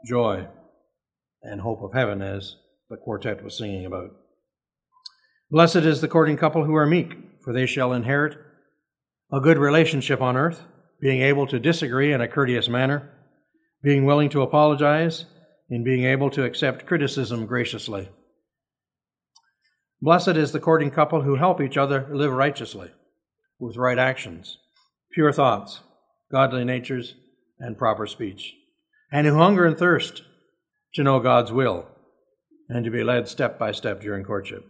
joy, 0.07 0.49
and 1.43 1.61
hope 1.61 1.83
of 1.83 1.93
heaven, 1.93 2.23
as 2.23 2.57
the 2.89 2.97
quartet 2.97 3.45
was 3.45 3.59
singing 3.59 3.85
about. 3.85 4.11
Blessed 5.51 5.77
is 5.77 6.01
the 6.01 6.09
courting 6.09 6.37
couple 6.37 6.65
who 6.65 6.75
are 6.75 6.87
meek, 6.87 7.17
for 7.43 7.53
they 7.53 7.67
shall 7.67 7.93
inherit 7.93 8.39
a 9.33 9.41
good 9.41 9.59
relationship 9.59 10.21
on 10.21 10.37
earth, 10.37 10.63
being 11.01 11.21
able 11.21 11.47
to 11.47 11.59
disagree 11.59 12.13
in 12.13 12.21
a 12.21 12.29
courteous 12.29 12.69
manner 12.69 13.11
being 13.83 14.05
willing 14.05 14.29
to 14.31 14.43
apologize, 14.43 15.25
and 15.69 15.85
being 15.85 16.05
able 16.05 16.31
to 16.31 16.45
accept 16.45 16.87
criticism 16.87 17.47
graciously. 17.47 18.09
Blessed 20.03 20.29
is 20.29 20.53
the 20.53 20.61
courting 20.61 20.91
couple 20.91 21.23
who 21.23 21.37
help 21.37 21.61
each 21.61 21.77
other 21.77 22.09
live 22.13 22.33
righteously, 22.33 22.91
with 23.59 23.77
right 23.77 23.99
actions, 23.99 24.59
pure 25.13 25.33
thoughts, 25.33 25.81
godly 26.33 26.65
natures, 26.65 27.15
and 27.59 27.79
proper 27.79 28.07
speech, 28.07 28.55
and 29.13 29.27
who 29.27 29.37
hunger 29.37 29.67
and 29.67 29.79
thirst 29.79 30.23
to 30.95 31.03
know 31.03 31.21
God's 31.21 31.53
will 31.53 31.87
and 32.69 32.85
to 32.85 32.91
be 32.91 33.03
led 33.03 33.29
step 33.29 33.59
by 33.59 33.73
step 33.73 34.01
during 34.01 34.25
courtship. 34.25 34.65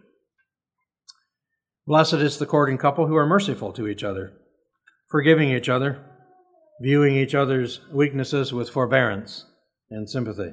Blessed 1.86 2.14
is 2.14 2.38
the 2.38 2.46
courting 2.46 2.78
couple 2.78 3.06
who 3.06 3.16
are 3.16 3.26
merciful 3.26 3.72
to 3.72 3.86
each 3.86 4.02
other, 4.02 4.32
forgiving 5.08 5.50
each 5.50 5.68
other, 5.68 6.04
viewing 6.80 7.14
each 7.14 7.34
other's 7.34 7.80
weaknesses 7.92 8.52
with 8.52 8.70
forbearance 8.70 9.44
and 9.90 10.08
sympathy. 10.08 10.52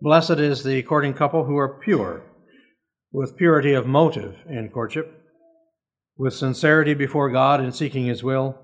Blessed 0.00 0.38
is 0.38 0.62
the 0.62 0.82
courting 0.82 1.14
couple 1.14 1.44
who 1.44 1.56
are 1.56 1.80
pure, 1.80 2.22
with 3.12 3.36
purity 3.36 3.72
of 3.72 3.86
motive 3.86 4.36
in 4.48 4.68
courtship, 4.68 5.22
with 6.16 6.34
sincerity 6.34 6.94
before 6.94 7.30
God 7.30 7.60
in 7.60 7.72
seeking 7.72 8.06
His 8.06 8.22
will, 8.22 8.58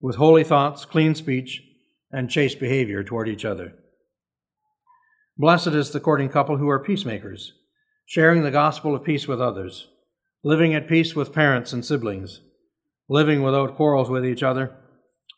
with 0.00 0.16
holy 0.16 0.44
thoughts, 0.44 0.84
clean 0.84 1.14
speech, 1.14 1.62
and 2.10 2.30
chaste 2.30 2.58
behavior 2.58 3.04
toward 3.04 3.28
each 3.28 3.44
other. 3.44 3.74
Blessed 5.36 5.68
is 5.68 5.90
the 5.90 6.00
courting 6.00 6.28
couple 6.28 6.56
who 6.56 6.68
are 6.68 6.82
peacemakers, 6.82 7.52
sharing 8.06 8.42
the 8.42 8.50
gospel 8.50 8.94
of 8.94 9.04
peace 9.04 9.28
with 9.28 9.40
others, 9.40 9.88
living 10.42 10.74
at 10.74 10.88
peace 10.88 11.14
with 11.14 11.32
parents 11.32 11.72
and 11.72 11.84
siblings, 11.84 12.40
living 13.08 13.42
without 13.42 13.76
quarrels 13.76 14.10
with 14.10 14.24
each 14.24 14.42
other, 14.42 14.76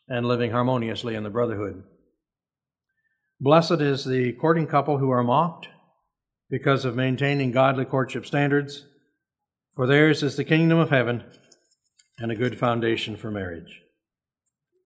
and 0.07 0.25
living 0.25 0.51
harmoniously 0.51 1.15
in 1.15 1.23
the 1.23 1.29
brotherhood. 1.29 1.83
Blessed 3.39 3.81
is 3.81 4.05
the 4.05 4.33
courting 4.33 4.67
couple 4.67 4.97
who 4.97 5.09
are 5.09 5.23
mocked 5.23 5.67
because 6.49 6.85
of 6.85 6.95
maintaining 6.95 7.51
godly 7.51 7.85
courtship 7.85 8.25
standards, 8.25 8.85
for 9.75 9.87
theirs 9.87 10.23
is 10.23 10.35
the 10.35 10.43
kingdom 10.43 10.77
of 10.77 10.89
heaven 10.89 11.23
and 12.17 12.31
a 12.31 12.35
good 12.35 12.57
foundation 12.57 13.15
for 13.15 13.31
marriage. 13.31 13.82